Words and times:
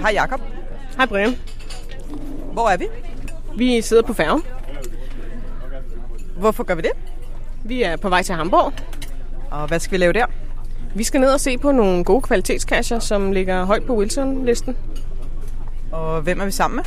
hej 0.00 0.10
Jakob. 0.12 0.40
Hej 0.96 1.06
Brian. 1.06 1.36
Hvor 2.52 2.68
er 2.68 2.76
vi? 2.76 2.86
Vi 3.56 3.80
sidder 3.82 4.02
på 4.02 4.12
færgen. 4.12 4.42
Hvorfor 6.36 6.64
gør 6.64 6.74
vi 6.74 6.82
det? 6.82 6.90
Vi 7.64 7.82
er 7.82 7.96
på 7.96 8.08
vej 8.08 8.22
til 8.22 8.34
Hamburg. 8.34 8.72
Og 9.50 9.66
hvad 9.68 9.78
skal 9.80 9.92
vi 9.92 9.96
lave 9.96 10.12
der? 10.12 10.26
Vi 10.94 11.04
skal 11.04 11.20
ned 11.20 11.28
og 11.32 11.40
se 11.40 11.58
på 11.58 11.72
nogle 11.72 12.04
gode 12.04 12.22
kvalitetskasser, 12.22 12.98
som 12.98 13.32
ligger 13.32 13.64
højt 13.64 13.84
på 13.86 13.96
Wilson-listen. 14.02 14.76
Og 15.92 16.20
hvem 16.22 16.40
er 16.40 16.44
vi 16.44 16.50
sammen 16.50 16.76
med? 16.76 16.84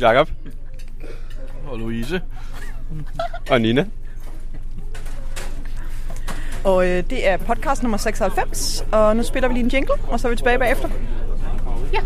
Jakob 0.00 0.30
Og 1.66 1.78
Louise. 1.78 2.20
og 3.50 3.60
Nina. 3.60 3.86
Og 6.64 6.88
øh, 6.88 7.04
det 7.10 7.28
er 7.28 7.36
podcast 7.36 7.82
nummer 7.82 7.98
96, 7.98 8.84
og 8.92 9.16
nu 9.16 9.22
spiller 9.22 9.48
vi 9.48 9.54
lige 9.54 9.64
en 9.64 9.70
jingle, 9.70 9.94
og 10.08 10.20
så 10.20 10.28
er 10.28 10.30
vi 10.30 10.36
tilbage 10.36 10.58
bagefter. 10.58 10.88
Ja. 11.92 12.00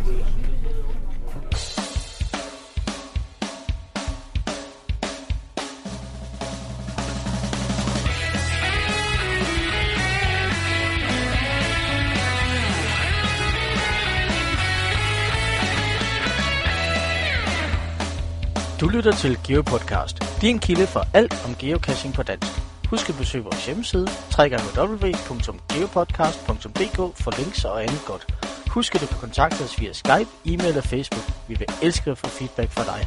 Du 18.81 18.89
lytter 18.89 19.13
til 19.13 19.39
GeoPodcast, 19.47 20.41
din 20.41 20.59
kilde 20.59 20.87
for 20.87 21.07
alt 21.15 21.45
om 21.47 21.55
geocaching 21.59 22.15
på 22.15 22.23
dansk. 22.23 22.64
Husk 22.95 23.09
at 23.09 23.17
besøge 23.17 23.45
vores 23.45 23.67
hjemmeside, 23.67 24.09
www.geopodcast.dk 24.39 26.97
for 27.23 27.39
links 27.39 27.65
og 27.65 27.83
andet 27.83 28.03
godt. 28.07 28.35
Husk 28.71 28.95
at 28.95 29.01
du 29.01 29.07
kan 29.07 29.17
kontakte 29.21 29.63
os 29.63 29.81
via 29.81 29.93
Skype, 29.93 30.31
e-mail 30.45 30.77
og 30.77 30.85
Facebook. 30.85 31.23
Vi 31.49 31.55
vil 31.59 31.67
elske 31.83 32.11
at 32.11 32.19
få 32.19 32.27
feedback 32.27 32.71
fra 32.71 32.85
dig. 32.85 33.07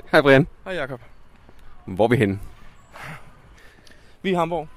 Hej 0.12 0.22
Brian. 0.22 0.46
Hej 0.64 0.74
Jakob. 0.74 1.00
Hvor 1.84 2.04
er 2.04 2.08
vi 2.08 2.16
henne? 2.16 2.40
Vi 4.22 4.28
er 4.28 4.32
i 4.32 4.36
Hamburg. 4.36 4.68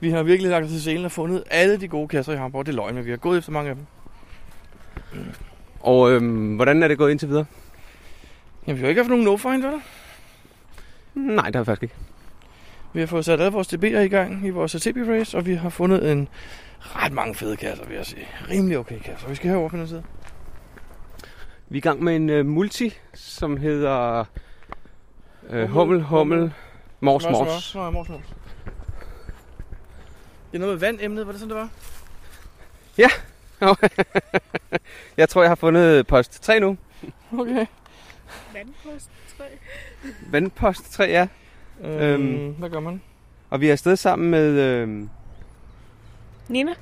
Vi 0.00 0.10
har 0.10 0.22
virkelig 0.22 0.50
lagt 0.50 0.64
os 0.64 0.70
til 0.70 0.82
selen 0.82 1.04
og 1.04 1.12
fundet 1.12 1.44
alle 1.50 1.80
de 1.80 1.88
gode 1.88 2.08
kasser 2.08 2.32
i 2.32 2.36
Hamburg. 2.36 2.66
Det 2.66 2.72
er 2.72 2.76
løgn, 2.76 2.94
men 2.94 3.04
vi 3.04 3.10
har 3.10 3.16
gået 3.16 3.38
efter 3.38 3.52
mange 3.52 3.70
af 3.70 3.76
dem. 3.76 3.86
Og 5.80 6.10
øhm, 6.10 6.56
hvordan 6.56 6.82
er 6.82 6.88
det 6.88 6.98
gået 6.98 7.10
indtil 7.10 7.28
videre? 7.28 7.44
Jamen, 8.68 8.78
vi 8.78 8.82
har 8.82 8.88
ikke 8.88 9.02
haft 9.02 9.10
nogen 9.10 9.24
no-find, 9.24 9.66
vel? 9.66 9.80
Nej, 11.14 11.46
det 11.46 11.54
har 11.54 11.62
vi 11.62 11.64
faktisk 11.64 11.82
ikke. 11.82 11.94
Vi 12.92 13.00
har 13.00 13.06
fået 13.06 13.24
sat 13.24 13.40
alle 13.40 13.52
vores 13.52 13.74
DB'er 13.74 13.98
i 13.98 14.08
gang 14.08 14.46
i 14.46 14.50
vores 14.50 14.74
TB-race, 14.74 15.36
og 15.36 15.46
vi 15.46 15.54
har 15.54 15.68
fundet 15.68 16.12
en 16.12 16.28
ret 16.80 17.12
mange 17.12 17.34
fede 17.34 17.56
kasser, 17.56 17.84
vil 17.86 17.96
jeg 17.96 18.06
sige. 18.06 18.26
Rimelig 18.50 18.78
okay 18.78 18.98
kasser. 18.98 19.28
Vi 19.28 19.34
skal 19.34 19.50
herover 19.50 19.68
på 19.68 19.76
den 19.76 19.88
side. 19.88 20.04
Vi 21.68 21.76
er 21.76 21.78
i 21.78 21.80
gang 21.80 22.02
med 22.02 22.16
en 22.16 22.30
øh, 22.30 22.46
multi, 22.46 22.94
som 23.14 23.56
hedder 23.56 24.24
øh, 25.50 25.68
Hummel, 25.68 26.02
Hummel, 26.02 26.52
Mors, 27.00 27.24
Mors. 27.24 27.74
Nej, 27.74 27.90
mors, 27.90 28.08
mors. 28.08 28.34
Det 30.52 30.54
er 30.54 30.58
noget 30.58 30.74
med 30.74 30.80
vandemnet, 30.80 31.26
var 31.26 31.32
det 31.32 31.40
sådan, 31.40 31.56
det 31.56 31.60
var? 31.60 31.68
jeg 35.16 35.28
tror, 35.28 35.42
jeg 35.42 35.50
har 35.50 35.54
fundet 35.54 36.06
post 36.06 36.42
3 36.42 36.60
nu. 36.60 36.76
Okay. 37.32 37.66
Vandpost 38.54 39.10
3. 39.38 39.44
Vandpost 40.30 40.92
3, 40.92 41.04
ja. 41.04 41.26
Øhm, 41.84 41.92
Øhm. 42.02 42.52
hvad 42.58 42.70
gør 42.70 42.80
man? 42.80 43.00
Og 43.50 43.60
vi 43.60 43.68
er 43.68 43.72
afsted 43.72 43.96
sammen 43.96 44.30
med... 44.30 44.48
Øh, 44.60 45.06
Nina? 46.48 46.72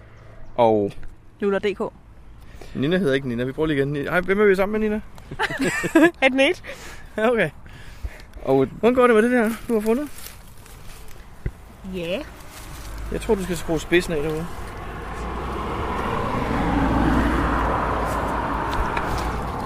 og 0.57 0.93
Lula.dk. 1.41 1.93
Nina 2.75 2.97
hedder 2.97 3.15
ikke 3.15 3.29
Nina. 3.29 3.45
Vi 3.45 3.53
prøver 3.53 3.67
lige 3.67 3.77
igen. 3.77 3.97
Hej, 3.97 4.21
hvem 4.21 4.41
er 4.41 4.45
vi 4.45 4.55
sammen 4.55 4.81
med, 4.81 4.89
Nina? 4.89 5.01
Er 6.23 6.29
den 6.29 6.41
et? 6.41 6.63
Ja, 7.17 7.31
okay. 7.31 7.51
og 8.43 8.67
Hvordan 8.67 8.95
går 8.95 9.07
det 9.07 9.15
med 9.17 9.23
det 9.23 9.31
der, 9.31 9.51
du 9.69 9.73
har 9.75 9.81
fundet? 9.81 10.09
Ja. 11.95 12.21
Jeg 13.13 13.21
tror, 13.21 13.35
du 13.35 13.45
skal 13.45 13.57
skrue 13.57 13.81
spidsen 13.81 14.13
af 14.13 14.23
derude. 14.23 14.47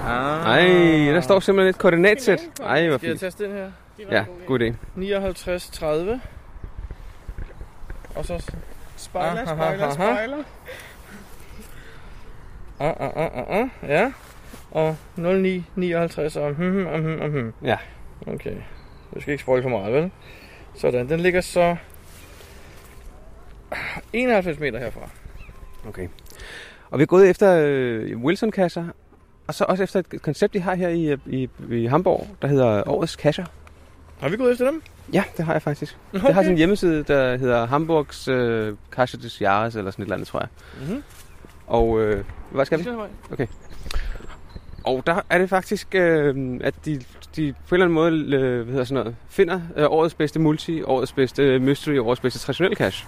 Ah. 0.07 0.30
Ej, 0.45 1.13
der 1.13 1.21
står 1.21 1.39
simpelthen 1.39 1.69
et 1.69 1.77
koordinatsæt. 1.77 2.39
Ej, 2.63 2.87
hvor 2.87 2.97
Skal 2.97 3.07
jeg 3.07 3.11
fint. 3.11 3.19
taste 3.19 3.43
den 3.43 3.51
her? 3.51 3.71
Ja, 4.11 4.25
god 4.47 4.59
idé. 4.61 4.73
59, 4.95 5.69
30. 5.69 6.21
Og 8.15 8.25
så... 8.25 8.51
Spoiler, 8.97 9.29
Ah, 9.29 9.47
spoiler, 9.47 9.87
ah, 9.87 9.99
ah, 9.99 10.29
ah. 10.29 10.43
Ah, 12.79 12.95
ah, 12.99 13.11
ah, 13.15 13.31
ah, 13.49 13.59
ah. 13.83 13.89
Ja. 13.89 14.11
Og 14.71 14.95
09, 15.15 15.63
59 15.75 16.35
og 16.35 16.53
hmm, 16.53 16.71
hmm, 16.71 16.85
hmm, 17.01 17.19
hmm, 17.19 17.31
hmm. 17.31 17.53
Ja. 17.63 17.77
Okay. 18.27 18.55
Du 19.15 19.21
skal 19.21 19.31
ikke 19.31 19.41
spoil 19.41 19.61
for 19.61 19.69
meget, 19.69 19.93
vel? 19.93 20.11
Sådan, 20.75 21.09
den 21.09 21.19
ligger 21.19 21.41
så 21.41 21.75
91 24.13 24.59
meter 24.59 24.79
herfra. 24.79 25.09
Okay. 25.87 26.07
Og 26.91 26.99
vi 26.99 27.03
er 27.03 27.07
gået 27.07 27.29
efter 27.29 27.61
øh, 27.65 28.17
Wilson-kasser, 28.17 28.85
og 29.51 29.55
så 29.55 29.65
også 29.67 29.83
efter 29.83 29.99
et 29.99 30.21
koncept, 30.21 30.53
de 30.53 30.59
har 30.59 30.75
her 30.75 30.89
i, 30.89 31.17
i, 31.25 31.49
i 31.71 31.85
Hamburg, 31.85 32.27
der 32.41 32.47
hedder 32.47 32.89
Årets 32.89 33.15
Kasser. 33.15 33.45
Har 34.19 34.29
vi 34.29 34.37
gået 34.37 34.51
efter 34.51 34.65
dem? 34.65 34.81
Ja, 35.13 35.23
det 35.37 35.45
har 35.45 35.53
jeg 35.53 35.61
faktisk. 35.61 35.97
Okay. 36.09 36.19
Okay. 36.19 36.27
Det 36.27 36.35
har 36.35 36.41
sådan 36.41 36.51
en 36.51 36.57
hjemmeside, 36.57 37.03
der 37.03 37.37
hedder 37.37 37.67
Hamburgs 37.67 38.27
øh, 38.27 38.75
Kasse 38.91 39.21
des 39.21 39.41
Jahres, 39.41 39.75
eller 39.75 39.91
sådan 39.91 40.03
et 40.03 40.05
eller 40.05 40.15
andet, 40.15 40.27
tror 40.27 40.39
jeg. 40.39 40.49
Mhm. 40.87 41.03
Og 41.67 42.01
øh, 42.01 42.23
hvad 42.51 42.65
skal 42.65 42.79
vi? 42.79 42.85
Og 44.83 45.03
der 45.05 45.21
er 45.29 45.37
det 45.37 45.49
faktisk, 45.49 45.95
øh, 45.95 46.59
at 46.63 46.73
de, 46.85 47.01
de 47.35 47.53
på 47.69 47.75
en 47.75 47.81
eller 47.81 48.01
anden 48.01 48.25
måde 48.29 48.35
øh, 48.35 48.55
hvad 48.55 48.71
hedder 48.71 48.83
sådan 48.83 49.03
noget, 49.03 49.15
finder 49.29 49.61
øh, 49.77 49.85
årets 49.89 50.13
bedste 50.13 50.39
multi, 50.39 50.83
årets 50.83 51.13
bedste 51.13 51.59
mystery, 51.59 51.97
årets 51.97 52.21
bedste 52.21 52.39
traditionelle 52.39 52.75
cache. 52.75 53.07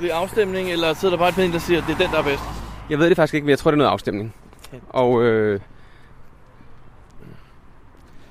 Ved 0.00 0.10
afstemning, 0.12 0.70
eller 0.70 0.94
sidder 0.94 1.14
der 1.14 1.18
bare 1.18 1.28
et 1.28 1.34
panel, 1.34 1.52
der 1.52 1.58
siger, 1.58 1.80
at 1.80 1.84
det 1.86 1.94
er 1.94 1.98
den, 1.98 2.10
der 2.10 2.18
er 2.18 2.22
bedst? 2.22 2.42
Jeg 2.90 2.98
ved 2.98 3.08
det 3.08 3.16
faktisk 3.16 3.34
ikke, 3.34 3.44
men 3.44 3.50
jeg 3.50 3.58
tror, 3.58 3.70
det 3.70 3.76
er 3.76 3.78
noget 3.78 3.90
afstemning. 3.90 4.34
Og 4.88 5.22
øh, 5.22 5.60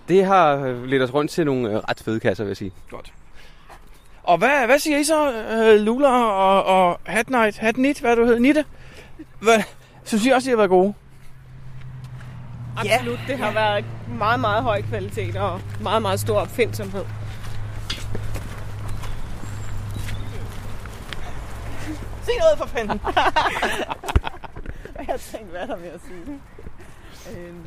det 0.08 0.26
har 0.26 0.56
øh, 0.56 0.84
ledt 0.84 1.04
os 1.04 1.14
rundt 1.14 1.32
til 1.32 1.46
nogle 1.46 1.70
øh, 1.70 1.76
ret 1.76 2.02
fede 2.06 2.20
kasser, 2.20 2.44
vil 2.44 2.50
jeg 2.50 2.58
sige. 2.58 2.72
Godt. 2.90 3.14
Og 4.24 4.38
hvad, 4.38 4.66
hvad 4.66 4.80
siger 4.80 4.98
I 4.98 5.04
så, 5.04 5.30
uh, 5.30 5.86
Lula 5.86 6.08
og, 6.10 6.64
og 6.64 7.00
Hat 7.06 7.30
Night, 7.30 7.58
Hat 7.58 7.78
Nit, 7.78 8.00
hvad 8.00 8.16
du 8.16 8.26
hedder, 8.26 8.40
Nitte? 8.40 8.66
Hvad, 9.40 9.64
synes 10.04 10.26
I 10.26 10.30
også, 10.30 10.46
de 10.46 10.50
har 10.50 10.58
været 10.58 10.70
gode? 10.70 10.94
Absolut. 12.78 13.20
Det 13.28 13.38
har 13.38 13.52
været 13.52 13.86
meget, 14.18 14.40
meget 14.40 14.64
høj 14.64 14.82
kvalitet 14.82 15.36
og 15.36 15.62
meget, 15.82 16.02
meget 16.02 16.20
stor 16.20 16.40
opfindsomhed. 16.40 17.06
Sig 22.24 22.34
noget 22.40 22.58
for 22.58 22.66
fanden. 22.66 23.02
Jeg 25.12 25.20
tænkte, 25.20 25.52
hvad 25.52 25.62
er 25.62 25.66
der 25.66 25.78
med 25.78 25.88
at 25.88 26.02
sige? 26.02 26.40
Øhm, 27.38 27.66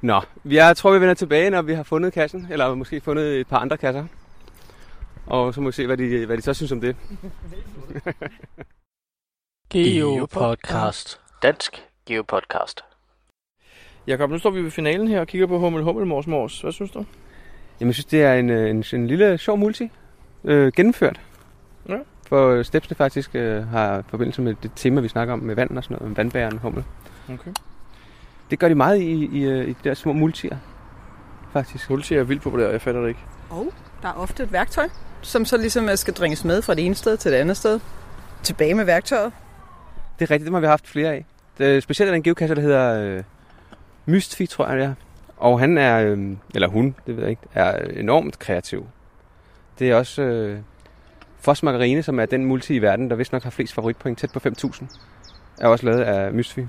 Nå, 0.00 0.20
jeg 0.44 0.76
tror, 0.76 0.92
vi 0.92 1.00
vender 1.00 1.14
tilbage, 1.14 1.50
når 1.50 1.62
vi 1.62 1.74
har 1.74 1.82
fundet 1.82 2.12
kassen, 2.12 2.46
eller 2.50 2.74
måske 2.74 3.00
fundet 3.00 3.40
et 3.40 3.46
par 3.46 3.58
andre 3.58 3.76
kasser. 3.76 4.04
Og 5.26 5.54
så 5.54 5.60
må 5.60 5.68
vi 5.68 5.72
se, 5.72 5.86
hvad 5.86 5.96
de, 5.96 6.26
hvad 6.26 6.36
de 6.36 6.42
så 6.42 6.54
synes 6.54 6.72
om 6.72 6.80
det. 6.80 6.96
GeoPodcast. 9.72 11.20
Dansk 11.42 11.84
GeoPodcast. 12.06 12.84
Jakob, 14.06 14.30
nu 14.30 14.38
står 14.38 14.50
vi 14.50 14.62
ved 14.62 14.70
finalen 14.70 15.08
her 15.08 15.20
og 15.20 15.26
kigger 15.26 15.46
på 15.46 15.58
Hummel 15.58 15.82
Hummel 15.82 16.06
Mors 16.06 16.26
Mors. 16.26 16.60
Hvad 16.60 16.72
synes 16.72 16.90
du? 16.90 17.04
Jamen, 17.80 17.88
jeg 17.88 17.94
synes, 17.94 18.06
det 18.06 18.22
er 18.22 18.34
en, 18.34 18.50
øh, 18.50 18.70
en, 18.70 18.84
en 18.92 19.06
lille 19.06 19.38
sjov 19.38 19.58
multi. 19.58 19.90
Øh, 20.44 20.72
gennemført. 20.72 21.20
Ja. 21.88 21.98
For 22.32 22.62
stepsene 22.62 22.96
faktisk 22.96 23.34
øh, 23.34 23.68
har 23.68 24.04
forbindelse 24.08 24.42
med 24.42 24.54
det 24.62 24.70
tema, 24.76 25.00
vi 25.00 25.08
snakker 25.08 25.34
om 25.34 25.40
med 25.40 25.54
vand 25.54 25.76
og 25.76 25.84
sådan 25.84 25.94
noget, 25.94 26.08
med 26.08 26.16
vandbæren 26.16 26.58
hummel. 26.58 26.84
Okay. 27.32 27.50
Det 28.50 28.58
gør 28.58 28.68
de 28.68 28.74
meget 28.74 29.00
i, 29.00 29.28
i, 29.32 29.44
øh, 29.44 29.68
i 29.68 29.68
de 29.68 29.74
der 29.84 29.94
små 29.94 30.12
multier, 30.12 30.56
faktisk. 31.52 31.90
Multi 31.90 32.14
er 32.14 32.22
vildt 32.22 32.42
populær, 32.42 32.68
jeg 32.68 32.82
fatter 32.82 33.00
det 33.00 33.08
ikke. 33.08 33.20
og 33.50 33.72
der 34.02 34.08
er 34.08 34.12
ofte 34.12 34.42
et 34.42 34.52
værktøj, 34.52 34.88
som 35.22 35.44
så 35.44 35.56
ligesom 35.56 35.88
øh, 35.88 35.96
skal 35.96 36.14
dringes 36.14 36.44
med 36.44 36.62
fra 36.62 36.74
det 36.74 36.86
ene 36.86 36.94
sted 36.94 37.16
til 37.16 37.32
det 37.32 37.38
andet 37.38 37.56
sted. 37.56 37.80
Tilbage 38.42 38.74
med 38.74 38.84
værktøjet. 38.84 39.32
Det 40.18 40.24
er 40.24 40.30
rigtigt, 40.30 40.46
dem 40.46 40.54
har 40.54 40.60
vi 40.60 40.66
haft 40.66 40.88
flere 40.88 41.12
af. 41.12 41.26
Det, 41.58 41.76
er 41.76 41.80
specielt 41.80 42.08
er 42.08 42.12
der 42.12 42.16
en 42.16 42.22
geocacher, 42.22 42.54
der 42.54 42.62
hedder 42.62 43.02
øh, 43.02 43.22
Mystfi, 44.06 44.46
tror 44.46 44.66
jeg 44.66 44.76
det 44.76 44.84
er. 44.84 44.94
Og 45.36 45.60
han 45.60 45.78
er, 45.78 45.98
øh, 45.98 46.36
eller 46.54 46.68
hun, 46.68 46.94
det 47.06 47.16
ved 47.16 47.22
jeg 47.22 47.30
ikke, 47.30 47.42
er 47.54 47.84
enormt 48.00 48.38
kreativ. 48.38 48.86
Det 49.78 49.90
er 49.90 49.96
også 49.96 50.22
øh, 50.22 50.58
Foss 51.42 51.62
Margarine, 51.62 52.02
som 52.02 52.20
er 52.20 52.26
den 52.26 52.44
multi 52.44 52.74
i 52.74 52.78
verden, 52.82 53.10
der 53.10 53.16
vist 53.16 53.32
nok 53.32 53.42
har 53.42 53.50
flest 53.50 53.74
favoritpoint, 53.74 54.18
tæt 54.18 54.32
på 54.32 54.40
5.000. 54.46 54.84
Er 55.60 55.68
også 55.68 55.86
lavet 55.86 56.00
af 56.00 56.32
Mystfi. 56.32 56.66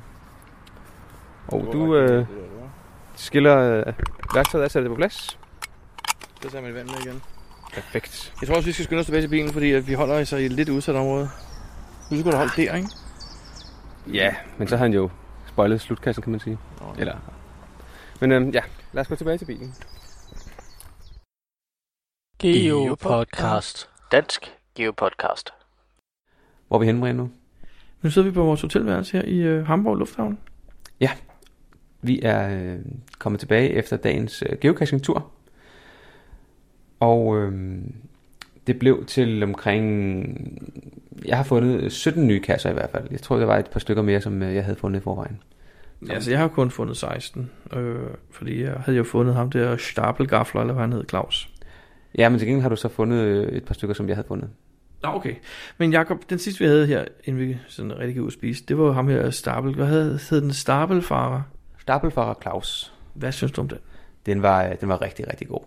Og 1.48 1.70
du 1.74 1.96
øh, 1.96 2.26
skiller 3.16 3.58
øh, 3.58 3.94
værktøjet 4.36 4.64
af, 4.64 4.72
sætter 4.72 4.90
det 4.90 4.96
på 4.96 5.00
plads. 5.00 5.40
Så 6.42 6.50
tager 6.50 6.62
man 6.62 6.74
vand 6.74 6.88
med 6.88 7.06
igen. 7.06 7.22
Perfekt. 7.74 8.34
Jeg 8.42 8.48
tror 8.48 8.56
også, 8.56 8.66
vi 8.66 8.72
skal 8.72 8.86
skynde 8.86 9.00
os 9.00 9.06
tilbage 9.06 9.22
til 9.22 9.28
bilen, 9.28 9.54
fordi 9.54 9.72
at 9.72 9.88
vi 9.88 9.94
holder 9.94 10.16
altså 10.16 10.38
i 10.38 10.46
et 10.46 10.52
lidt 10.52 10.70
udsat 10.70 10.96
område. 10.96 11.30
Nu 12.12 12.20
skulle 12.20 12.32
du 12.32 12.38
holde 12.38 12.62
der, 12.62 12.76
ikke? 12.76 12.90
Ja, 14.08 14.36
men 14.58 14.68
så 14.68 14.78
har 14.78 14.86
han 14.86 14.94
jo 14.94 15.10
spoilet 15.48 15.82
slutkassen, 15.82 16.24
kan 16.24 16.32
man 16.32 16.40
sige. 16.40 16.58
Eller... 16.98 17.18
Men 18.22 18.32
øhm, 18.32 18.50
ja, 18.50 18.62
lad 18.94 19.02
os 19.02 19.08
gå 19.08 19.16
tilbage 19.16 19.38
til 19.38 19.46
bilen. 19.46 19.76
Geopodcast. 22.40 23.90
Dansk 24.12 24.54
Geopodcast. 24.76 25.54
Hvor 26.68 26.78
er 26.78 26.80
vi 26.80 26.86
henne, 26.86 27.02
Brian, 27.02 27.16
nu? 27.16 27.30
Nu 28.02 28.10
sidder 28.10 28.28
vi 28.28 28.34
på 28.34 28.44
vores 28.44 28.62
hotelværelse 28.62 29.18
her 29.18 29.26
i 29.26 29.38
øh, 29.38 29.66
Hamburg 29.66 29.96
Lufthavn. 29.96 30.38
Vi 32.04 32.20
er 32.24 32.50
øh, 32.50 32.80
kommet 33.20 33.40
tilbage 33.40 33.70
efter 33.70 33.98
dagens 33.98 34.44
øh, 34.50 34.58
geocaching-tur. 34.62 35.32
Og 37.00 37.38
øh, 37.38 37.82
det 38.68 38.80
blev 38.80 39.06
til 39.06 39.44
omkring... 39.44 40.26
Jeg 41.26 41.38
har 41.38 41.44
fundet 41.44 41.92
17 41.92 42.28
nye 42.28 42.40
kasser 42.40 42.70
i 42.70 42.74
hvert 42.74 42.90
fald. 42.90 43.08
Jeg 43.12 43.22
tror, 43.22 43.38
der 43.38 43.46
var 43.46 43.58
et 43.58 43.70
par 43.70 43.80
stykker 43.80 44.04
mere, 44.04 44.22
som 44.22 44.44
øh, 44.44 44.56
jeg 44.56 44.64
havde 44.64 44.78
fundet 44.78 45.00
i 45.00 45.04
forvejen. 45.04 45.40
Ja, 46.08 46.14
altså 46.14 46.32
jeg 46.32 46.40
har 46.40 46.48
kun 46.48 46.72
fundet 46.72 46.98
16, 46.98 47.52
øh, 47.74 47.96
fordi 48.32 48.64
jeg 48.64 48.74
havde 48.74 48.98
jo 48.98 49.04
fundet 49.04 49.36
ham 49.36 49.52
der 49.52 49.78
Stapelgafler, 49.78 50.62
eller 50.62 50.74
hvad 50.74 50.84
han 50.84 50.94
hed, 50.94 51.04
Claus. 51.10 51.50
Ja, 52.18 52.30
men 52.30 52.40
til 52.40 52.48
gengæld 52.48 52.62
har 52.62 52.70
du 52.70 52.76
så 52.76 52.88
fundet 52.88 53.18
øh, 53.18 53.48
et 53.48 53.66
par 53.66 53.74
stykker, 53.74 53.94
som 53.94 54.08
jeg 54.08 54.16
havde 54.16 54.28
fundet. 54.28 54.50
Nå, 55.04 55.10
okay. 55.10 55.36
Men 55.78 55.92
Jakob, 55.92 56.30
den 56.30 56.40
sidste 56.40 56.60
vi 56.60 56.66
havde 56.66 56.88
her, 56.88 57.06
inden 57.24 57.48
vi 57.48 57.58
sådan 57.68 58.00
rigtig 58.00 58.14
gik 58.14 58.22
ud 58.22 58.32
spise, 58.32 58.64
det 58.68 58.78
var 58.78 58.92
ham 58.92 59.08
her 59.08 59.30
Stapel. 59.30 59.76
Hvad 59.76 59.88
hed, 59.88 60.20
hed 60.30 60.42
den? 60.42 60.54
Stapelfarer? 60.54 61.42
Stapelfarer 61.80 62.34
Claus. 62.42 62.94
Hvad 63.14 63.32
synes 63.32 63.52
du 63.52 63.62
om 63.62 63.68
den? 63.68 63.78
Den 64.26 64.42
var, 64.42 64.64
øh, 64.64 64.72
den 64.82 64.90
var 64.90 65.02
rigtig, 65.02 65.28
rigtig 65.28 65.48
god. 65.48 65.62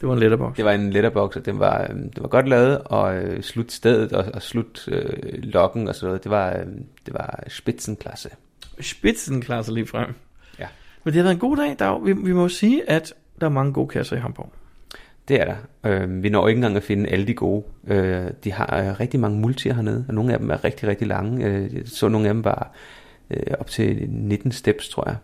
Det 0.00 0.08
var 0.08 0.14
en 0.14 0.20
letterbox. 0.20 0.56
Det 0.56 0.64
var 0.64 0.72
en 0.72 0.90
letterbox, 0.90 1.36
og 1.36 1.46
den 1.46 1.58
var, 1.58 1.82
øh, 1.82 1.88
den 1.88 2.12
var 2.20 2.28
godt 2.28 2.48
lavet, 2.48 2.78
og 2.78 3.16
øh, 3.16 3.42
slut 3.42 3.72
stedet 3.72 4.12
og, 4.12 4.24
og 4.34 4.42
slut 4.42 4.88
øh, 4.88 5.42
lokken 5.42 5.88
og 5.88 5.94
sådan 5.94 6.06
noget. 6.06 6.24
Det 6.24 6.30
var, 6.30 6.50
øh, 6.50 6.66
det 7.06 7.14
var 7.14 7.44
spidsenklasse. 7.48 8.30
Spidsenklasse 8.80 9.74
lige 9.74 9.86
frem. 9.86 10.14
Ja. 10.58 10.66
Men 11.04 11.12
det 11.12 11.18
har 11.18 11.22
været 11.22 11.34
en 11.34 11.40
god 11.40 11.56
dag. 11.56 11.76
Jo- 11.80 11.96
vi, 11.96 12.12
vi 12.12 12.32
må 12.32 12.48
sige, 12.48 12.90
at 12.90 13.14
der 13.40 13.46
er 13.46 13.50
mange 13.50 13.72
gode 13.72 13.88
kasser 13.88 14.16
i 14.16 14.20
Hamburg. 14.20 14.52
Det 15.28 15.40
er 15.40 15.44
der. 15.44 15.56
Øh, 15.84 16.22
vi 16.22 16.28
når 16.28 16.48
ikke 16.48 16.58
engang 16.58 16.76
at 16.76 16.82
finde 16.82 17.08
alle 17.08 17.26
de 17.26 17.34
gode. 17.34 17.64
Øh, 17.86 18.30
de 18.44 18.52
har 18.52 18.80
øh, 18.82 19.00
rigtig 19.00 19.20
mange 19.20 19.40
multier 19.40 19.74
hernede, 19.74 20.04
og 20.08 20.14
nogle 20.14 20.32
af 20.32 20.38
dem 20.38 20.50
er 20.50 20.64
rigtig, 20.64 20.88
rigtig 20.88 21.06
lange. 21.06 21.46
Øh, 21.46 21.74
jeg 21.74 21.82
så 21.84 22.08
nogle 22.08 22.28
af 22.28 22.34
dem 22.34 22.44
var 22.44 22.72
øh, 23.30 23.54
op 23.58 23.66
til 23.66 24.10
19 24.10 24.52
steps, 24.52 24.88
tror 24.88 25.08
jeg. 25.08 25.16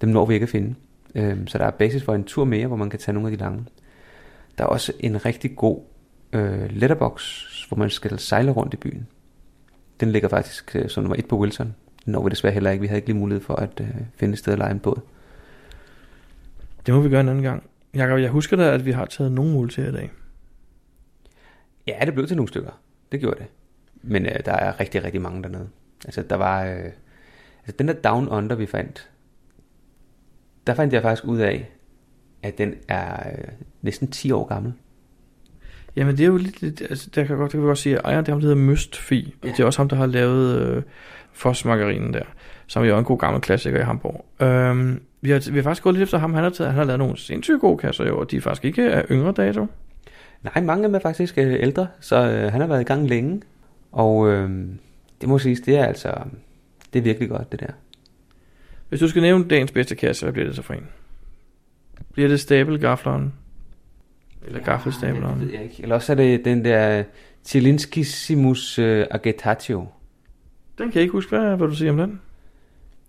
Dem 0.00 0.08
når 0.08 0.26
vi 0.26 0.34
ikke 0.34 0.44
at 0.44 0.50
finde. 0.50 0.74
Øh, 1.14 1.38
så 1.46 1.58
der 1.58 1.64
er 1.64 1.70
basis 1.70 2.02
for 2.02 2.14
en 2.14 2.24
tur 2.24 2.44
mere, 2.44 2.66
hvor 2.66 2.76
man 2.76 2.90
kan 2.90 2.98
tage 2.98 3.12
nogle 3.12 3.28
af 3.28 3.36
de 3.36 3.42
lange. 3.42 3.64
Der 4.58 4.64
er 4.64 4.68
også 4.68 4.92
en 5.00 5.24
rigtig 5.24 5.56
god 5.56 5.80
øh, 6.32 6.70
letterbox, 6.70 7.42
hvor 7.68 7.76
man 7.76 7.90
skal 7.90 8.18
sejle 8.18 8.50
rundt 8.50 8.74
i 8.74 8.76
byen. 8.76 9.06
Den 10.00 10.10
ligger 10.12 10.28
faktisk 10.28 10.76
øh, 10.76 10.88
som 10.88 11.02
nummer 11.02 11.16
et 11.18 11.26
på 11.26 11.38
Wilson. 11.38 11.74
Den 12.04 12.12
når 12.12 12.22
vi 12.22 12.30
desværre 12.30 12.54
heller 12.54 12.70
ikke. 12.70 12.80
Vi 12.80 12.86
havde 12.86 12.98
ikke 12.98 13.08
lige 13.08 13.18
mulighed 13.18 13.44
for 13.44 13.54
at 13.54 13.80
øh, 13.80 13.88
finde 14.16 14.32
et 14.32 14.38
sted 14.38 14.52
at 14.52 14.58
lege 14.58 14.70
en 14.70 14.80
båd. 14.80 15.00
Det 16.86 16.94
må 16.94 17.00
vi 17.00 17.08
gøre 17.08 17.20
en 17.20 17.28
anden 17.28 17.42
gang. 17.42 17.62
Jakob, 17.94 18.18
jeg 18.18 18.30
husker 18.30 18.56
da, 18.56 18.74
at 18.74 18.86
vi 18.86 18.92
har 18.92 19.04
taget 19.04 19.32
nogle 19.32 19.52
multier 19.52 19.88
i 19.88 19.92
dag. 19.92 20.10
Ja, 21.86 21.98
det 22.06 22.14
blev 22.14 22.26
til 22.26 22.36
nogle 22.36 22.48
stykker. 22.48 22.80
Det 23.12 23.20
gjorde 23.20 23.38
det. 23.38 23.46
Men 24.02 24.26
øh, 24.26 24.44
der 24.44 24.52
er 24.52 24.80
rigtig, 24.80 25.04
rigtig 25.04 25.22
mange 25.22 25.42
dernede. 25.42 25.68
Altså, 26.04 26.22
der 26.22 26.36
var... 26.36 26.64
Øh, 26.64 26.84
altså, 27.60 27.76
den 27.78 27.88
der 27.88 27.94
Down 27.94 28.28
Under, 28.28 28.56
vi 28.56 28.66
fandt, 28.66 29.10
der 30.66 30.74
fandt 30.74 30.94
jeg 30.94 31.02
faktisk 31.02 31.24
ud 31.24 31.38
af, 31.38 31.70
at 32.42 32.58
den 32.58 32.74
er 32.88 33.30
øh, 33.30 33.48
næsten 33.82 34.10
10 34.10 34.32
år 34.32 34.46
gammel. 34.46 34.72
Jamen 35.96 36.16
det 36.16 36.22
er 36.22 36.28
jo 36.28 36.36
lidt, 36.36 36.62
lidt 36.62 36.80
altså, 36.80 37.10
der 37.14 37.24
kan 37.24 37.36
godt, 37.36 37.52
det 37.52 37.58
kan 37.58 37.66
godt 37.66 37.78
sige, 37.78 37.98
at 37.98 38.04
ejeren 38.04 38.24
det 38.24 38.28
er 38.28 38.32
ham, 38.32 38.40
der 38.40 38.48
hedder 38.48 38.62
Møstfi. 38.62 39.36
Ja. 39.42 39.48
Ja. 39.48 39.52
Det 39.52 39.60
er 39.60 39.66
også 39.66 39.78
ham, 39.78 39.88
der 39.88 39.96
har 39.96 40.06
lavet 40.06 40.60
øh, 40.60 40.82
Foss-margarinen 41.32 42.12
der, 42.12 42.24
som 42.66 42.82
er 42.82 42.86
jo 42.86 42.98
en 42.98 43.04
god 43.04 43.18
gammel 43.18 43.42
klassiker 43.42 43.80
i 43.80 43.82
Hamburg. 43.82 44.24
Øhm, 44.40 45.00
vi, 45.20 45.30
har, 45.30 45.50
vi 45.50 45.56
har 45.56 45.62
faktisk 45.62 45.82
gået 45.82 45.94
lidt 45.94 46.02
efter 46.02 46.18
ham, 46.18 46.34
han 46.34 46.42
har, 46.42 46.50
taget, 46.50 46.70
han 46.70 46.78
har 46.78 46.84
lavet 46.84 46.98
nogle 46.98 47.18
sindssygt 47.18 47.60
gode 47.60 47.78
kasser 47.78 48.06
jo, 48.06 48.18
og 48.18 48.30
de 48.30 48.36
er 48.36 48.40
faktisk 48.40 48.64
ikke 48.64 48.92
af 48.92 49.04
yngre 49.10 49.32
dato. 49.32 49.66
Nej, 50.42 50.62
mange 50.62 50.84
af 50.84 50.88
dem 50.88 50.94
er 50.94 50.98
faktisk 50.98 51.38
øh, 51.38 51.56
ældre, 51.60 51.86
så 52.00 52.16
øh, 52.16 52.52
han 52.52 52.60
har 52.60 52.68
været 52.68 52.80
i 52.80 52.84
gang 52.84 53.08
længe. 53.08 53.42
Og 53.92 54.28
øh, 54.32 54.50
det 55.20 55.28
må 55.28 55.38
siges, 55.38 55.60
det 55.60 55.76
er 55.76 55.84
altså... 55.84 56.14
Det 56.92 56.98
er 56.98 57.02
virkelig 57.02 57.28
godt, 57.28 57.52
det 57.52 57.60
der. 57.60 57.72
Hvis 58.88 59.00
du 59.00 59.08
skal 59.08 59.22
nævne 59.22 59.48
dagens 59.48 59.72
bedste 59.72 59.94
kasse, 59.94 60.24
hvad 60.24 60.32
bliver 60.32 60.46
det 60.46 60.56
så 60.56 60.62
for 60.62 60.74
en? 60.74 60.88
Bliver 62.12 62.28
det 62.28 62.40
stabelgafleren? 62.40 63.32
Eller 64.46 64.58
ja, 64.58 64.64
gaffelstableren? 64.64 65.40
det 65.40 65.46
ved 65.46 65.54
jeg 65.54 65.62
ikke. 65.62 65.82
Eller 65.82 65.94
også 65.94 66.12
er 66.12 66.16
det 66.16 66.44
den 66.44 66.64
der 66.64 67.04
Chilinskissimus 67.44 68.78
øh, 68.78 69.06
Agetatio. 69.10 69.86
Den 70.78 70.86
kan 70.86 70.94
jeg 70.94 71.02
ikke 71.02 71.12
huske, 71.12 71.36
hvad, 71.36 71.56
hvad 71.56 71.68
du 71.68 71.74
siger 71.74 71.90
om 71.92 71.96
den. 71.96 72.20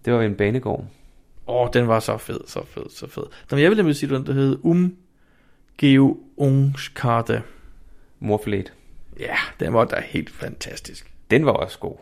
Det 0.06 0.14
var 0.14 0.22
en 0.22 0.36
banegård. 0.36 0.86
Åh, 1.48 1.62
oh, 1.62 1.70
den 1.74 1.88
var 1.88 2.00
så 2.00 2.18
fed, 2.18 2.40
så 2.48 2.66
fed, 2.66 2.90
så 2.90 3.10
fed. 3.10 3.24
Men 3.52 3.60
jeg 3.60 3.70
vil 3.70 3.78
nemlig 3.78 3.96
sige, 3.96 4.16
den 4.16 4.26
der 4.26 4.34
hed 4.34 4.58
Um 4.64 4.96
Geungskarte. 5.78 7.44
Morflet. 8.20 8.74
Ja, 9.20 9.36
den 9.60 9.74
var 9.74 9.86
da 9.86 10.02
helt 10.06 10.30
fantastisk. 10.30 11.12
Den 11.32 11.46
var 11.46 11.52
også 11.52 11.80
god. 11.80 11.96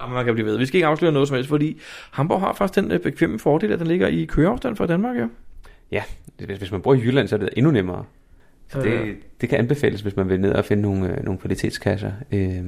Jamen, 0.00 0.14
man 0.14 0.24
kan 0.24 0.34
blive 0.34 0.46
ved. 0.46 0.58
Vi 0.58 0.66
skal 0.66 0.76
ikke 0.78 0.86
afsløre 0.86 1.12
noget 1.12 1.28
som 1.28 1.34
helst, 1.34 1.48
fordi 1.48 1.80
Hamburg 2.10 2.40
har 2.40 2.52
faktisk 2.52 2.84
den 2.84 2.92
øh, 2.92 3.00
bekvemme 3.00 3.38
fordel, 3.38 3.72
at 3.72 3.78
den 3.78 3.86
ligger 3.86 4.08
i 4.08 4.24
køreafstand 4.24 4.76
fra 4.76 4.86
Danmark, 4.86 5.16
ja. 5.16 5.26
Ja, 5.90 6.02
hvis, 6.38 6.72
man 6.72 6.82
bor 6.82 6.94
i 6.94 6.98
Jylland, 6.98 7.28
så 7.28 7.36
er 7.36 7.38
det 7.38 7.48
endnu 7.56 7.70
nemmere. 7.70 8.04
Så 8.68 8.82
det, 8.82 9.16
det 9.40 9.48
kan 9.48 9.58
anbefales, 9.58 10.00
hvis 10.00 10.16
man 10.16 10.28
vil 10.28 10.40
ned 10.40 10.52
og 10.52 10.64
finde 10.64 10.82
nogle, 10.82 11.16
øh, 11.16 11.24
nogle 11.24 11.40
kvalitetskasser. 11.40 12.12
Øh, 12.32 12.64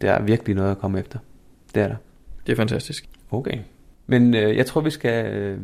der 0.00 0.12
er 0.12 0.22
virkelig 0.22 0.56
noget 0.56 0.70
at 0.70 0.78
komme 0.78 1.00
efter. 1.00 1.18
Det 1.74 1.82
er 1.82 1.88
der. 1.88 1.96
Det 2.46 2.52
er 2.52 2.56
fantastisk. 2.56 3.08
Okay. 3.30 3.58
Men 4.10 4.34
øh, 4.34 4.56
jeg 4.56 4.66
tror, 4.66 4.80
vi 4.80 4.90
skal, 4.90 5.32
øh, 5.32 5.60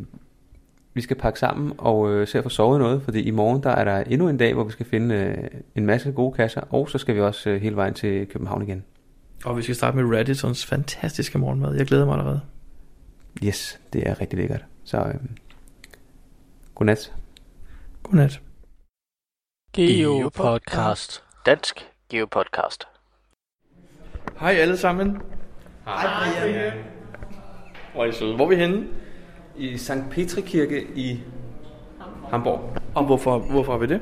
vi 0.93 1.01
skal 1.01 1.15
pakke 1.17 1.39
sammen 1.39 1.73
og 1.77 2.11
øh, 2.11 2.27
se 2.27 2.37
at 2.37 2.43
få 2.43 2.49
sovet 2.49 2.79
noget, 2.79 3.01
fordi 3.01 3.21
i 3.21 3.31
morgen 3.31 3.63
der 3.63 3.69
er 3.69 3.83
der 3.83 3.97
endnu 3.99 4.29
en 4.29 4.37
dag, 4.37 4.53
hvor 4.53 4.63
vi 4.63 4.71
skal 4.71 4.85
finde 4.85 5.15
øh, 5.15 5.61
en 5.75 5.85
masse 5.85 6.11
gode 6.11 6.33
kasser, 6.33 6.61
og 6.69 6.89
så 6.89 6.97
skal 6.97 7.15
vi 7.15 7.21
også 7.21 7.49
øh, 7.49 7.61
hele 7.61 7.75
vejen 7.75 7.93
til 7.93 8.27
København 8.27 8.61
igen. 8.61 8.83
Og 9.45 9.57
vi 9.57 9.61
skal 9.61 9.75
starte 9.75 9.97
med 9.97 10.17
Radissons 10.17 10.65
fantastiske 10.65 11.37
morgenmad. 11.37 11.75
Jeg 11.75 11.85
glæder 11.85 12.05
mig 12.05 12.13
allerede. 12.13 12.41
Yes, 13.43 13.79
det 13.93 14.09
er 14.09 14.21
rigtig 14.21 14.39
lækkert. 14.39 14.65
Så 14.83 14.97
øh, 14.97 15.15
godnat. 16.75 17.13
Godnat. 18.03 18.41
Geopodcast. 19.73 21.23
Dansk 21.45 21.85
Geopodcast. 22.09 22.87
Hej 24.39 24.51
alle 24.51 24.77
sammen. 24.77 25.21
Hej 25.85 26.05
Brian. 26.43 26.94
Hvor 27.95 28.03
er 28.03 28.09
I 28.09 28.11
søde. 28.11 28.35
Hvor 28.35 28.45
er 28.45 28.49
vi 28.49 28.55
henne? 28.55 28.83
I 29.57 29.77
Sankt 29.77 30.09
Petri 30.11 30.41
Kirke 30.41 30.83
i 30.95 31.19
Hamburg. 32.29 32.59
Og 32.95 33.05
hvorfor, 33.05 33.37
hvorfor 33.39 33.73
er 33.73 33.77
vi 33.77 33.85
det? 33.85 34.01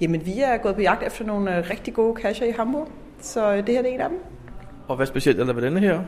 Jamen, 0.00 0.26
vi 0.26 0.38
er 0.38 0.56
gået 0.56 0.74
på 0.74 0.80
jagt 0.80 1.02
efter 1.06 1.24
nogle 1.24 1.58
øh, 1.58 1.70
rigtig 1.70 1.94
gode 1.94 2.20
cacher 2.22 2.46
i 2.46 2.50
Hamburg. 2.50 2.88
Så 3.20 3.52
øh, 3.52 3.66
det 3.66 3.74
her 3.74 3.82
det 3.82 3.90
er 3.90 3.94
en 3.94 4.00
af 4.00 4.08
dem. 4.08 4.18
Og 4.88 4.96
hvad 4.96 5.06
specielt 5.06 5.40
er 5.40 5.44
der 5.44 5.52
ved 5.52 5.62
denne 5.62 5.80
her? 5.80 6.00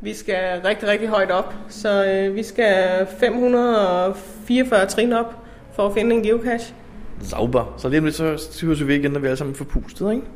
Vi 0.00 0.14
skal 0.14 0.60
rigtig, 0.64 0.88
rigtig 0.88 1.08
højt 1.08 1.30
op, 1.30 1.54
så 1.68 2.06
øh, 2.06 2.34
vi 2.34 2.42
skal 2.42 3.06
544 3.20 4.86
trin 4.86 5.12
op 5.12 5.34
for 5.72 5.86
at 5.86 5.94
finde 5.94 6.16
en 6.16 6.22
geocache. 6.22 6.74
Sauber. 7.22 7.74
Så 7.78 7.88
lige 7.88 7.98
om 7.98 8.04
lidt, 8.04 8.16
så 8.16 8.66
høres 8.66 8.86
vi 8.86 8.94
igen, 8.94 9.10
når 9.10 9.20
vi 9.20 9.26
er 9.26 9.30
alle 9.30 9.36
sammen 9.36 9.54
forpustet, 9.54 10.12
ikke? 10.12 10.26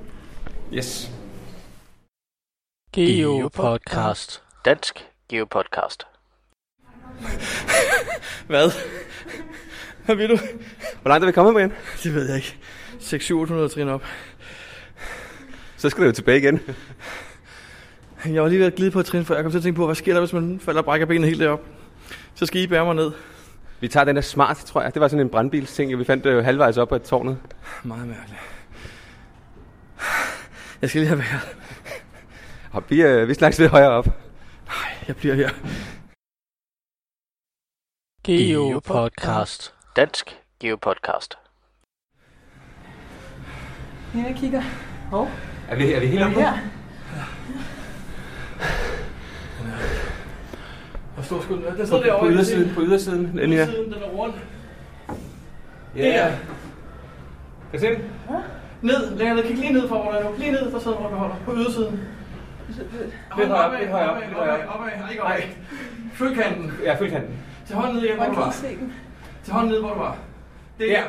Yes. 0.72 1.12
Geopodcast. 2.92 4.42
Dansk 4.64 5.08
Geopodcast. 5.28 6.09
Hvad? 8.46 8.70
Hvad 10.04 10.16
vil 10.16 10.28
du? 10.28 10.38
Hvor 11.02 11.08
langt 11.08 11.24
er 11.24 11.26
vi 11.26 11.32
kommet, 11.32 11.54
Brian? 11.54 11.72
Det 12.02 12.14
ved 12.14 12.26
jeg 12.26 12.36
ikke. 12.36 12.56
600-700 13.00 13.74
trin 13.74 13.88
op. 13.88 14.04
Så 15.76 15.90
skal 15.90 16.00
du 16.02 16.06
jo 16.06 16.12
tilbage 16.12 16.38
igen. 16.38 16.60
Jeg 18.26 18.42
var 18.42 18.48
lige 18.48 18.58
ved 18.58 18.66
at 18.66 18.74
glide 18.74 18.90
på 18.90 19.00
et 19.00 19.06
trin, 19.06 19.24
for 19.24 19.34
jeg 19.34 19.42
kom 19.42 19.50
til 19.50 19.58
at 19.58 19.62
tænke 19.62 19.76
på, 19.76 19.86
hvad 19.86 19.94
sker 19.94 20.12
der, 20.12 20.20
hvis 20.20 20.32
man 20.32 20.60
falder 20.60 20.80
og 20.80 20.84
brækker 20.84 21.06
benet 21.06 21.28
helt 21.28 21.40
derop? 21.40 21.60
Så 22.34 22.46
skal 22.46 22.60
I 22.60 22.66
bære 22.66 22.84
mig 22.84 22.94
ned. 22.94 23.10
Vi 23.80 23.88
tager 23.88 24.04
den 24.04 24.16
der 24.16 24.22
smart, 24.22 24.56
tror 24.56 24.82
jeg. 24.82 24.94
Det 24.94 25.00
var 25.00 25.08
sådan 25.08 25.26
en 25.26 25.30
brandbilsting, 25.30 25.98
vi 25.98 26.04
fandt 26.04 26.26
øh, 26.26 26.44
halvvejs 26.44 26.76
op 26.76 26.92
ad 26.92 27.00
tårnet. 27.00 27.38
Meget 27.82 28.08
mærkeligt. 28.08 28.40
Jeg 30.82 30.88
skal 30.90 31.00
lige 31.00 31.08
have 31.08 31.18
været. 31.18 31.56
Og 32.72 32.84
vi, 32.88 33.02
øh, 33.02 33.28
vi 33.28 33.34
snakkes 33.34 33.58
lidt 33.58 33.70
højere 33.70 33.90
op. 33.90 34.08
Jeg 35.08 35.16
bliver 35.16 35.34
her. 35.34 35.50
Geopodcast. 38.26 39.74
Dansk 39.96 40.36
Geopodcast. 40.60 41.38
Her 44.14 44.26
jeg 44.26 44.36
kigger. 44.36 44.62
Hov, 45.10 45.28
Er 45.68 45.76
vi, 45.76 45.92
er 45.92 46.00
vi 46.00 46.06
helt 46.06 46.22
oppe? 46.22 46.40
her. 46.40 46.52
Hvor 51.14 51.22
stor 51.22 51.40
skulle 51.40 51.56
den 51.56 51.64
være? 51.64 51.72
Den 51.72 51.80
På, 51.80 51.86
stod 51.86 52.00
på 52.00 52.06
derovre. 52.06 52.30
ydersiden, 52.32 52.74
på 52.74 52.80
ydersiden. 52.82 53.38
Den 53.38 53.52
her. 53.52 53.66
Ydersiden, 53.66 53.92
den 53.92 54.02
er 54.02 54.06
rundt. 54.08 54.36
Ja. 55.96 56.34
Kan 57.70 57.80
du 57.80 57.86
se 57.86 57.86
den? 57.86 58.02
Ned, 58.82 59.16
længere 59.16 59.36
ned. 59.36 59.44
Kig 59.44 59.56
lige 59.56 59.72
ned 59.72 59.88
foran 59.88 60.14
dig 60.14 60.30
nu. 60.30 60.36
Lige 60.38 60.52
ned 60.52 60.70
for 60.70 60.78
siden, 60.78 60.96
hvor 60.98 61.08
du 61.08 61.14
holder. 61.16 61.36
På 61.44 61.54
ydersiden. 61.56 62.00
Lidt 63.38 63.48
højere, 63.48 63.80
lidt 63.80 63.90
højere, 63.90 64.20
lidt 64.20 64.32
højere. 64.34 64.68
Opad, 64.68 65.10
ikke 65.10 65.22
opad. 65.22 65.42
Følg 66.14 66.34
kanten. 66.36 66.72
Ja, 66.84 66.94
følg 66.94 67.10
kanten. 67.10 67.34
Til 67.70 67.76
hånden 67.78 67.96
ned 67.96 68.04
igen, 68.04 68.16
hvor 68.16 68.26
du 68.26 68.34
var. 68.34 68.54
Til 69.44 69.52
hånden 69.52 69.70
ned, 69.72 69.80
hvor 69.80 69.88
du 69.94 69.98
var. 69.98 70.16
Det 70.78 70.98
er 70.98 71.02
Der. 71.02 71.08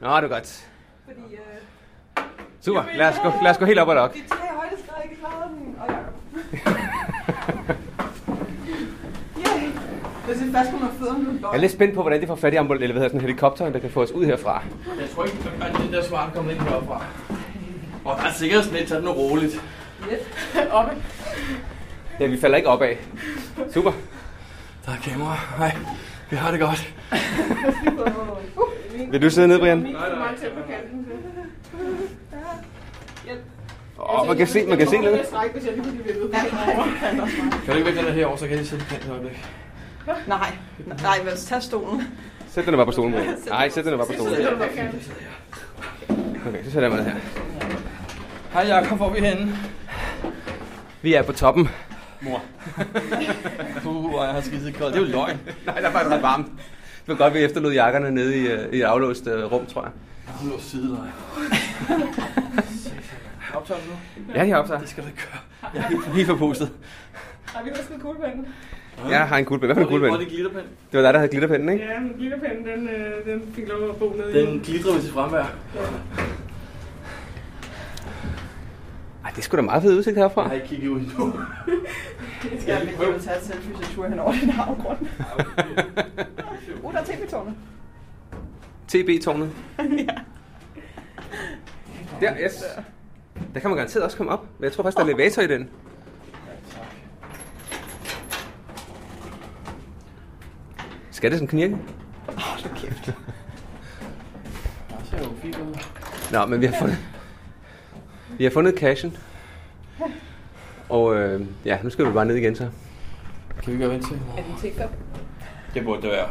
Nå, 0.00 0.16
det 0.16 0.24
er 0.24 0.28
godt. 0.28 0.66
Fordi 1.04 1.20
øh, 1.34 2.24
Super, 2.60 2.82
lad 2.94 3.08
os 3.08 3.14
gå, 3.22 3.32
lad 3.42 3.50
os 3.50 3.58
gå 3.58 3.64
helt 3.64 3.78
op 3.78 3.88
ad 3.88 3.94
nok. 3.94 4.14
de 4.14 4.18
tre 4.28 4.36
højdeskred 4.56 4.94
ikke 5.04 5.16
klarede 5.20 5.48
den, 5.58 5.76
og 5.80 5.86
Jacob. 5.88 6.14
yeah. 9.38 9.62
Jeg 10.28 10.36
synes 10.36 10.52
faktisk, 10.56 10.72
hun 10.72 10.82
har 10.82 10.90
fødderne 10.98 11.24
nu. 11.24 11.30
Jeg 11.42 11.56
er 11.56 11.60
lidt 11.60 11.72
spændt 11.72 11.94
på, 11.94 12.00
hvordan 12.02 12.22
de 12.22 12.26
får 12.26 12.34
fat 12.36 12.52
i 12.54 12.56
ambul- 12.56 12.72
eller 12.72 12.86
hvad 12.92 12.94
hedder 12.94 13.08
sådan 13.08 13.20
en 13.20 13.26
helikopter, 13.26 13.70
der 13.70 13.78
kan 13.78 13.90
få 13.90 14.02
os 14.02 14.10
ud 14.12 14.24
herfra. 14.24 14.62
Jeg 15.00 15.10
tror 15.14 15.24
ikke, 15.24 15.38
at 15.62 15.76
den 15.82 15.92
der 15.92 16.02
svart 16.02 16.34
kommer 16.34 16.50
ind 16.50 16.60
heroppe 16.60 16.92
Og 18.04 18.16
der 18.18 18.24
er 18.28 18.32
sikkerhedsnet, 18.32 18.88
tag 18.88 18.98
den 18.98 19.08
roligt. 19.08 19.62
Oppe. 20.72 20.92
Ja, 22.20 22.26
vi 22.26 22.40
falder 22.40 22.56
ikke 22.56 22.68
opad. 22.68 22.94
Super. 23.74 23.92
Der 24.86 24.92
er 24.92 24.96
kamera. 24.96 25.34
Hej. 25.58 25.76
Vi 26.30 26.36
har 26.36 26.50
det 26.50 26.60
godt. 26.60 26.94
Vil 29.12 29.22
du 29.22 29.30
sidde 29.30 29.48
ned, 29.48 29.58
Brian? 29.58 29.82
På 29.82 30.60
kanten. 30.70 31.06
Åh, 33.98 34.20
oh, 34.20 34.26
man 34.26 34.36
kan 34.36 34.46
se, 34.46 34.66
man 34.66 34.78
kan 34.78 34.86
se 34.86 34.96
lidt. 34.96 35.12
Lige. 35.12 35.24
Kan 37.64 37.66
du 37.66 37.72
ikke 37.72 37.84
vække 37.84 37.98
den 37.98 38.06
der 38.06 38.12
herovre, 38.12 38.38
så 38.38 38.48
kan 38.48 38.56
jeg 38.56 38.66
sætte 38.66 38.84
kanten 38.84 39.10
et 39.10 39.12
øjeblik. 39.12 39.46
Nej, 40.26 40.50
nej, 41.02 41.18
vel, 41.24 41.36
tag 41.36 41.62
stolen. 41.62 42.02
Sæt 42.48 42.66
den 42.66 42.76
bare 42.76 42.86
på 42.86 42.92
stolen, 42.92 43.12
Brian. 43.12 43.36
Nej, 43.48 43.68
sæt 43.68 43.84
den 43.84 43.98
bare 43.98 44.06
på 44.06 44.12
stolen. 44.12 44.34
Okay, 46.46 46.64
så 46.64 46.70
sætter 46.70 46.88
jeg 46.88 46.90
mig 46.90 47.04
ned 47.04 47.12
her. 47.12 47.20
Hej 48.52 48.62
Jakob, 48.66 48.96
hvor 48.98 49.08
er 49.08 49.12
vi 49.12 49.20
henne? 49.20 49.58
Vi 51.02 51.14
er 51.14 51.22
på 51.22 51.32
toppen. 51.32 51.68
Mor. 52.24 52.42
uh, 53.86 54.10
hvor 54.10 54.24
jeg 54.24 54.32
har 54.32 54.40
skidtet 54.40 54.74
koldt. 54.74 54.94
Det 54.94 55.02
er 55.02 55.06
jo 55.06 55.12
løgn. 55.12 55.38
Nej, 55.66 55.80
der 55.80 55.88
er 55.88 55.92
faktisk 55.92 56.14
ret 56.14 56.22
varmt. 56.22 56.46
Det 56.46 57.08
var 57.08 57.14
godt, 57.14 57.34
vi 57.34 57.38
efterlod 57.38 57.72
jakkerne 57.72 58.10
nede 58.10 58.36
i, 58.36 58.46
øh, 58.46 58.72
i 58.72 58.76
et 58.78 58.82
aflåst 58.82 59.26
øh, 59.26 59.52
rum, 59.52 59.66
tror 59.66 59.82
jeg. 59.82 59.90
Jeg 60.26 60.34
har 60.34 60.48
låst 60.50 60.70
sideleje. 60.70 61.12
Optager 63.54 63.80
du 63.80 63.86
nu? 63.90 64.32
Ja, 64.34 64.46
jeg 64.46 64.56
optager. 64.56 64.80
Det 64.80 64.88
skal 64.88 65.02
du 65.02 65.08
ikke 65.08 65.22
gøre. 65.30 65.70
Jeg 65.74 65.82
er 65.84 65.88
helt, 65.88 66.06
helt 66.06 66.26
forpustet. 66.26 66.70
Har 67.44 67.64
vi 67.64 67.70
husket 67.76 68.00
kuglepinden? 68.00 68.46
Jeg 69.10 69.28
har 69.28 69.38
en 69.38 69.44
guldpen. 69.44 69.66
Hvad 69.66 69.76
for 69.76 69.82
en 69.82 69.88
Hvor 69.88 69.96
er 69.96 70.10
guldpen? 70.10 70.20
det 70.20 70.28
glitterpen? 70.28 70.60
Det 70.92 70.98
var 70.98 71.02
dig, 71.02 71.12
der 71.14 71.18
havde 71.18 71.30
glitterpennen, 71.30 71.68
ikke? 71.68 71.84
Ja, 71.84 72.00
men 72.00 72.12
glitterpinden, 72.18 72.66
den, 72.66 72.88
øh, 72.88 73.32
den 73.32 73.52
fik 73.54 73.68
lov 73.68 73.90
at 73.90 73.96
bo 73.96 74.08
nede 74.18 74.42
i. 74.42 74.46
Den 74.46 74.60
glitrer 74.60 74.92
med 74.92 75.02
sit 75.02 75.12
fremvær. 75.12 75.44
Ej, 79.24 79.30
det 79.30 79.38
er 79.38 79.42
sgu 79.42 79.56
da 79.56 79.62
meget 79.62 79.82
fed 79.82 79.96
udsigt 79.98 80.16
herfra. 80.16 80.42
Jeg 80.42 80.48
har 80.48 80.54
ikke 80.54 80.66
kigget 80.66 80.88
ud 80.88 81.00
endnu. 81.00 81.32
Jeg 82.52 82.60
skal 82.60 82.72
jeg 82.74 83.12
vil 83.12 83.20
tage 83.20 83.36
et 83.36 83.42
selfie, 83.42 83.76
så 83.76 83.94
tur 83.94 84.08
hen 84.08 84.18
over 84.18 84.32
den 84.32 84.50
afgrund. 84.50 84.98
Uh, 86.82 86.92
der 86.92 86.98
er 86.98 87.04
tv-tårnet. 87.04 87.54
TB-tårnet. 88.88 89.50
Der, 92.20 92.32
yes. 92.44 92.64
Der 93.54 93.60
kan 93.60 93.70
man 93.70 93.76
garanteret 93.76 94.04
også 94.04 94.16
komme 94.16 94.32
op. 94.32 94.46
Men 94.58 94.64
jeg 94.64 94.72
tror 94.72 94.82
faktisk, 94.82 94.96
der 94.96 95.04
er 95.04 95.08
elevator 95.08 95.42
i 95.42 95.46
den. 95.46 95.68
Skal 101.10 101.30
det 101.30 101.38
sådan 101.38 101.48
knirke? 101.48 101.74
Åh, 102.28 102.34
oh, 102.34 102.76
kæft. 102.76 103.06
Jeg 103.06 103.14
ser 105.10 105.18
jo 105.18 105.32
fint 105.42 105.56
ud. 105.56 105.74
Nå, 106.32 106.46
men 106.46 106.60
vi 106.60 106.66
har 106.66 106.78
fundet... 106.78 107.13
Vi 108.38 108.44
har 108.44 108.50
fundet 108.50 108.78
cashen. 108.78 109.16
Og 110.88 111.16
øh, 111.16 111.40
ja, 111.64 111.78
nu 111.82 111.90
skal 111.90 112.06
vi 112.06 112.10
bare 112.12 112.26
ned 112.26 112.34
igen 112.36 112.54
så. 112.56 112.68
Kan 113.62 113.72
vi 113.72 113.78
gøre 113.78 113.90
vent 113.90 114.04
til? 114.08 114.16
Er 114.38 114.42
den 114.42 114.54
tigger? 114.60 114.88
Det 115.74 115.84
burde 115.84 116.02
det 116.02 116.10
være. 116.10 116.26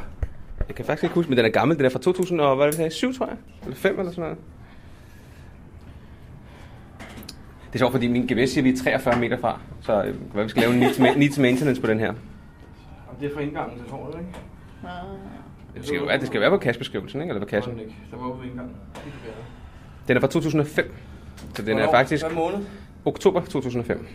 Jeg 0.67 0.75
kan 0.75 0.85
faktisk 0.85 1.03
ikke 1.03 1.15
huske, 1.15 1.29
men 1.29 1.37
den 1.37 1.45
er 1.45 1.49
gammel. 1.49 1.77
Den 1.77 1.85
er 1.85 1.89
fra 1.89 1.99
2000 1.99 2.41
og 2.41 2.55
hvad 2.55 2.65
er 2.65 2.69
det, 2.71 2.77
vi 2.77 2.81
sagde? 2.81 2.91
7, 2.91 3.13
tror 3.17 3.25
jeg? 3.27 3.35
Eller 3.63 3.75
5 3.75 3.99
eller 3.99 4.11
sådan 4.11 4.21
noget. 4.21 4.37
Det 7.67 7.73
er 7.73 7.77
sjovt, 7.77 7.91
fordi 7.91 8.07
min 8.07 8.23
GPS 8.23 8.51
siger, 8.51 8.61
at 8.61 8.63
vi 8.63 8.69
er 8.69 8.77
43 8.83 9.19
meter 9.19 9.37
fra. 9.39 9.59
Så 9.81 10.03
øh, 10.03 10.15
hvad 10.33 10.43
vi 10.43 10.49
skal 10.49 10.61
lave 10.61 10.73
en 10.73 10.79
needs, 10.79 10.97
ma- 10.99 11.17
needs 11.17 11.37
maintenance 11.37 11.81
på 11.81 11.87
den 11.87 11.99
her. 11.99 12.09
Og 13.07 13.15
det 13.21 13.29
er 13.31 13.35
fra 13.35 13.41
indgangen 13.41 13.79
til 13.79 13.89
tårnet, 13.89 14.19
ikke? 14.19 14.29
Det 15.75 15.85
skal 15.87 15.97
jo 15.99 16.05
være, 16.05 16.19
det 16.19 16.27
skal 16.27 16.41
være 16.41 16.49
på 16.49 16.57
cashbeskrivelsen, 16.57 17.21
ikke? 17.21 17.31
Eller 17.31 17.41
på 17.45 17.49
kassen. 17.49 17.79
ikke. 17.79 17.95
Der 18.11 18.17
var 18.17 18.29
på 18.35 18.41
indgangen. 18.43 18.75
Det 18.93 19.03
kan 19.03 19.11
være. 19.25 19.35
Den 20.07 20.17
er 20.17 20.21
fra 20.21 20.27
2005. 20.27 20.93
Så 21.55 21.61
den 21.61 21.69
er 21.69 21.73
Hvornår? 21.73 21.91
faktisk 21.91 22.25
Hvad 22.25 22.35
måned? 22.35 22.65
oktober 23.05 23.41
2005. 23.41 24.07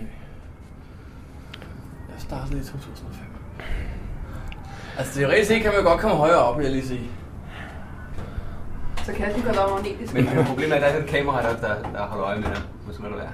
Jeg 2.13 2.21
startede 2.21 2.59
i 2.61 2.63
2005. 2.65 3.25
Altså, 4.99 5.21
det 5.21 5.47
set 5.47 5.63
kan 5.63 5.71
man 5.73 5.81
jo 5.83 5.89
godt 5.89 6.01
komme 6.01 6.17
højere 6.17 6.39
op, 6.39 6.59
vil 6.59 6.65
jeg 6.65 6.73
lige 6.73 6.87
sige. 6.87 7.11
Så 9.05 9.13
kan 9.13 9.35
den 9.35 9.43
gå 9.43 9.49
der 9.49 9.69
magnetisk. 9.75 10.15
Men 10.15 10.27
problemet 10.47 10.73
er, 10.73 10.77
at 10.77 10.83
der 10.83 10.89
er 10.89 11.03
et 11.03 11.09
kamera, 11.09 11.43
der, 11.43 11.57
der, 11.61 11.93
der 11.93 12.07
holder 12.07 12.27
øje 12.27 12.41
med. 12.41 12.49
Hvor 12.85 12.93
skal 12.93 13.05
det 13.05 13.17
være? 13.17 13.33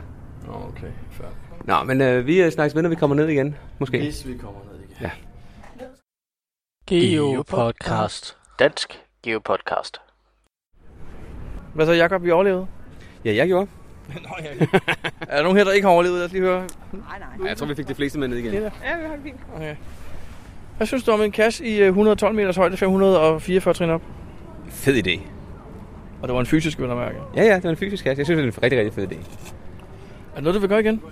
Okay. 0.48 0.90
Fair. 1.10 1.26
Nå, 1.64 1.82
men 1.84 2.00
øh, 2.00 2.26
vi 2.26 2.42
øh, 2.42 2.52
snakkes 2.52 2.74
ved, 2.74 2.82
når 2.82 2.88
vi 2.88 2.94
kommer 2.94 3.16
ned 3.16 3.28
igen. 3.28 3.56
Måske. 3.78 3.98
Hvis 3.98 4.26
vi 4.28 4.36
kommer 4.36 4.60
ned 4.72 4.80
igen. 4.80 4.96
Ja. 5.00 5.10
Geopodcast. 6.86 8.36
Dansk 8.58 9.00
Geopodcast. 9.22 10.00
Hvad 11.74 11.86
så, 11.86 11.92
Jakob? 11.92 12.22
Vi 12.22 12.30
overlevede? 12.30 12.66
Ja, 13.24 13.34
jeg 13.34 13.46
gjorde. 13.46 13.66
Nå, 14.08 14.36
ja. 14.42 14.66
er 15.28 15.36
der 15.36 15.42
nogen 15.42 15.56
her, 15.56 15.64
der 15.64 15.72
ikke 15.72 15.86
har 15.86 15.92
overlevet? 15.92 16.16
Lad 16.18 16.24
os 16.26 16.32
lige 16.32 16.42
høre. 16.42 16.58
Nej, 16.58 16.68
nej. 16.92 17.28
Ja, 17.42 17.48
jeg 17.48 17.56
tror, 17.56 17.66
vi 17.66 17.74
fik 17.74 17.88
de 17.88 17.94
fleste 17.94 18.18
med 18.18 18.28
ned 18.28 18.36
igen. 18.36 18.52
Ja. 18.52 18.60
Ja, 18.60 18.68
vi 18.68 19.06
har 19.06 19.14
det 19.14 19.20
fint. 19.24 19.36
Okay. 19.56 19.74
Hvad 20.76 20.86
synes 20.86 21.04
du 21.04 21.12
om 21.12 21.22
en 21.22 21.32
cache 21.32 21.66
i 21.66 21.80
øh, 21.80 21.86
112 21.86 22.34
meters 22.34 22.56
højde, 22.56 22.76
544 22.76 23.74
trin 23.74 23.90
op? 23.90 24.02
Fed 24.68 25.06
idé. 25.06 25.20
Og 26.22 26.28
det 26.28 26.34
var 26.34 26.40
en 26.40 26.46
fysisk 26.46 26.78
vil 26.78 26.86
jeg 26.88 26.96
mærke. 26.96 27.16
Ja, 27.36 27.42
ja, 27.44 27.54
det 27.54 27.64
var 27.64 27.70
en 27.70 27.76
fysisk 27.76 28.04
kasse. 28.04 28.20
Jeg 28.20 28.26
synes, 28.26 28.38
det 28.38 28.44
er 28.48 28.58
en 28.58 28.62
rigtig, 28.62 28.78
rigtig 28.80 28.94
fed 28.94 29.12
idé. 29.12 29.14
Er 30.30 30.34
det 30.34 30.42
noget, 30.44 30.54
du 30.54 30.60
vil 30.60 30.68
gøre 30.68 30.80
igen? 30.80 31.02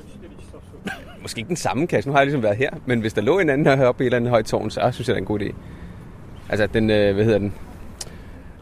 Måske 1.23 1.39
ikke 1.39 1.49
den 1.49 1.57
samme 1.57 1.87
kasse. 1.87 2.09
Nu 2.11 2.13
har 2.13 2.21
jeg 2.21 2.27
ligesom 2.27 2.43
været 2.43 2.57
her. 2.57 2.71
Men 2.87 3.01
hvis 3.01 3.13
der 3.13 3.23
lå 3.23 3.39
en 3.39 3.51
anden 3.51 3.79
heroppe 3.79 4.05
i 4.05 4.07
et 4.07 4.07
eller 4.07 4.17
andet 4.17 4.31
højt 4.31 4.45
tårn, 4.47 4.71
så 4.71 4.91
synes 4.93 5.09
jeg, 5.09 5.15
det 5.15 5.19
er 5.19 5.23
en 5.23 5.27
god 5.27 5.41
idé. 5.41 5.55
Altså, 6.49 6.67
den, 6.67 6.91
øh, 6.91 7.15
hvad 7.15 7.25
hedder 7.25 7.39
den? 7.39 7.55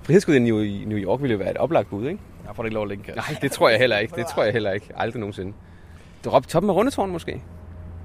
Frihedsguden 0.03 0.47
i 0.47 0.51
New- 0.51 0.83
i 0.83 0.85
New 0.87 0.99
York 0.99 1.23
ville 1.23 1.33
jo 1.33 1.39
være 1.39 1.51
et 1.51 1.57
oplagt 1.57 1.91
bud, 1.91 2.07
ikke? 2.09 2.21
Jeg 2.47 2.57
får 2.57 2.65
ikke 2.65 2.75
lov 2.75 2.91
at 2.91 2.99
cache. 2.99 3.15
Nej, 3.17 3.39
det 3.43 3.53
tror 3.53 3.69
jeg 3.69 3.79
heller 3.79 3.99
ikke. 3.99 4.17
Det 4.17 4.27
tror 4.27 4.43
jeg 4.45 4.53
heller 4.53 4.73
ikke. 4.73 4.87
Aldrig 4.97 5.21
nogensinde. 5.21 5.53
Det 6.25 6.33
i 6.47 6.49
toppen 6.49 6.71
af 6.71 6.75
rundetårn 6.75 7.11
måske. 7.11 7.33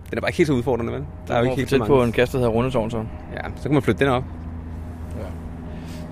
Den 0.09 0.17
er 0.17 0.21
bare 0.21 0.29
ikke 0.29 0.37
helt 0.37 0.47
så 0.47 0.53
udfordrende, 0.53 0.93
vel? 0.93 1.05
Der 1.27 1.33
er 1.33 1.37
jo 1.37 1.43
ikke 1.43 1.55
helt 1.55 1.69
så 1.69 1.73
tæt 1.73 1.79
mange. 1.79 1.95
på 1.95 2.03
en 2.03 2.11
kasse, 2.11 2.33
der 2.33 2.39
hedder 2.39 2.53
Rundetårn, 2.53 2.91
så. 2.91 2.97
Ja, 3.33 3.49
så 3.55 3.63
kan 3.63 3.73
man 3.73 3.81
flytte 3.81 4.05
den 4.05 4.13
op. 4.13 4.23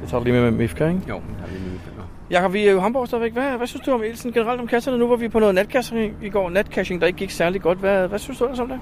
Det 0.02 0.10
tager 0.10 0.20
du 0.20 0.24
lige 0.24 0.34
med 0.34 0.52
med 0.52 0.52
Mifka, 0.52 0.88
ikke? 0.88 1.02
Jo, 1.10 1.16
der 1.16 1.46
er 1.46 1.48
lige 1.48 1.60
en 1.60 1.82
Jakob, 2.30 2.54
vi 2.54 2.68
er 2.68 2.72
jo 2.72 2.80
Hamburg 2.80 3.08
stadigvæk. 3.08 3.34
Hvad, 3.34 3.58
hvad 3.58 3.68
synes 3.68 3.86
du 3.86 3.92
om 3.92 4.04
Elsen 4.04 4.34
generelt 4.34 4.62
om 4.62 4.68
kasserne? 4.68 4.98
Nu 4.98 5.08
var 5.08 5.16
vi 5.16 5.28
på 5.28 5.40
noget 5.40 5.56
natcaching 5.56 6.16
i 6.22 6.30
går. 6.30 6.50
Natcaching, 6.50 7.02
der 7.02 7.08
ikke 7.08 7.18
gik 7.18 7.32
særlig 7.32 7.62
godt. 7.62 7.78
Hvad, 7.78 8.08
hvad 8.08 8.20
synes 8.20 8.40
du 8.40 8.44
ellers 8.44 8.60
om 8.60 8.68
det? 8.68 8.80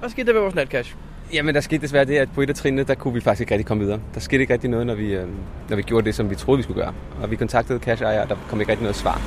Hvad 0.00 0.10
skete 0.10 0.26
der 0.26 0.32
ved 0.32 0.40
vores 0.40 0.54
natcache? 0.54 0.96
Jamen, 1.32 1.54
der 1.54 1.60
skete 1.60 1.82
desværre 1.82 2.04
det, 2.04 2.16
at 2.16 2.28
på 2.34 2.40
et 2.40 2.48
af 2.48 2.54
trinene, 2.54 2.82
der 2.82 2.94
kunne 2.94 3.14
vi 3.14 3.20
faktisk 3.20 3.40
ikke 3.40 3.54
rigtig 3.54 3.66
komme 3.66 3.84
videre. 3.84 4.00
Der 4.14 4.20
skete 4.20 4.40
ikke 4.40 4.52
rigtig 4.52 4.70
noget, 4.70 4.86
når 4.86 4.94
vi, 4.94 5.14
øh, 5.14 5.26
når 5.68 5.76
vi 5.76 5.82
gjorde 5.82 6.06
det, 6.06 6.14
som 6.14 6.30
vi 6.30 6.34
troede, 6.34 6.56
vi 6.56 6.62
skulle 6.62 6.82
gøre. 6.82 6.92
Og 7.22 7.30
vi 7.30 7.36
kontaktede 7.36 7.78
cash 7.78 8.02
ejer, 8.02 8.22
og 8.22 8.28
der 8.28 8.36
kom 8.48 8.60
ikke 8.60 8.72
rigtig 8.72 8.82
noget 8.82 8.96
svar. 8.96 9.22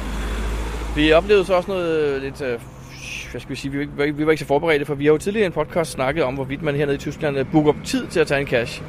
Vi 0.95 1.11
oplevede 1.11 1.45
så 1.45 1.53
også 1.53 1.71
noget 1.71 1.99
øh, 1.99 2.21
lidt... 2.21 2.41
Øh, 2.41 2.59
hvad 3.31 3.41
skal 3.41 3.49
vi 3.49 3.55
sige? 3.55 3.71
Vi 3.71 3.87
var, 3.97 4.03
ikke, 4.03 4.17
vi 4.17 4.25
var 4.25 4.31
ikke 4.31 4.39
så 4.41 4.47
forberedte, 4.47 4.85
for 4.85 4.95
vi 4.95 5.05
har 5.05 5.11
jo 5.11 5.17
tidligere 5.17 5.43
i 5.43 5.45
en 5.45 5.51
podcast 5.51 5.91
snakket 5.91 6.23
om, 6.23 6.33
hvorvidt 6.33 6.61
man 6.61 6.75
hernede 6.75 6.95
i 6.95 6.99
Tyskland 6.99 7.37
øh, 7.37 7.45
booker 7.51 7.73
tid 7.83 8.07
til 8.07 8.19
at 8.19 8.27
tage 8.27 8.41
en 8.41 8.47
cache. 8.47 8.83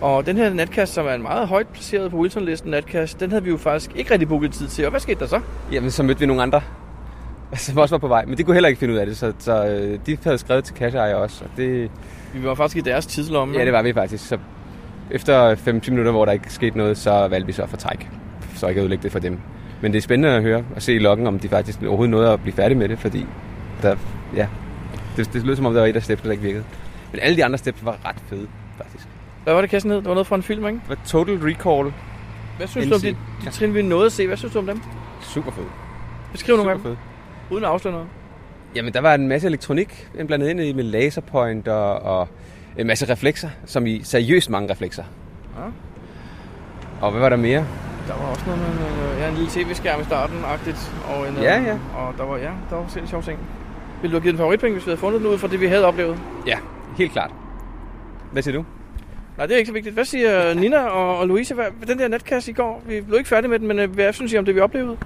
Og 0.00 0.26
den 0.26 0.36
her 0.36 0.54
natcache, 0.54 0.94
som 0.94 1.06
er 1.06 1.14
en 1.14 1.22
meget 1.22 1.48
højt 1.48 1.68
placeret 1.68 2.10
på 2.10 2.16
Wilson-listen 2.16 2.70
natcache, 2.70 3.16
den 3.20 3.30
havde 3.30 3.44
vi 3.44 3.50
jo 3.50 3.56
faktisk 3.56 3.90
ikke 3.96 4.10
rigtig 4.10 4.28
booket 4.28 4.52
tid 4.52 4.68
til. 4.68 4.84
Og 4.84 4.90
hvad 4.90 5.00
skete 5.00 5.20
der 5.20 5.26
så? 5.26 5.40
Jamen, 5.72 5.90
så 5.90 6.02
mødte 6.02 6.20
vi 6.20 6.26
nogle 6.26 6.42
andre, 6.42 6.60
som 7.56 7.78
også 7.78 7.94
var 7.94 7.98
på 7.98 8.08
vej. 8.08 8.24
Men 8.24 8.38
de 8.38 8.42
kunne 8.42 8.54
heller 8.54 8.68
ikke 8.68 8.78
finde 8.78 8.94
ud 8.94 8.98
af 8.98 9.06
det, 9.06 9.16
så, 9.16 9.32
så 9.38 9.66
øh, 9.66 9.98
de 10.06 10.18
havde 10.24 10.38
skrevet 10.38 10.64
til 10.64 10.76
cash 10.76 10.96
ejer 10.96 11.14
også. 11.14 11.44
Og 11.44 11.50
det, 11.56 11.90
Vi 12.34 12.44
var 12.44 12.54
faktisk 12.54 12.86
i 12.86 12.90
deres 12.90 13.06
tidslomme. 13.06 13.58
ja, 13.58 13.64
det 13.64 13.72
var 13.72 13.82
vi 13.82 13.92
faktisk. 13.92 14.28
Så 14.28 14.38
efter 15.10 15.54
5-10 15.54 15.90
minutter, 15.90 16.10
hvor 16.12 16.24
der 16.24 16.32
ikke 16.32 16.52
skete 16.52 16.78
noget, 16.78 16.98
så 16.98 17.28
valgte 17.28 17.46
vi 17.46 17.52
så 17.52 17.62
at 17.62 17.68
fortrække. 17.70 18.08
Så 18.54 18.68
ikke 18.68 18.78
at 18.78 18.82
ødelægge 18.82 19.02
det 19.02 19.12
for 19.12 19.18
dem. 19.18 19.38
Men 19.80 19.92
det 19.92 19.98
er 19.98 20.02
spændende 20.02 20.36
at 20.36 20.42
høre 20.42 20.64
og 20.74 20.82
se 20.82 20.94
i 20.94 20.98
loggen, 20.98 21.26
om 21.26 21.38
de 21.38 21.48
faktisk 21.48 21.82
overhovedet 21.82 22.10
nåede 22.10 22.32
at 22.32 22.40
blive 22.42 22.54
færdige 22.54 22.78
med 22.78 22.88
det, 22.88 22.98
fordi 22.98 23.26
der, 23.82 23.96
ja, 24.36 24.46
det, 25.16 25.32
det 25.32 25.44
lød 25.46 25.56
som 25.56 25.66
om, 25.66 25.72
der 25.72 25.80
var 25.80 25.86
et 25.88 25.96
af 25.96 26.02
steps, 26.02 26.22
der 26.22 26.30
ikke 26.30 26.42
virkede. 26.42 26.64
Men 27.12 27.20
alle 27.20 27.36
de 27.36 27.44
andre 27.44 27.58
steps 27.58 27.84
var 27.84 27.96
ret 28.04 28.16
fede, 28.28 28.46
faktisk. 28.76 29.08
Hvad 29.44 29.54
var 29.54 29.60
det, 29.60 29.70
kassen 29.70 29.90
hed? 29.90 29.98
Det 29.98 30.06
var 30.08 30.14
noget 30.14 30.26
fra 30.26 30.36
en 30.36 30.42
film, 30.42 30.66
ikke? 30.66 30.80
Det 30.88 30.88
var 30.88 30.98
Total 31.06 31.34
Recall. 31.38 31.92
Hvad 32.56 32.66
synes 32.66 32.88
du 32.88 32.94
om 32.94 33.00
de, 33.00 33.16
de 33.44 33.50
trin, 33.50 33.74
vi 33.74 33.82
nåede 33.82 34.06
at 34.06 34.12
se? 34.12 34.26
Hvad 34.26 34.36
synes 34.36 34.52
du 34.52 34.58
om 34.58 34.66
dem? 34.66 34.80
Super 35.20 35.50
fed. 35.50 35.64
Beskriv 36.32 36.56
nogle 36.56 36.70
af 36.70 36.76
dem, 36.76 36.84
fed. 36.84 36.96
uden 37.50 37.64
at 37.64 37.70
afsløre 37.70 37.92
noget. 37.94 38.08
Jamen, 38.74 38.92
der 38.92 39.00
var 39.00 39.14
en 39.14 39.28
masse 39.28 39.48
elektronik 39.48 40.08
blandet 40.26 40.48
ind 40.48 40.60
i 40.60 40.72
med 40.72 40.84
laserpointer 40.84 41.72
og 41.72 42.28
en 42.78 42.86
masse 42.86 43.12
reflekser, 43.12 43.50
som 43.64 43.86
i 43.86 44.02
seriøst 44.02 44.50
mange 44.50 44.70
reflekser. 44.70 45.04
Ja. 45.58 45.64
Og 47.00 47.10
hvad 47.10 47.20
var 47.20 47.28
der 47.28 47.36
mere? 47.36 47.66
der 48.08 48.14
var 48.14 48.26
også 48.30 48.42
noget 48.46 48.60
med 48.60 49.18
ja, 49.18 49.28
en 49.28 49.34
lille 49.34 49.50
tv-skærm 49.50 50.00
i 50.00 50.04
starten-agtigt. 50.04 50.92
Og, 51.10 51.28
en, 51.28 51.34
Ja, 51.42 51.60
øh, 51.60 51.66
ja. 51.66 51.78
Og 51.96 52.14
der 52.18 52.24
var, 52.24 52.36
ja, 52.36 52.50
der 52.70 52.76
var 52.76 52.84
sindssygt 52.88 53.10
sjove 53.10 53.22
ting. 53.22 53.38
Ville 54.02 54.12
du 54.12 54.18
have 54.18 54.22
givet 54.22 54.32
en 54.32 54.38
favoritpenge, 54.38 54.74
hvis 54.74 54.86
vi 54.86 54.90
havde 54.90 55.00
fundet 55.00 55.20
den 55.20 55.30
ud 55.30 55.38
fra 55.38 55.48
det, 55.48 55.60
vi 55.60 55.66
havde 55.66 55.84
oplevet? 55.84 56.18
Ja, 56.46 56.58
helt 56.96 57.12
klart. 57.12 57.30
Hvad 58.32 58.42
siger 58.42 58.56
du? 58.56 58.64
Nej, 59.36 59.46
det 59.46 59.54
er 59.54 59.58
ikke 59.58 59.68
så 59.68 59.72
vigtigt. 59.72 59.94
Hvad 59.94 60.04
siger 60.04 60.54
Nina 60.54 60.78
og, 60.78 61.18
og 61.18 61.26
Louise? 61.28 61.54
Hvad, 61.54 61.66
den 61.86 61.98
der 61.98 62.08
netkasse 62.08 62.50
i 62.50 62.54
går, 62.54 62.82
vi 62.86 63.00
blev 63.00 63.18
ikke 63.18 63.28
færdige 63.28 63.50
med 63.50 63.58
den, 63.58 63.68
men 63.68 63.78
øh, 63.78 63.90
hvad 63.90 64.12
synes 64.12 64.32
I 64.32 64.38
om 64.38 64.44
det, 64.44 64.54
vi 64.54 64.60
oplevede? 64.60 64.96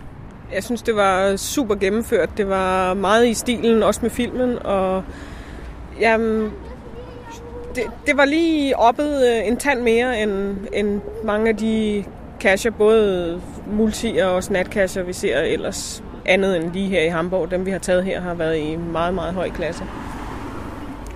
Jeg 0.55 0.65
synes, 0.65 0.83
det 0.83 0.97
var 0.97 1.37
super 1.37 1.75
gennemført. 1.75 2.31
Det 2.37 2.49
var 2.49 2.95
meget 2.95 3.27
i 3.27 3.35
stilen, 3.35 3.83
også 3.83 4.01
med 4.03 4.11
filmen. 4.11 4.59
Og 4.65 5.05
jamen, 6.01 6.53
det, 7.75 7.83
det 8.07 8.17
var 8.17 8.25
lige 8.25 8.79
oppet 8.79 9.27
øh, 9.29 9.49
en 9.49 9.57
tand 9.57 9.81
mere 9.81 10.23
end, 10.23 10.57
end 10.73 11.01
mange 11.25 11.49
af 11.49 11.57
de 11.57 12.05
kasser, 12.41 12.71
både 12.71 13.41
multi- 13.67 14.19
og 14.19 14.35
også 14.35 14.53
natkasser, 14.53 15.03
vi 15.03 15.13
ser 15.13 15.39
ellers 15.41 16.05
andet 16.27 16.57
end 16.57 16.73
lige 16.73 16.89
her 16.89 17.03
i 17.03 17.09
Hamburg. 17.09 17.51
Dem, 17.51 17.67
vi 17.67 17.71
har 17.71 17.79
taget 17.79 18.05
her, 18.05 18.21
har 18.21 18.35
været 18.35 18.59
i 18.59 18.77
meget, 18.77 19.15
meget 19.15 19.35
høj 19.35 19.51
klasse. 19.51 19.85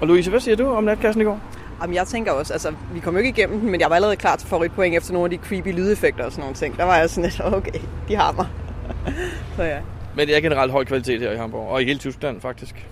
Og 0.01 0.07
Louise, 0.07 0.31
hvad 0.31 0.41
siger 0.41 0.57
du 0.57 0.67
om 0.67 0.85
natkassen 0.85 1.23
i 1.23 1.25
går? 1.25 1.41
Jamen, 1.83 1.97
jeg 1.97 2.07
tænker 2.07 2.33
også, 2.33 2.53
altså, 2.53 2.73
vi 2.95 3.01
kom 3.01 3.15
jo 3.15 3.19
ikke 3.19 3.29
igennem 3.29 3.61
den, 3.61 3.71
men 3.71 3.81
jeg 3.81 3.91
var 3.91 3.97
allerede 3.97 4.17
klar 4.17 4.37
til 4.37 4.49
favoritpoint 4.49 4.97
efter 4.97 5.13
nogle 5.13 5.27
af 5.27 5.39
de 5.39 5.47
creepy 5.47 5.69
lydeffekter 5.69 6.25
og 6.25 6.33
sådan 6.33 6.43
nogle 6.43 6.55
ting. 6.55 6.77
Der 6.77 6.85
var 6.85 6.97
jeg 6.97 7.11
sådan 7.11 7.25
lidt, 7.25 7.41
okay, 7.45 7.81
de 8.09 8.17
har 8.17 8.33
mig. 8.33 8.47
Så 9.57 9.63
ja. 9.63 9.79
Men 10.17 10.29
det 10.29 10.37
er 10.37 10.41
generelt 10.41 10.73
høj 10.73 10.85
kvalitet 10.85 11.21
her 11.21 11.33
i 11.33 11.37
Hamburg, 11.37 11.69
og 11.69 11.83
i 11.83 11.85
hele 11.85 11.99
Tyskland 11.99 12.41
faktisk. 12.41 12.89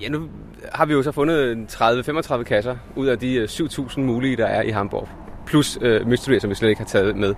Ja, 0.00 0.08
nu 0.08 0.28
har 0.72 0.86
vi 0.86 0.92
jo 0.92 1.02
så 1.02 1.12
fundet 1.12 1.66
30-35 1.72 2.42
kasser 2.42 2.76
ud 2.96 3.06
af 3.06 3.18
de 3.18 3.34
øh, 3.34 3.44
7.000 3.44 4.00
mulige, 4.00 4.36
der 4.36 4.46
er 4.46 4.62
i 4.62 4.70
Hamburg. 4.70 5.08
Plus 5.46 5.78
øh, 5.80 6.06
Mystery, 6.06 6.38
som 6.38 6.50
vi 6.50 6.54
slet 6.54 6.68
ikke 6.68 6.80
har 6.80 6.86
taget 6.86 7.16
med. 7.16 7.34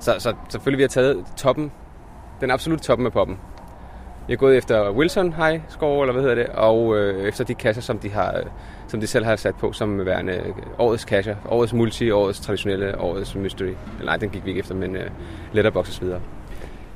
Så, 0.00 0.14
så 0.18 0.34
selvfølgelig 0.48 0.78
vi 0.78 0.82
har 0.82 0.88
taget 0.88 1.24
toppen, 1.36 1.72
den 2.40 2.50
absolut 2.50 2.80
toppen 2.80 3.06
af 3.06 3.12
poppen. 3.12 3.38
Vi 4.26 4.32
har 4.32 4.36
gået 4.36 4.56
efter 4.56 4.90
Wilson 4.90 5.32
High 5.32 5.60
Score, 5.68 6.00
eller 6.00 6.12
hvad 6.12 6.22
hedder 6.22 6.34
det, 6.34 6.46
og 6.46 6.96
øh, 6.96 7.28
efter 7.28 7.44
de 7.44 7.54
kasser, 7.54 7.82
som 7.82 7.98
de, 7.98 8.10
har, 8.10 8.36
øh, 8.36 8.44
som 8.88 9.00
de 9.00 9.06
selv 9.06 9.24
har 9.24 9.36
sat 9.36 9.54
på 9.54 9.72
som 9.72 10.06
værende 10.06 10.32
øh, 10.32 10.54
årets 10.78 11.04
kasser. 11.04 11.36
Årets 11.48 11.72
multi, 11.72 12.10
årets 12.10 12.40
traditionelle, 12.40 13.00
årets 13.00 13.34
mystery. 13.34 13.64
Eller 13.98 14.04
nej, 14.04 14.16
den 14.16 14.30
gik 14.30 14.44
vi 14.44 14.50
ikke 14.50 14.58
efter, 14.58 14.74
men 14.74 14.96
øh, 14.96 15.10
letterbox 15.52 15.88
og 15.88 15.94
så 15.94 16.00
videre. 16.00 16.20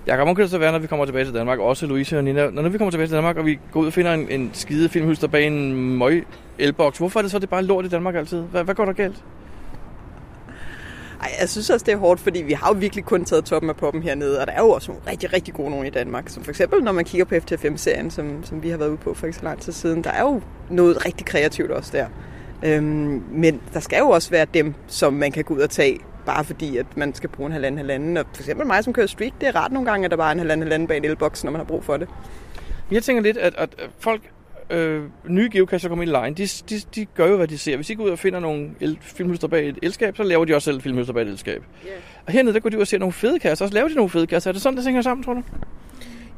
Jeg 0.06 0.16
kan 0.18 0.36
det 0.36 0.50
så 0.50 0.58
være, 0.58 0.72
når 0.72 0.78
vi 0.78 0.86
kommer 0.86 1.04
tilbage 1.04 1.24
til 1.24 1.34
Danmark, 1.34 1.58
også 1.58 1.86
Louise 1.86 2.18
og 2.18 2.24
Nina. 2.24 2.50
Når 2.50 2.68
vi 2.68 2.78
kommer 2.78 2.90
tilbage 2.90 3.06
til 3.06 3.16
Danmark, 3.16 3.36
og 3.36 3.46
vi 3.46 3.58
går 3.72 3.80
ud 3.80 3.86
og 3.86 3.92
finder 3.92 4.12
en, 4.12 4.30
en 4.30 4.50
skide 4.52 4.88
filmhylster 4.88 5.28
bag 5.28 5.46
en 5.46 5.98
møg 5.98 6.26
elboks, 6.58 6.98
hvorfor 6.98 7.20
er 7.20 7.22
det 7.22 7.30
så 7.30 7.38
det 7.38 7.48
bare 7.48 7.62
lort 7.62 7.84
i 7.84 7.88
Danmark 7.88 8.14
altid? 8.14 8.40
Hvad, 8.40 8.64
hvad 8.64 8.74
går 8.74 8.84
der 8.84 8.92
galt? 8.92 9.24
Ej, 11.20 11.30
jeg 11.40 11.48
synes 11.48 11.70
også, 11.70 11.84
det 11.86 11.92
er 11.92 11.96
hårdt, 11.96 12.20
fordi 12.20 12.42
vi 12.42 12.52
har 12.52 12.68
jo 12.68 12.78
virkelig 12.78 13.04
kun 13.04 13.24
taget 13.24 13.44
toppen 13.44 13.70
af 13.70 13.76
poppen 13.76 14.02
hernede, 14.02 14.40
og 14.40 14.46
der 14.46 14.52
er 14.52 14.60
jo 14.60 14.70
også 14.70 14.90
nogle 14.90 15.10
rigtig, 15.10 15.32
rigtig 15.32 15.54
gode 15.54 15.70
nogen 15.70 15.86
i 15.86 15.90
Danmark. 15.90 16.28
Som 16.28 16.44
for 16.44 16.50
eksempel, 16.50 16.82
når 16.82 16.92
man 16.92 17.04
kigger 17.04 17.24
på 17.24 17.34
FT5-serien, 17.34 18.10
som, 18.10 18.44
som 18.44 18.62
vi 18.62 18.68
har 18.68 18.76
været 18.76 18.88
ude 18.88 18.96
på 18.96 19.14
for 19.14 19.26
ikke 19.26 19.38
så 19.38 19.44
lang 19.44 19.60
tid 19.60 19.72
siden, 19.72 20.04
der 20.04 20.10
er 20.10 20.22
jo 20.22 20.40
noget 20.70 21.06
rigtig 21.06 21.26
kreativt 21.26 21.70
også 21.70 21.90
der. 21.92 22.06
Øhm, 22.62 23.22
men 23.32 23.60
der 23.74 23.80
skal 23.80 23.98
jo 23.98 24.08
også 24.08 24.30
være 24.30 24.46
dem, 24.54 24.74
som 24.86 25.12
man 25.12 25.32
kan 25.32 25.44
gå 25.44 25.54
ud 25.54 25.60
og 25.60 25.70
tage, 25.70 25.98
bare 26.26 26.44
fordi, 26.44 26.76
at 26.76 26.96
man 26.96 27.14
skal 27.14 27.28
bruge 27.28 27.46
en 27.46 27.52
halvanden 27.52 27.78
halvanden. 27.78 28.16
Og 28.16 28.24
for 28.34 28.42
eksempel 28.42 28.66
mig, 28.66 28.84
som 28.84 28.92
kører 28.92 29.06
street, 29.06 29.34
det 29.40 29.48
er 29.48 29.64
ret 29.64 29.72
nogle 29.72 29.90
gange, 29.90 30.04
at 30.04 30.10
der 30.10 30.16
bare 30.16 30.28
er 30.28 30.32
en 30.32 30.38
halvanden 30.38 30.62
halvanden 30.62 30.88
bag 30.88 30.96
en 30.96 31.04
elboks, 31.04 31.44
når 31.44 31.50
man 31.50 31.58
har 31.58 31.64
brug 31.64 31.84
for 31.84 31.96
det. 31.96 32.08
Jeg 32.90 33.02
tænker 33.02 33.22
lidt, 33.22 33.36
at, 33.36 33.54
at 33.58 33.90
folk, 33.98 34.22
øh, 34.70 35.02
nye 35.28 35.48
geocacher, 35.52 35.88
kommer 35.88 36.02
ind 36.02 36.12
i 36.12 36.14
line, 36.14 36.34
de, 36.34 36.46
de, 36.70 36.80
de 36.94 37.04
gør 37.04 37.26
jo, 37.26 37.36
hvad 37.36 37.48
de 37.48 37.58
ser. 37.58 37.76
Hvis 37.76 37.86
de 37.86 37.94
går 37.94 38.04
ud 38.04 38.10
og 38.10 38.18
finder 38.18 38.40
nogle 38.40 38.70
el, 38.80 38.98
filmhylster 39.00 39.48
bag 39.48 39.68
et 39.68 39.78
elskab, 39.82 40.16
så 40.16 40.22
laver 40.22 40.44
de 40.44 40.54
også 40.54 40.64
selv 40.64 40.80
filmhylster 40.80 41.12
bag 41.12 41.22
et 41.22 41.28
elskab. 41.28 41.62
Yeah. 41.86 41.96
Og 42.26 42.32
hernede, 42.32 42.54
der 42.54 42.60
går 42.60 42.70
de 42.70 42.76
ud 42.76 42.80
og 42.80 42.86
ser 42.86 42.98
nogle 42.98 43.12
fede 43.12 43.38
kasser, 43.38 43.64
og 43.64 43.68
så 43.68 43.74
laver 43.74 43.88
de 43.88 43.94
nogle 43.94 44.10
fede 44.10 44.26
kasser. 44.26 44.50
Er 44.50 44.52
det 44.52 44.62
sådan, 44.62 44.76
det 44.76 44.84
hænger 44.84 45.02
sammen, 45.02 45.24
tror 45.24 45.34
du? 45.34 45.42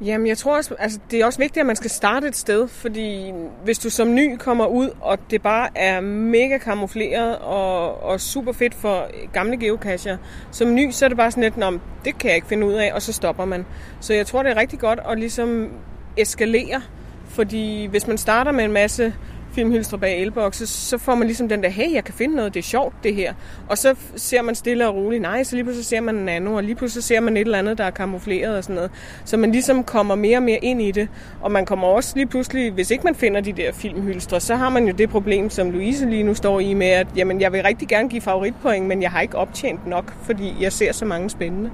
Jamen, 0.01 0.27
jeg 0.27 0.39
tror 0.39 0.57
også, 0.57 0.75
altså, 0.79 0.99
det 1.11 1.21
er 1.21 1.27
også 1.27 1.39
vigtigt, 1.39 1.61
at 1.61 1.67
man 1.67 1.77
skal 1.77 1.91
starte 1.91 2.29
et 2.29 2.37
sted, 2.37 2.69
fordi 2.69 3.33
hvis 3.65 3.79
du 3.79 3.91
som 3.91 4.15
ny 4.15 4.37
kommer 4.37 4.67
ud, 4.67 4.91
og 5.01 5.19
det 5.31 5.43
bare 5.43 5.69
er 5.75 6.01
mega 6.01 6.59
kamufleret 6.59 7.39
og, 7.39 8.03
og 8.03 8.21
super 8.21 8.53
fedt 8.53 8.75
for 8.75 9.09
gamle 9.33 9.57
geocacher, 9.57 10.17
som 10.51 10.75
ny, 10.75 10.91
så 10.91 11.05
er 11.05 11.09
det 11.09 11.19
bare 11.19 11.31
sådan 11.31 11.43
lidt, 11.43 11.63
om 11.63 11.81
det 12.05 12.19
kan 12.19 12.29
jeg 12.29 12.37
ikke 12.37 12.49
finde 12.49 12.67
ud 12.67 12.73
af, 12.73 12.93
og 12.95 13.03
så 13.03 13.13
stopper 13.13 13.45
man. 13.45 13.67
Så 14.01 14.15
jeg 14.15 14.27
tror, 14.27 14.43
det 14.43 14.53
er 14.53 14.57
rigtig 14.57 14.79
godt 14.79 15.01
at 15.09 15.19
ligesom 15.19 15.69
eskalere, 16.17 16.83
fordi 17.29 17.87
hvis 17.87 18.07
man 18.07 18.19
starter 18.19 18.53
med 18.53 18.65
en 18.65 18.73
masse 18.73 19.15
filmhylstre 19.57 19.99
bag 19.99 20.23
elbokse, 20.23 20.67
så 20.67 20.99
får 20.99 21.15
man 21.15 21.27
ligesom 21.27 21.49
den 21.49 21.63
der, 21.63 21.69
hey, 21.69 21.93
jeg 21.93 22.05
kan 22.05 22.15
finde 22.15 22.37
noget, 22.37 22.55
det 22.55 22.61
er 22.61 22.65
sjovt 22.65 22.95
det 23.03 23.15
her. 23.15 23.35
Og 23.69 23.79
så 23.79 23.95
ser 24.17 24.43
man 24.43 24.55
stille 24.55 24.89
og 24.89 24.95
roligt, 24.95 25.23
nej, 25.23 25.43
så 25.43 25.57
lige 25.57 25.65
pludselig 25.65 25.87
ser 25.87 26.01
man 26.01 26.17
en 26.17 26.29
anden, 26.29 26.55
og 26.55 26.63
lige 26.63 26.75
pludselig 26.75 27.05
ser 27.05 27.21
man 27.21 27.37
et 27.37 27.41
eller 27.41 27.59
andet, 27.59 27.79
der 27.79 27.85
er 27.85 27.91
kamufleret 27.91 28.57
og 28.57 28.65
sådan 28.65 28.75
noget. 28.75 28.91
Så 29.25 29.37
man 29.37 29.53
ligesom 29.53 29.85
kommer 29.85 30.15
mere 30.15 30.39
og 30.39 30.43
mere 30.43 30.59
ind 30.59 30.83
i 30.83 30.91
det. 30.91 31.09
Og 31.41 31.53
man 31.53 31.67
kommer 31.67 31.87
også 31.87 32.13
lige 32.17 32.27
pludselig, 32.27 32.73
hvis 32.73 32.91
ikke 32.91 33.05
man 33.05 33.15
finder 33.15 33.41
de 33.41 33.53
der 33.53 33.73
filmhylstre, 33.73 34.41
så 34.41 34.57
har 34.57 34.69
man 34.69 34.87
jo 34.87 34.93
det 34.93 35.11
problem, 35.11 35.51
som 35.51 35.71
Louise 35.71 36.07
lige 36.07 36.23
nu 36.23 36.35
står 36.35 36.61
i 36.61 36.75
med, 36.75 36.87
at 36.87 37.07
jamen, 37.17 37.41
jeg 37.41 37.53
vil 37.53 37.63
rigtig 37.63 37.89
gerne 37.89 38.09
give 38.09 38.23
favoritpoint, 38.23 38.87
men 38.87 39.03
jeg 39.03 39.11
har 39.11 39.21
ikke 39.21 39.37
optjent 39.37 39.87
nok, 39.87 40.15
fordi 40.23 40.55
jeg 40.61 40.73
ser 40.73 40.93
så 40.93 41.05
mange 41.05 41.31
spændende. 41.31 41.71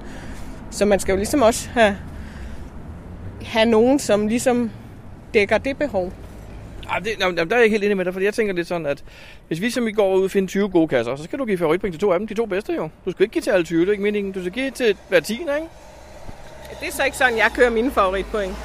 Så 0.71 0.85
man 0.85 0.99
skal 0.99 1.11
jo 1.11 1.17
ligesom 1.17 1.41
også 1.41 1.69
have, 1.69 1.97
have 3.41 3.65
nogen, 3.65 3.99
som 3.99 4.27
ligesom 4.27 4.71
dækker 5.33 5.57
det 5.57 5.77
behov. 5.77 6.11
Ej, 6.89 6.99
det, 6.99 7.11
jamen, 7.19 7.37
der 7.37 7.43
er 7.43 7.55
jeg 7.55 7.63
ikke 7.63 7.73
helt 7.73 7.83
enig 7.83 7.97
med 7.97 8.05
dig, 8.05 8.13
fordi 8.13 8.25
jeg 8.25 8.33
tænker 8.33 8.53
lidt 8.53 8.67
sådan, 8.67 8.85
at 8.85 9.03
hvis 9.47 9.61
vi 9.61 9.69
som 9.69 9.87
i 9.87 9.91
går 9.91 10.15
ud 10.15 10.23
og 10.23 10.31
finde 10.31 10.47
20 10.47 10.69
gode 10.69 10.87
kasser, 10.87 11.15
så 11.15 11.23
skal 11.23 11.39
du 11.39 11.45
give 11.45 11.57
favoritpoint 11.57 11.93
til 11.93 12.01
to 12.01 12.11
af 12.11 12.19
dem, 12.19 12.27
de 12.27 12.33
to 12.33 12.45
bedste 12.45 12.73
jo. 12.73 12.89
Du 13.05 13.11
skal 13.11 13.23
ikke 13.23 13.33
give 13.33 13.41
til 13.41 13.51
alle 13.51 13.65
20, 13.65 13.81
det 13.81 13.87
er 13.87 13.91
ikke 13.91 14.03
meningen. 14.03 14.33
Du 14.33 14.39
skal 14.39 14.51
give 14.51 14.71
til 14.71 14.97
hver 15.09 15.19
10, 15.19 15.33
ikke? 15.33 15.47
Det 16.79 16.87
er 16.87 16.91
så 16.91 17.03
ikke 17.03 17.17
sådan, 17.17 17.37
jeg 17.37 17.51
kører 17.55 17.69
mine 17.69 17.91
favoritpoint. 17.91 18.55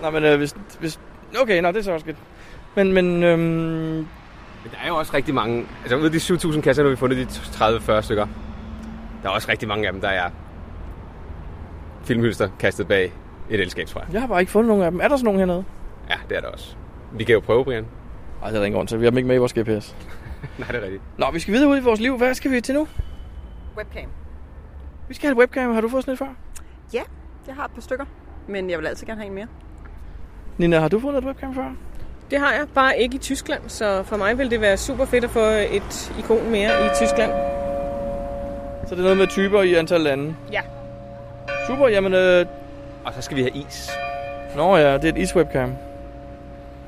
Nej, 0.00 0.10
men 0.10 0.24
øh, 0.24 0.38
hvis, 0.38 0.54
hvis... 0.80 1.00
Okay, 1.40 1.62
nej, 1.62 1.70
det 1.70 1.78
er 1.78 1.82
så 1.82 1.92
også 1.92 2.06
godt. 2.06 2.16
Men, 2.76 2.92
men 2.92 3.22
øhm, 3.22 3.40
Men 3.40 4.06
der 4.70 4.76
er 4.84 4.88
jo 4.88 4.96
også 4.96 5.14
rigtig 5.14 5.34
mange, 5.34 5.66
altså 5.82 5.96
ud 5.96 6.04
af 6.04 6.10
de 6.10 6.16
7.000 6.16 6.60
kasser, 6.60 6.82
nu 6.82 6.88
har 6.88 6.90
vi 6.90 6.96
fundet 6.96 7.18
de 7.18 7.96
30-40 7.98 8.00
stykker. 8.00 8.26
Der 9.22 9.28
er 9.28 9.32
også 9.32 9.48
rigtig 9.48 9.68
mange 9.68 9.86
af 9.86 9.92
dem, 9.92 10.00
der 10.00 10.08
er 10.08 10.30
filmhylster 12.04 12.48
kastet 12.60 12.88
bag 12.88 13.12
et 13.50 13.60
elskab, 13.60 13.86
tror 13.86 14.00
jeg. 14.00 14.12
jeg 14.12 14.20
har 14.20 14.28
bare 14.28 14.40
ikke 14.40 14.52
fundet 14.52 14.68
nogen 14.68 14.82
af 14.82 14.90
dem. 14.90 15.00
Er 15.00 15.08
der 15.08 15.16
sådan 15.16 15.24
nogen 15.24 15.38
hernede? 15.38 15.64
Ja, 16.10 16.14
det 16.28 16.36
er 16.36 16.40
der 16.40 16.48
også. 16.48 16.76
Vi 17.14 17.24
kan 17.24 17.32
jo 17.32 17.40
prøve, 17.40 17.64
Brian. 17.64 17.86
Nej, 18.40 18.50
det 18.50 18.56
er 18.56 18.60
der 18.60 18.66
ingen 18.66 18.76
grund 18.76 18.88
til. 18.88 19.00
Vi 19.00 19.04
har 19.04 19.10
dem 19.10 19.18
ikke 19.18 19.28
med 19.28 19.36
i 19.36 19.38
vores 19.38 19.52
GPS. 19.52 19.96
Nej, 20.58 20.68
det 20.68 20.76
er 20.76 20.82
rigtigt. 20.82 21.02
Nå, 21.18 21.26
vi 21.32 21.38
skal 21.38 21.54
videre 21.54 21.68
ud 21.68 21.76
i 21.76 21.80
vores 21.80 22.00
liv. 22.00 22.16
Hvad 22.16 22.34
skal 22.34 22.50
vi 22.50 22.60
til 22.60 22.74
nu? 22.74 22.88
Webcam. 23.76 24.08
Vi 25.08 25.14
skal 25.14 25.26
have 25.26 25.32
et 25.32 25.38
webcam. 25.38 25.74
Har 25.74 25.80
du 25.80 25.88
fået 25.88 26.04
sådan 26.04 26.12
et 26.12 26.18
før? 26.18 26.34
Ja, 26.92 27.02
jeg 27.46 27.54
har 27.54 27.64
et 27.64 27.70
par 27.70 27.80
stykker, 27.80 28.04
men 28.48 28.70
jeg 28.70 28.78
vil 28.78 28.86
altid 28.86 29.06
gerne 29.06 29.20
have 29.20 29.28
en 29.28 29.34
mere. 29.34 29.46
Nina, 30.58 30.78
har 30.78 30.88
du 30.88 31.00
fået 31.00 31.18
et 31.18 31.24
webcam 31.24 31.54
før? 31.54 31.72
Det 32.30 32.38
har 32.38 32.52
jeg, 32.52 32.66
bare 32.74 32.98
ikke 32.98 33.14
i 33.14 33.18
Tyskland, 33.18 33.62
så 33.68 34.02
for 34.02 34.16
mig 34.16 34.38
vil 34.38 34.50
det 34.50 34.60
være 34.60 34.76
super 34.76 35.04
fedt 35.04 35.24
at 35.24 35.30
få 35.30 35.44
et 35.70 36.14
ikon 36.18 36.50
mere 36.50 36.86
i 36.86 36.88
Tyskland. 36.96 37.30
Så 38.86 38.94
det 38.94 38.98
er 38.98 39.02
noget 39.02 39.16
med 39.16 39.26
typer 39.26 39.62
i 39.62 39.74
antal 39.74 40.00
lande. 40.00 40.34
Ja. 40.52 40.60
Super, 41.66 41.88
jamen... 41.88 42.14
Øh... 42.14 42.46
Og 43.04 43.14
så 43.14 43.22
skal 43.22 43.36
vi 43.36 43.42
have 43.42 43.54
is. 43.54 43.90
Nå 44.56 44.76
ja, 44.76 44.94
det 44.94 45.04
er 45.04 45.08
et 45.08 45.18
iswebcam. 45.18 45.74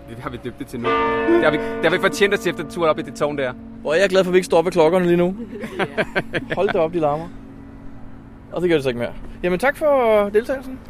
Det 0.08 0.18
har 0.18 0.30
vi 0.30 0.38
døbt 0.44 0.58
det 0.58 0.66
til 0.66 0.80
nu. 0.80 0.88
Det 0.88 1.44
har 1.44 1.50
vi, 1.50 1.56
det 1.56 1.82
har 1.82 1.90
vi 1.90 1.98
fortjent 1.98 2.34
os 2.34 2.40
til 2.40 2.50
efter 2.50 2.68
turen 2.70 2.90
op 2.90 2.98
i 2.98 3.02
det 3.02 3.14
tårn 3.14 3.38
der. 3.38 3.52
Hvor 3.52 3.94
er 3.94 3.98
jeg 3.98 4.08
glad 4.08 4.24
for, 4.24 4.30
at 4.30 4.32
vi 4.32 4.38
ikke 4.38 4.46
står 4.46 4.62
ved 4.62 4.72
klokkerne 4.72 5.06
lige 5.06 5.16
nu. 5.16 5.36
Hold 6.56 6.68
da 6.68 6.78
op, 6.78 6.92
de 6.92 6.98
larmer. 6.98 7.28
Og 8.52 8.62
det 8.62 8.70
gør 8.70 8.76
det 8.76 8.82
så 8.82 8.88
ikke 8.88 8.98
mere. 8.98 9.14
Jamen 9.42 9.58
tak 9.58 9.76
for 9.76 10.28
deltagelsen. 10.28 10.80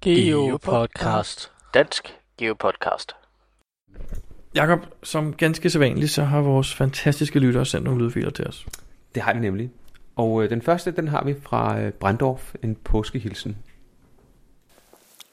Geopodcast. 0.00 1.52
Dansk 1.74 2.18
Geopodcast. 2.38 3.16
Jakob, 4.54 4.80
som 5.02 5.32
ganske 5.32 5.70
så 5.70 5.78
vanligt, 5.78 6.10
så 6.10 6.24
har 6.24 6.40
vores 6.40 6.74
fantastiske 6.74 7.38
lyttere 7.38 7.66
sendt 7.66 7.84
nogle 7.84 8.04
lydfiler 8.04 8.30
til 8.30 8.46
os. 8.46 8.66
Det 9.14 9.22
har 9.22 9.34
vi 9.34 9.40
nemlig. 9.40 9.70
Og 10.16 10.42
øh, 10.42 10.50
den 10.50 10.62
første, 10.62 10.90
den 10.90 11.08
har 11.08 11.24
vi 11.24 11.34
fra 11.42 11.80
øh, 11.80 11.92
Brandorf, 11.92 12.54
en 12.62 12.76
påskehilsen. 12.76 13.56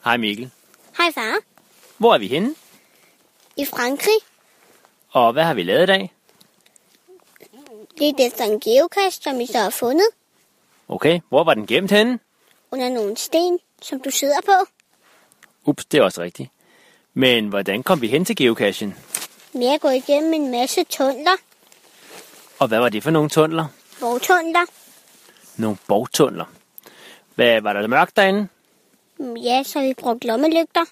Hej 0.04 0.18
Mikkel. 0.18 0.52
Hej 0.98 1.08
far. 1.16 1.55
Hvor 1.98 2.14
er 2.14 2.18
vi 2.18 2.28
henne? 2.28 2.56
I 3.58 3.66
Frankrig 3.66 4.14
Og 5.10 5.34
hvad 5.34 5.44
har 5.44 5.54
vi 5.54 5.64
lavet 5.64 5.84
i 5.84 5.86
dag? 5.86 6.12
lidt 7.98 8.20
efter 8.20 8.44
en 8.44 8.60
geocache, 8.60 9.22
som 9.24 9.40
vi 9.40 9.46
så 9.46 9.58
har 9.58 9.70
fundet 9.70 10.08
Okay, 10.88 11.20
hvor 11.30 11.44
var 11.44 11.54
den 11.54 11.68
gemt 11.68 11.92
henne? 11.92 12.20
under 12.72 12.90
nogle 12.90 13.18
sten, 13.18 13.60
som 13.82 14.00
du 14.00 14.10
sidder 14.10 14.42
på. 14.46 14.52
Ups, 15.66 15.86
det 15.86 15.98
er 15.98 16.04
også 16.04 16.22
rigtigt. 16.22 16.50
Men 17.14 17.48
hvordan 17.48 17.84
kom 17.84 18.02
vi 18.02 18.08
hen 18.08 18.26
til 18.26 18.36
geocachen? 18.36 18.96
Vi 19.54 19.66
er 19.66 19.78
gået 19.78 19.96
igennem 19.96 20.34
en 20.34 20.52
masse 20.52 20.84
tunneler, 20.84 21.32
Og 22.60 22.68
hvad 22.68 22.80
var 22.80 22.90
det 22.90 23.04
for 23.04 23.12
nogle 23.12 23.30
tunneler? 23.30 23.66
vortunneler. 24.00 24.66
Nogle 25.58 25.78
borgtunneler. 25.88 26.46
Hvad 27.36 27.62
var 27.62 27.74
der 27.74 27.88
mørkt 27.88 28.16
derinde? 28.16 28.48
Mm, 29.18 29.36
Ja, 29.38 29.64
så 29.64 29.82
vi 29.82 29.94
brugt 29.94 30.24
lommelygter. 30.26 30.86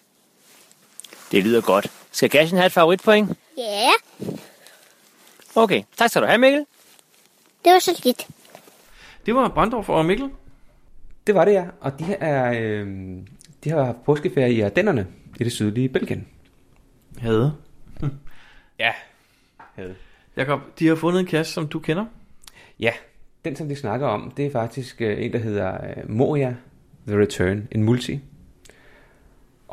Det 1.33 1.43
lyder 1.43 1.61
godt. 1.61 1.91
Skal 2.11 2.29
cachen 2.29 2.57
have 2.57 2.65
et 2.65 2.71
favoritpoint? 2.71 3.37
Ja, 3.57 3.89
Okay, 5.55 5.83
tak 5.97 6.09
skal 6.09 6.21
du 6.21 6.27
have 6.27 6.37
Mikkel. 6.37 6.65
det 7.65 7.71
var 7.73 7.79
så 7.79 8.01
lidt. 8.05 8.27
Det 9.25 9.35
var 9.35 9.47
Brandorf 9.49 9.89
og 9.89 10.05
Mikkel. 10.05 10.29
Det 11.27 11.35
var 11.35 11.45
det, 11.45 11.51
ja. 11.53 11.65
Og 11.81 11.99
de, 11.99 12.13
er, 12.13 12.53
øh, 12.61 12.87
de 13.63 13.69
har 13.69 13.83
haft 13.83 13.97
påskeferie 14.05 14.53
i 14.53 14.61
Ardennerne 14.61 15.07
i 15.39 15.43
det 15.43 15.51
sydlige 15.51 15.89
Belgien. 15.89 16.27
Havde. 17.17 17.53
Ja. 18.79 18.91
Havde. 19.75 19.95
Jakob, 20.37 20.59
de 20.79 20.87
har 20.87 20.95
fundet 20.95 21.19
en 21.19 21.25
kasse, 21.25 21.53
som 21.53 21.67
du 21.67 21.79
kender. 21.79 22.05
Ja, 22.79 22.91
den 23.45 23.55
som 23.55 23.69
de 23.69 23.75
snakker 23.75 24.07
om, 24.07 24.31
det 24.37 24.45
er 24.45 24.51
faktisk 24.51 25.01
øh, 25.01 25.25
en, 25.25 25.33
der 25.33 25.39
hedder 25.39 25.73
øh, 25.73 26.09
Moria 26.09 26.55
The 27.07 27.17
Return, 27.19 27.67
en 27.71 27.83
multi. 27.83 28.19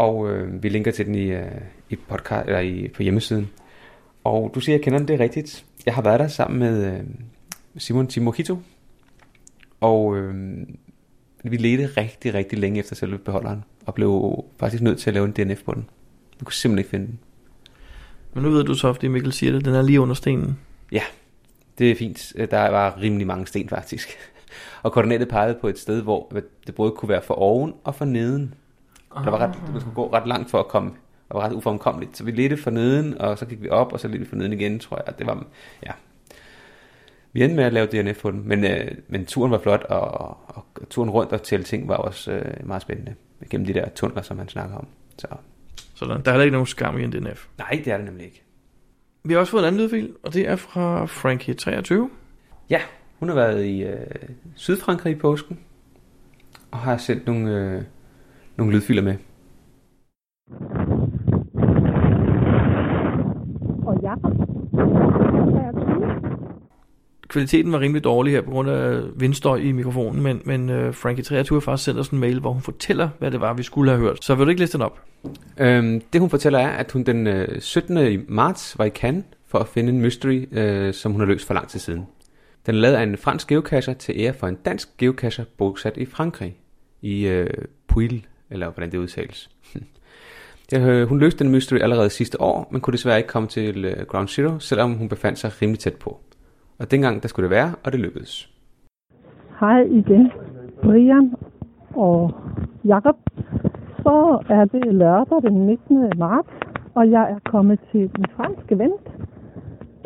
Og 0.01 0.31
øh, 0.31 0.63
vi 0.63 0.69
linker 0.69 0.91
til 0.91 1.07
den 1.07 1.15
i, 1.15 1.33
øh, 1.33 1.61
i 1.91 1.97
podcast 1.97 2.47
eller 2.47 2.61
i, 2.61 2.89
på 2.89 3.03
hjemmesiden. 3.03 3.51
Og 4.25 4.51
du 4.55 4.61
siger, 4.61 4.77
jeg 4.77 4.85
kender 4.85 4.99
den, 4.99 5.09
det 5.09 5.15
er 5.15 5.21
rigtigt. 5.21 5.65
Jeg 5.87 5.95
har 5.95 6.03
været 6.03 6.21
der 6.21 6.29
sammen 6.29 6.59
med 6.59 6.93
øh, 6.93 7.01
Simon 7.77 8.07
Timokito. 8.07 8.59
Og 9.81 10.17
øh, 10.17 10.35
vi 11.45 11.57
ledte 11.57 11.87
rigtig, 12.01 12.35
rigtig 12.35 12.59
længe 12.59 12.81
efter 12.81 12.97
selve 12.97 13.19
beholderen. 13.19 13.65
Og 13.87 13.95
blev 13.95 14.45
faktisk 14.59 14.83
nødt 14.83 14.99
til 14.99 15.11
at 15.11 15.15
lave 15.15 15.27
en 15.27 15.33
DNF 15.33 15.63
på 15.63 15.75
den. 15.75 15.87
Vi 16.39 16.45
kunne 16.45 16.53
simpelthen 16.53 16.79
ikke 16.79 16.91
finde 16.91 17.07
den. 17.07 17.19
Men 18.35 18.43
nu 18.43 18.51
ved 18.51 18.65
du 18.65 18.75
så, 18.75 18.93
fordi 18.93 19.09
Mikkel 19.09 19.33
siger 19.33 19.53
det, 19.53 19.65
den 19.65 19.75
er 19.75 19.83
lige 19.83 20.01
under 20.01 20.15
stenen. 20.15 20.59
Ja, 20.93 21.03
det 21.79 21.91
er 21.91 21.97
fint. 21.97 22.33
Der 22.51 22.69
var 22.69 22.99
rimelig 23.01 23.27
mange 23.27 23.47
sten 23.47 23.69
faktisk. 23.69 24.09
Og 24.83 24.93
koordinatet 24.93 25.29
pegede 25.29 25.59
på 25.61 25.69
et 25.69 25.79
sted, 25.79 26.03
hvor 26.03 26.33
det 26.67 26.75
både 26.75 26.91
kunne 26.91 27.09
være 27.09 27.23
for 27.23 27.35
oven 27.35 27.75
og 27.85 27.95
for 27.95 28.05
neden. 28.05 28.55
Der 29.15 29.31
var 29.31 29.39
ret, 29.39 29.73
man 29.73 29.81
skulle 29.81 29.95
gå 29.95 30.13
ret 30.13 30.27
langt 30.27 30.51
for 30.51 30.59
at 30.59 30.69
komme, 30.69 30.91
og 31.29 31.41
var 31.41 31.47
ret 31.47 31.53
uformkommeligt. 31.53 32.17
Så 32.17 32.25
vi 32.25 32.31
ledte 32.31 32.57
for 32.57 32.71
neden, 32.71 33.21
og 33.21 33.39
så 33.39 33.47
gik 33.47 33.63
vi 33.63 33.69
op, 33.69 33.93
og 33.93 34.01
så 34.01 34.09
ledte 34.09 34.25
vi 34.25 34.29
for 34.29 34.37
neden 34.37 34.53
igen, 34.53 34.79
tror 34.79 35.03
jeg. 35.07 35.19
Det 35.19 35.27
var, 35.27 35.45
ja. 35.87 35.93
Vi 37.33 37.43
endte 37.43 37.57
med 37.57 37.65
at 37.65 37.73
lave 37.73 37.87
DNF 37.87 38.23
på 38.23 38.31
den, 38.31 38.49
men, 38.49 38.65
øh, 38.65 38.91
men 39.09 39.27
turen 39.27 39.51
var 39.51 39.59
flot, 39.59 39.83
og, 39.83 40.01
og, 40.01 40.39
og 40.49 40.65
turen 40.91 41.11
rundt 41.11 41.33
og 41.33 41.43
tælle 41.43 41.65
ting 41.65 41.89
var 41.89 41.97
også 41.97 42.33
øh, 42.33 42.67
meget 42.67 42.83
spændende. 42.83 43.15
Gennem 43.51 43.67
de 43.67 43.75
der 43.75 43.89
tunneler, 43.89 44.23
som 44.23 44.39
han 44.39 44.49
snakker 44.49 44.77
om. 44.77 44.87
Så. 45.19 45.27
Så 45.95 46.05
der, 46.05 46.19
der 46.19 46.31
er 46.31 46.33
heller 46.33 46.45
ikke 46.45 46.53
nogen 46.53 46.67
skam 46.67 46.99
i 46.99 47.05
en 47.05 47.13
DNF. 47.13 47.47
Nej, 47.59 47.83
det 47.85 47.93
er 47.93 47.97
det 47.97 48.07
nemlig 48.07 48.27
ikke. 48.27 48.43
Vi 49.25 49.33
har 49.33 49.41
også 49.41 49.51
fået 49.51 49.63
en 49.63 49.67
anden 49.67 49.81
lydfil, 49.81 50.15
og 50.23 50.35
det 50.35 50.49
er 50.49 50.57
fra 50.57 51.07
Frankie 51.07 51.55
23. 51.55 52.11
Ja, 52.71 52.81
hun 53.19 53.29
har 53.29 53.37
været 53.37 53.65
i 53.65 53.83
øh, 53.83 54.07
Sydfrankrig 54.55 55.13
i 55.13 55.19
påsken, 55.19 55.59
og 56.71 56.79
har 56.79 56.97
sendt 56.97 57.27
nogle, 57.27 57.57
øh, 57.57 57.83
nogle 58.61 58.75
lydfiler 58.77 59.03
med. 59.03 59.17
Og 63.87 64.01
Jakob, 64.03 64.33
Kvaliteten 67.29 67.73
var 67.73 67.81
rimelig 67.81 68.05
dårlig 68.05 68.33
her 68.33 68.41
på 68.41 68.51
grund 68.51 68.71
af 68.71 69.01
vindstøj 69.17 69.57
i 69.57 69.73
mikrofonen, 69.73 70.23
men, 70.23 70.43
men 70.45 70.71
uh, 70.71 70.95
Frankie 70.95 71.25
23 71.25 71.57
har 71.57 71.61
faktisk 71.61 71.85
sendt 71.85 72.01
os 72.01 72.09
en 72.09 72.19
mail, 72.19 72.41
hvor 72.41 72.53
hun 72.53 72.63
fortæller, 72.63 73.09
hvad 73.19 73.31
det 73.31 73.41
var, 73.41 73.53
vi 73.53 73.63
skulle 73.63 73.91
have 73.91 74.01
hørt. 74.01 74.25
Så 74.25 74.35
vil 74.35 74.47
du 74.47 74.51
ikke 74.51 74.61
læse 74.61 74.73
den 74.73 74.83
op? 74.83 75.01
Øhm, 75.59 76.01
det 76.13 76.21
hun 76.21 76.31
fortæller 76.31 76.59
er, 76.59 76.69
at 76.69 76.93
hun 76.93 77.03
den 77.03 77.27
øh, 77.27 77.61
17. 77.61 78.25
marts 78.29 78.79
var 78.79 78.85
i 78.85 78.91
Cannes 78.91 79.25
for 79.47 79.59
at 79.59 79.69
finde 79.69 79.93
en 79.93 80.01
mystery, 80.01 80.49
øh, 80.53 80.95
som 80.95 81.13
hun 81.13 81.21
har 81.21 81.27
løst 81.27 81.47
for 81.47 81.55
lang 81.55 81.69
tid 81.69 81.81
siden. 81.81 82.07
Den 82.67 82.75
er 82.75 82.79
lavet 82.79 82.95
af 82.95 83.03
en 83.03 83.17
fransk 83.17 83.49
geocacher 83.49 83.95
til 83.95 84.15
ære 84.19 84.33
for 84.33 84.47
en 84.47 84.55
dansk 84.65 84.89
geocacher 84.99 85.45
bosat 85.59 85.97
i 85.97 86.07
Frankrig, 86.07 86.57
i 87.03 87.27
øh, 87.27 87.51
Puil, 87.89 88.27
eller 88.51 88.71
hvordan 88.71 88.91
det 88.93 88.99
udtales. 88.99 89.51
ja, 90.73 91.05
hun 91.05 91.19
løste 91.19 91.45
den 91.45 91.53
mystery 91.53 91.79
allerede 91.79 92.11
sidste 92.11 92.41
år, 92.41 92.69
men 92.71 92.81
kunne 92.81 92.93
desværre 92.93 93.17
ikke 93.19 93.29
komme 93.29 93.49
til 93.49 93.85
øh, 93.85 94.07
Ground 94.07 94.29
Zero, 94.29 94.59
selvom 94.59 94.95
hun 94.95 95.09
befandt 95.09 95.39
sig 95.39 95.63
rimelig 95.63 95.79
tæt 95.79 95.97
på. 95.97 96.21
Og 96.79 96.91
dengang 96.91 97.23
der 97.23 97.29
skulle 97.29 97.45
det 97.49 97.57
være, 97.57 97.75
og 97.85 97.93
det 97.93 98.01
lykkedes. 98.01 98.51
Hej 99.61 99.81
igen, 99.83 100.33
Brian 100.83 101.35
og 101.95 102.35
Jakob. 102.85 103.17
Så 104.03 104.43
er 104.49 104.65
det 104.65 104.95
lørdag 104.95 105.43
den 105.43 105.67
19. 105.67 106.13
marts, 106.19 106.49
og 106.95 107.11
jeg 107.11 107.31
er 107.31 107.39
kommet 107.51 107.79
til 107.93 108.11
den 108.17 108.25
franske 108.37 108.79
vent. 108.79 109.07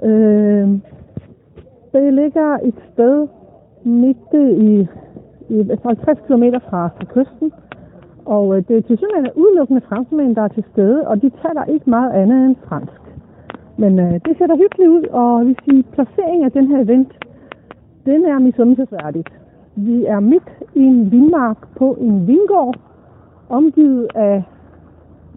Øh, 0.03 0.69
det 1.93 2.15
ligger 2.15 2.59
et 2.65 2.75
sted 2.93 3.29
midt 3.85 4.29
i, 4.69 4.87
i 5.55 5.57
50 5.85 6.19
km 6.27 6.45
fra, 6.71 6.89
fra 6.89 7.05
kysten. 7.05 7.53
Og 8.27 8.57
øh, 8.57 8.63
det 8.69 8.77
er 8.77 8.81
til 8.81 8.99
simpelthen 8.99 9.31
udelukkende 9.43 9.81
franskmænd, 9.89 10.37
der 10.37 10.43
er 10.43 10.49
til 10.49 10.65
stede, 10.73 11.09
og 11.09 11.23
de 11.23 11.31
taler 11.43 11.65
ikke 11.65 11.91
meget 11.91 12.13
andet 12.13 12.47
end 12.47 12.57
fransk. 12.69 13.01
Men 13.77 13.99
øh, 13.99 14.13
det 14.13 14.39
ser 14.39 14.47
da 14.47 14.55
hyggeligt 14.57 14.91
ud, 14.91 15.05
og 15.11 15.41
vi 15.41 15.47
vil 15.47 15.57
sige, 15.65 15.83
placeringen 15.83 16.45
af 16.45 16.53
den 16.53 16.67
her 16.67 16.81
event, 16.83 17.13
den 18.07 18.25
er 18.25 18.39
misundelsesværdigt. 18.39 19.29
Vi 19.77 20.05
er 20.05 20.21
midt 20.21 20.49
i 20.75 20.81
en 20.81 21.11
vinmark 21.13 21.77
på 21.77 21.97
en 22.01 22.27
vingård, 22.27 22.77
omgivet 23.49 24.09
af 24.15 24.43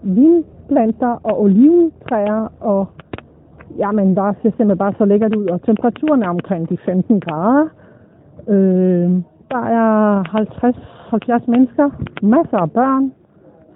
vinplanter 0.04 1.20
og 1.24 1.42
oliventræer, 1.42 2.52
og 2.60 2.88
jamen, 3.78 4.16
der 4.16 4.34
ser 4.34 4.50
simpelthen 4.50 4.78
bare 4.78 4.94
så 4.98 5.06
lækkert 5.06 5.36
ud, 5.36 5.46
og 5.46 5.62
temperaturen 5.62 6.24
er 6.24 6.30
omkring 6.30 6.70
de 6.70 6.78
15 6.78 7.20
grader. 7.20 7.68
Øh, 8.48 9.12
der 9.52 9.64
er 9.80 10.24
50-70 11.44 11.52
mennesker, 11.52 11.90
masser 12.22 12.58
af 12.58 12.72
børn, 12.72 13.14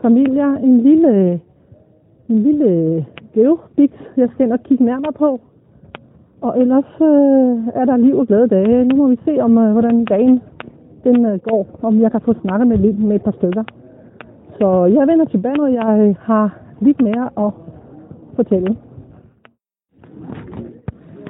familier, 0.01 0.55
en 0.55 0.81
lille, 0.81 1.39
en 2.29 2.39
lille 2.39 3.05
geobix, 3.33 3.89
jeg 4.17 4.29
skal 4.33 4.45
ind 4.45 4.53
og 4.53 4.63
kigge 4.63 4.85
nærmere 4.85 5.13
på. 5.13 5.41
Og 6.41 6.59
ellers 6.61 6.91
øh, 7.01 7.81
er 7.81 7.85
der 7.85 7.97
liv 7.97 8.17
og 8.17 8.27
glade 8.27 8.47
dage. 8.47 8.85
Nu 8.85 8.95
må 8.95 9.07
vi 9.07 9.19
se, 9.25 9.39
om 9.41 9.57
øh, 9.57 9.71
hvordan 9.71 10.05
dagen 10.05 10.41
den 11.03 11.25
øh, 11.25 11.39
går, 11.39 11.79
om 11.81 12.01
jeg 12.01 12.11
kan 12.11 12.21
få 12.21 12.33
snakket 12.41 12.67
med, 12.67 12.77
lidt, 12.77 12.99
med 12.99 13.15
et 13.15 13.23
par 13.23 13.31
stykker. 13.31 13.63
Så 14.59 14.85
jeg 14.85 15.07
vender 15.07 15.25
tilbage, 15.25 15.57
når 15.57 15.67
jeg 15.67 16.07
øh, 16.09 16.15
har 16.19 16.57
lidt 16.81 17.01
mere 17.01 17.29
at 17.37 17.51
fortælle. 18.35 18.77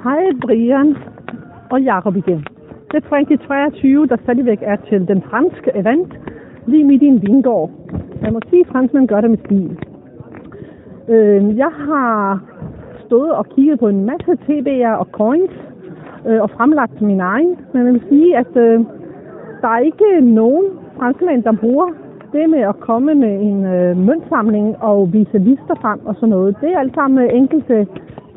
Hej 0.04 0.20
Brian 0.42 0.96
og 1.70 1.82
Jakob 1.82 2.16
igen. 2.16 2.44
Det 2.92 3.04
er 3.04 3.08
Frankie 3.08 3.36
23, 3.36 4.06
der 4.06 4.16
stadigvæk 4.22 4.58
er 4.62 4.76
til 4.76 5.08
den 5.08 5.22
franske 5.22 5.70
event, 5.74 6.18
lige 6.66 6.84
midt 6.84 7.02
i 7.02 7.06
en 7.06 7.22
vingård. 7.22 7.70
Jeg 8.22 8.32
må 8.32 8.40
sige, 8.50 8.60
at 8.60 8.72
franskmænd 8.72 9.08
gør 9.08 9.20
det 9.20 9.30
med 9.30 9.38
stil. 9.46 9.78
Øh, 11.08 11.56
jeg 11.56 11.72
har 11.88 12.40
stået 13.06 13.32
og 13.32 13.46
kigget 13.46 13.78
på 13.78 13.88
en 13.88 14.04
masse 14.04 14.32
TB'er 14.32 14.94
og 15.02 15.08
coins 15.12 15.50
øh, 16.28 16.42
og 16.42 16.50
fremlagt 16.50 17.00
min 17.00 17.20
egen. 17.20 17.56
Men 17.72 17.86
jeg 17.86 17.92
vil 17.92 18.02
sige, 18.08 18.36
at 18.36 18.56
øh, 18.56 18.80
der 19.62 19.68
er 19.68 19.78
ikke 19.78 20.20
nogen 20.20 20.64
franskmænd, 20.98 21.42
der 21.42 21.52
bruger 21.52 21.88
det 22.32 22.50
med 22.50 22.58
at 22.58 22.80
komme 22.80 23.14
med 23.14 23.40
en 23.40 23.66
øh, 23.66 23.96
møntsamling 23.96 24.82
og 24.82 25.12
vise 25.12 25.38
lister 25.38 25.74
frem 25.82 26.00
og 26.06 26.14
sådan 26.14 26.28
noget. 26.28 26.56
Det 26.60 26.72
er 26.72 26.78
alt 26.78 26.94
sammen 26.94 27.24
øh, 27.24 27.36
enkelte 27.36 27.86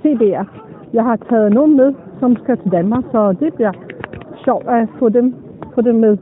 TB'er. 0.06 0.46
Jeg 0.94 1.04
har 1.04 1.16
taget 1.30 1.54
nogen 1.54 1.78
med, 1.78 1.94
som 2.20 2.36
skal 2.44 2.58
til 2.58 2.72
Danmark, 2.72 3.04
så 3.12 3.36
det 3.40 3.54
bliver 3.54 3.72
sjovt 4.46 4.68
at 4.68 4.88
få 5.00 5.10
dem, 5.10 5.36
få 5.76 5.82
dem 5.82 5.96
med. 5.96 6.18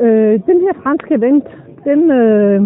Øh, 0.00 0.40
den 0.46 0.58
her 0.60 0.72
franske 0.82 1.14
event, 1.14 1.44
den 1.84 2.10
øh, 2.10 2.62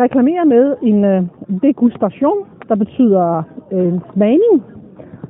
reklamerer 0.00 0.44
med 0.44 0.76
en 0.82 1.04
øh, 1.04 1.22
degustation, 1.62 2.38
der 2.68 2.74
betyder 2.74 3.42
øh, 3.72 3.92
smagning. 4.12 4.64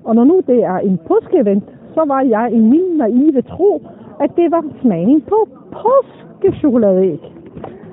Og 0.04 0.14
når 0.14 0.24
nu 0.24 0.42
det 0.46 0.64
er 0.64 0.78
en 0.78 0.98
påskeevent, 1.08 1.64
så 1.94 2.04
var 2.06 2.20
jeg 2.20 2.50
i 2.52 2.58
min 2.58 2.96
naive 2.96 3.42
tro, 3.42 3.82
at 4.20 4.30
det 4.36 4.50
var 4.50 4.64
smagning 4.80 5.26
på 5.26 5.48
påskechokoladeæg. 5.72 7.20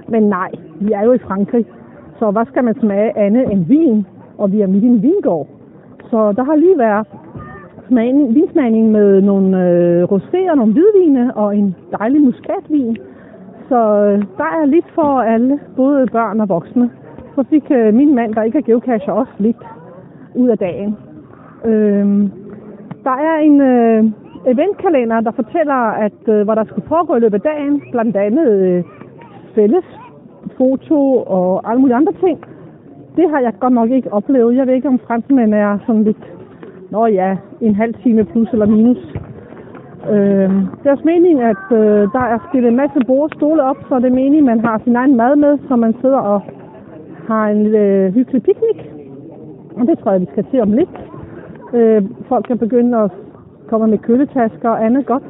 Men 0.07 0.23
nej, 0.23 0.51
vi 0.79 0.91
er 0.91 1.03
jo 1.03 1.13
i 1.13 1.17
Frankrig, 1.17 1.65
så 2.19 2.31
hvad 2.31 2.45
skal 2.45 2.63
man 2.63 2.79
smage 2.79 3.17
andet 3.17 3.51
end 3.51 3.65
vin? 3.65 4.05
Og 4.37 4.51
vi 4.51 4.61
er 4.61 4.67
midt 4.67 4.83
i 4.83 4.87
en 4.87 5.01
vingård. 5.01 5.47
Så 6.09 6.31
der 6.31 6.43
har 6.43 6.55
lige 6.55 6.77
været 6.77 7.07
smagning, 7.93 8.35
vinsmagning 8.35 8.91
med 8.91 9.21
nogle 9.21 9.49
øh, 9.69 10.03
rosé 10.03 10.39
og 10.51 10.57
nogle 10.57 10.73
hvidvine 10.73 11.37
og 11.37 11.57
en 11.57 11.75
dejlig 11.99 12.21
muskatvin. 12.21 12.97
Så 13.69 13.79
øh, 14.05 14.17
der 14.37 14.49
er 14.59 14.65
lidt 14.65 14.89
for 14.95 15.21
alle, 15.33 15.59
både 15.75 16.07
børn 16.11 16.39
og 16.39 16.49
voksne. 16.49 16.89
Så 17.35 17.43
fik 17.49 17.65
øh, 17.71 17.93
min 17.93 18.15
mand, 18.15 18.33
der 18.35 18.43
ikke 18.43 18.57
er 18.57 18.61
geocacher, 18.61 19.13
også 19.13 19.31
lidt 19.39 19.63
ud 20.35 20.49
af 20.49 20.57
dagen. 20.57 20.97
Øh, 21.65 22.05
der 23.03 23.15
er 23.29 23.35
en 23.37 23.61
øh, 23.61 24.03
eventkalender, 24.47 25.21
der 25.21 25.31
fortæller, 25.31 25.81
at 26.05 26.21
øh, 26.27 26.41
hvad 26.45 26.55
der 26.55 26.65
skulle 26.65 26.87
foregå 26.87 27.15
i 27.15 27.19
løbet 27.19 27.45
af 27.45 27.47
dagen, 27.51 27.81
blandt 27.91 28.15
andet 28.15 28.47
øh, 28.47 28.83
fælles 29.55 29.85
foto 30.57 31.17
og 31.17 31.69
alle 31.69 31.81
mulige 31.81 31.95
andre 31.95 32.13
ting. 32.23 32.37
Det 33.15 33.29
har 33.29 33.39
jeg 33.39 33.53
godt 33.59 33.73
nok 33.73 33.89
ikke 33.89 34.13
oplevet. 34.13 34.55
Jeg 34.55 34.67
ved 34.67 34.73
ikke, 34.73 34.87
om 34.87 34.99
franskmænd 35.07 35.53
er 35.53 35.77
sådan 35.85 36.03
lidt, 36.03 36.23
nå 36.93 37.05
ja, 37.05 37.37
en 37.61 37.75
halv 37.75 37.93
time 38.03 38.23
plus 38.25 38.49
eller 38.53 38.65
minus. 38.65 39.01
Øh, 40.13 40.49
det 40.77 40.85
er 40.85 40.91
også 40.91 41.11
meningen, 41.13 41.43
at 41.53 41.65
øh, 41.71 42.01
der 42.15 42.25
er 42.33 42.37
stillet 42.49 42.69
en 42.69 42.81
masse 42.83 42.99
bord 43.07 43.23
og 43.23 43.35
stole 43.37 43.63
op, 43.63 43.79
så 43.89 43.99
det 43.99 44.05
er 44.09 44.19
meningen, 44.21 44.49
at 44.49 44.55
man 44.55 44.65
har 44.65 44.81
sin 44.83 44.95
egen 44.95 45.15
mad 45.17 45.35
med, 45.35 45.53
så 45.67 45.75
man 45.75 45.93
sidder 46.01 46.21
og 46.33 46.41
har 47.27 47.45
en 47.47 47.65
øh, 47.67 48.13
hyggelig 48.13 48.43
piknik. 48.43 48.79
Og 49.77 49.87
det 49.87 49.99
tror 49.99 50.11
jeg, 50.11 50.21
vi 50.21 50.27
skal 50.31 50.45
se 50.51 50.61
om 50.61 50.71
lidt. 50.71 50.95
Øh, 51.73 52.01
folk 52.29 52.45
kan 52.45 52.57
begynde 52.57 52.97
at 52.97 53.11
komme 53.69 53.87
med 53.87 53.97
køletasker 53.97 54.69
og 54.69 54.85
andet 54.85 55.05
godt. 55.05 55.23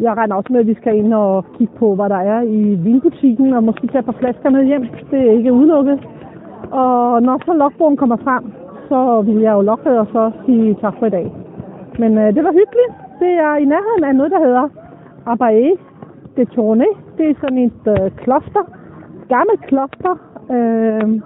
Jeg 0.00 0.16
regner 0.16 0.36
også 0.36 0.52
med, 0.52 0.60
at 0.60 0.66
vi 0.66 0.74
skal 0.74 0.96
ind 0.96 1.14
og 1.14 1.44
kigge 1.58 1.74
på, 1.78 1.94
hvad 1.94 2.08
der 2.08 2.20
er 2.32 2.40
i 2.42 2.60
vinbutikken, 2.86 3.52
og 3.52 3.64
måske 3.64 3.86
tage 3.86 3.98
et 3.98 4.04
par 4.04 4.20
flasker 4.20 4.50
med 4.50 4.64
hjem. 4.64 4.86
Det 5.10 5.20
er 5.28 5.32
ikke 5.32 5.52
udelukket. 5.52 5.98
Og 6.70 7.22
når 7.22 7.40
så 7.46 7.52
logbogen 7.52 7.96
kommer 7.96 8.16
frem, 8.16 8.44
så 8.88 9.22
ville 9.26 9.42
jeg 9.42 9.52
jo 9.52 9.60
logge 9.60 10.00
og 10.00 10.06
så 10.12 10.30
sige 10.46 10.76
tak 10.80 10.94
for 10.98 11.06
i 11.06 11.10
dag. 11.10 11.32
Men 11.98 12.18
øh, 12.18 12.34
det 12.34 12.44
var 12.44 12.52
hyggeligt. 12.60 12.94
Det 13.20 13.32
er 13.46 13.54
i 13.56 13.64
nærheden 13.64 14.04
af 14.04 14.14
noget, 14.14 14.32
der 14.32 14.44
hedder 14.46 14.68
Abaye 15.26 15.76
de 16.36 16.44
Tourne. 16.44 16.86
Det 17.18 17.30
er 17.30 17.34
sådan 17.40 17.58
et 17.58 17.82
øh, 17.86 18.10
kloster. 18.10 18.62
Gammelt 19.28 19.62
kloster. 19.68 20.14
Øh, 20.56 21.20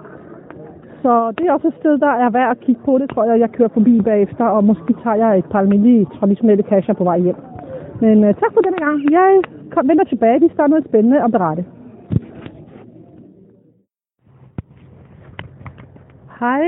så 1.03 1.31
det 1.37 1.43
er 1.45 1.53
også 1.53 1.67
et 1.67 1.79
sted, 1.79 1.97
der 1.97 2.13
er 2.23 2.29
værd 2.29 2.51
at 2.51 2.59
kigge 2.59 2.81
på. 2.85 2.97
Det 2.97 3.09
tror 3.09 3.23
jeg, 3.23 3.39
jeg 3.39 3.51
kører 3.51 3.69
forbi 3.77 4.01
bagefter, 4.01 4.45
og 4.45 4.63
måske 4.63 4.93
tager 5.03 5.15
jeg 5.15 5.37
et 5.37 5.45
par 5.51 5.59
almindelige 5.59 6.07
traditionelle 6.19 6.63
kasser 6.63 6.93
på 6.93 7.03
vej 7.03 7.19
hjem. 7.19 7.35
Men 8.01 8.23
øh, 8.23 8.33
tak 8.33 8.53
for 8.53 8.61
denne 8.61 8.77
gang. 8.85 9.11
Jeg 9.11 9.41
kom, 9.71 9.87
vender 9.89 10.03
tilbage, 10.03 10.39
hvis 10.39 10.51
der 10.57 10.63
er 10.63 10.67
noget 10.67 10.85
spændende 10.85 11.23
at 11.23 11.31
berette. 11.31 11.65
Hej, 16.39 16.63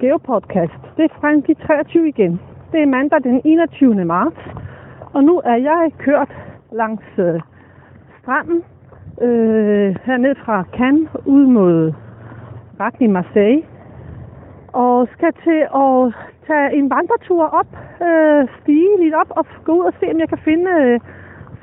Geopodcast. 0.00 0.80
Det 0.96 1.04
er 1.04 1.14
Frankie 1.20 1.54
23 1.54 2.08
igen. 2.08 2.40
Det 2.72 2.82
er 2.82 2.86
mandag 2.86 3.22
den 3.22 3.40
21. 3.44 4.04
marts, 4.04 4.36
og 5.12 5.24
nu 5.24 5.40
er 5.44 5.56
jeg 5.56 5.92
kørt 5.98 6.32
langs 6.72 7.04
øh, 7.18 7.40
stranden 8.22 8.62
øh, 9.22 9.96
herned 10.04 10.34
fra 10.44 10.64
Cannes 10.76 11.08
ud 11.26 11.46
mod 11.46 11.92
retning 12.80 13.12
Marseille. 13.12 13.62
Og 14.72 15.08
skal 15.12 15.32
til 15.44 15.60
at 15.74 16.14
tage 16.46 16.74
en 16.78 16.90
vandretur 16.90 17.44
op, 17.44 17.70
øh, 18.02 18.48
stige 18.62 18.88
lidt 19.02 19.14
op 19.14 19.30
og 19.30 19.46
gå 19.64 19.72
ud 19.72 19.84
og 19.84 19.94
se, 20.00 20.06
om 20.12 20.20
jeg 20.20 20.28
kan 20.28 20.38
finde 20.38 20.70
øh, 20.70 21.00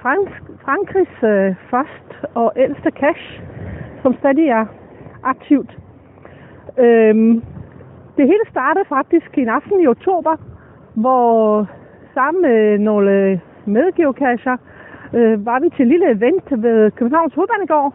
Frank- 0.02 0.41
Frankrigs 0.65 1.24
øh, 1.24 1.56
første 1.70 2.28
og 2.36 2.54
ældste 2.56 2.89
cache, 2.89 3.41
som 4.02 4.13
stadig 4.20 4.48
er 4.48 4.65
aktivt. 5.24 5.78
Øhm, 6.78 7.44
det 8.22 8.30
hele 8.34 8.46
startede 8.56 8.86
faktisk 8.98 9.38
en 9.38 9.50
aften 9.50 9.80
i 9.82 9.88
oktober, 9.88 10.34
hvor 11.04 11.68
sammen 12.14 12.42
med 12.42 12.78
nogle 12.78 13.12
øh, 13.12 13.40
medgeocacher 13.66 14.58
øh, 15.14 15.46
var 15.46 15.60
vi 15.60 15.70
til 15.70 15.84
en 15.84 15.92
lille 15.94 16.12
event 16.18 16.48
ved 16.66 16.92
Københavns 16.92 17.34
Hovedbanegård 17.34 17.94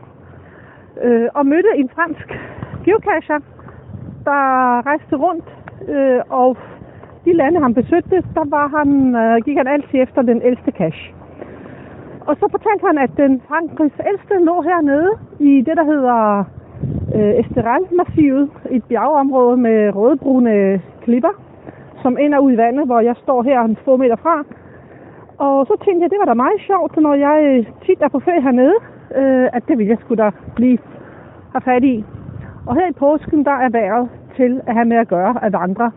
øh, 1.05 1.29
og 1.35 1.47
mødte 1.47 1.73
en 1.77 1.89
fransk 1.95 2.29
geocacher, 2.85 3.39
der 4.25 4.43
rejste 4.89 5.17
rundt, 5.17 5.49
øh, 5.89 6.21
og 6.29 6.57
de 7.25 7.33
lande, 7.33 7.61
han 7.61 7.75
besøgte, 7.75 8.17
der 8.35 8.45
var 8.57 8.67
han, 8.77 8.91
øh, 9.23 9.45
gik 9.45 9.57
han 9.57 9.67
altid 9.67 9.99
efter 10.03 10.23
den 10.23 10.43
ældste 10.43 10.71
cache. 10.71 11.15
Og 12.29 12.37
så 12.41 12.49
fortalte 12.51 12.87
han, 12.87 12.99
at 12.99 13.11
den 13.17 13.43
Frankrigs 13.49 14.01
ældste 14.11 14.45
lå 14.49 14.63
hernede 14.63 15.11
i 15.39 15.53
det, 15.67 15.77
der 15.77 15.85
hedder 15.85 16.45
øh, 17.17 17.41
Esteral-massivet, 17.41 18.51
et 18.71 18.85
bjergeområde 18.85 19.57
med 19.57 19.95
rødbrune 19.95 20.81
klipper, 21.03 21.35
som 22.03 22.19
ender 22.19 22.39
ud 22.39 22.53
i 22.53 22.57
vandet, 22.57 22.87
hvor 22.87 23.01
jeg 23.01 23.17
står 23.23 23.43
her 23.43 23.61
en 23.61 23.77
få 23.85 23.97
meter 23.97 24.17
fra. 24.17 24.45
Og 25.39 25.67
så 25.67 25.75
tænkte 25.85 26.03
jeg, 26.03 26.11
det 26.11 26.19
var 26.19 26.25
da 26.25 26.35
meget 26.35 26.61
sjovt, 26.67 26.97
når 26.97 27.15
jeg 27.15 27.67
tit 27.87 28.01
er 28.03 28.09
på 28.09 28.21
ferie 28.21 28.43
hernede, 28.43 28.77
øh, 29.17 29.49
at 29.53 29.63
det 29.69 29.79
ville 29.79 29.91
jeg 29.91 29.99
skulle 30.01 30.23
da 30.25 30.31
blive 30.55 30.79
have 31.53 31.61
fat 31.61 31.85
i. 31.85 32.05
Og 32.67 32.75
her 32.75 32.89
i 32.89 32.93
påsken, 32.93 33.45
der 33.45 33.57
er 33.65 33.69
vejret 33.69 34.09
til 34.37 34.61
at 34.67 34.75
have 34.75 34.85
med 34.85 34.97
at 34.97 35.09
gøre 35.09 35.45
at 35.45 35.53
vandre. 35.53 35.91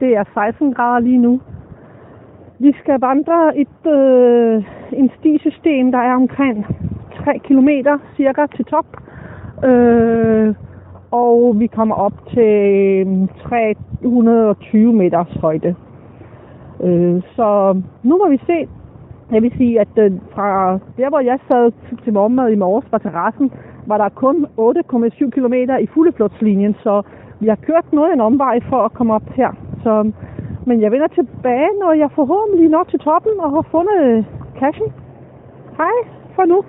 Det 0.00 0.16
er 0.16 0.24
16 0.34 0.74
grader 0.74 1.00
lige 1.00 1.18
nu. 1.18 1.40
Vi 2.58 2.74
skal 2.80 3.00
vandre 3.00 3.58
et 3.58 3.86
øh, 3.86 4.64
en 4.92 5.10
stisystem, 5.18 5.92
der 5.92 5.98
er 5.98 6.14
omkring 6.14 6.66
3 7.24 7.38
km 7.38 7.68
cirka 8.16 8.46
til 8.56 8.64
top. 8.64 8.86
Øh, 9.64 10.54
og 11.10 11.54
vi 11.60 11.66
kommer 11.66 11.94
op 11.94 12.12
til 12.34 13.28
320 13.42 14.92
meters 14.92 15.32
højde. 15.40 15.74
Øh, 16.82 17.22
så 17.36 17.80
nu 18.02 18.18
må 18.18 18.28
vi 18.28 18.40
se. 18.46 18.68
Jeg 19.32 19.42
vil 19.42 19.52
sige, 19.56 19.80
at 19.80 19.88
øh, 19.96 20.12
fra 20.34 20.78
der, 20.96 21.08
hvor 21.08 21.20
jeg 21.20 21.38
sad 21.50 21.72
til 22.04 22.12
morgenmad 22.12 22.50
i 22.50 22.54
morges 22.54 22.86
på 22.90 22.98
terrassen, 22.98 23.52
var 23.86 23.98
der 23.98 24.08
kun 24.08 24.46
8,7 24.58 25.30
km 25.30 25.54
i 25.80 25.86
fugleflugtslinjen, 25.94 26.74
så 26.82 27.02
vi 27.40 27.48
har 27.48 27.56
kørt 27.56 27.92
noget 27.92 28.12
en 28.12 28.20
omvej 28.20 28.60
for 28.68 28.76
at 28.76 28.92
komme 28.92 29.14
op 29.14 29.28
her. 29.34 29.50
Så, 29.82 30.12
men 30.66 30.80
jeg 30.80 30.92
vender 30.92 31.06
tilbage, 31.06 31.70
når 31.80 31.92
jeg 31.92 32.10
forhåbentlig 32.14 32.68
når 32.68 32.84
til 32.84 32.98
toppen 32.98 33.32
og 33.40 33.50
har 33.50 33.66
fundet 33.70 34.26
cashen. 34.58 34.92
Hej 35.76 35.96
for 36.34 36.44
nu. 36.44 36.64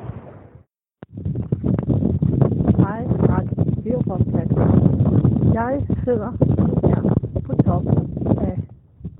Hej, 2.77 3.72
Podcast. 3.83 4.51
Jeg 5.53 5.81
sidder 6.03 6.31
her 6.87 7.01
på 7.45 7.53
toppen 7.65 8.27
af 8.37 8.57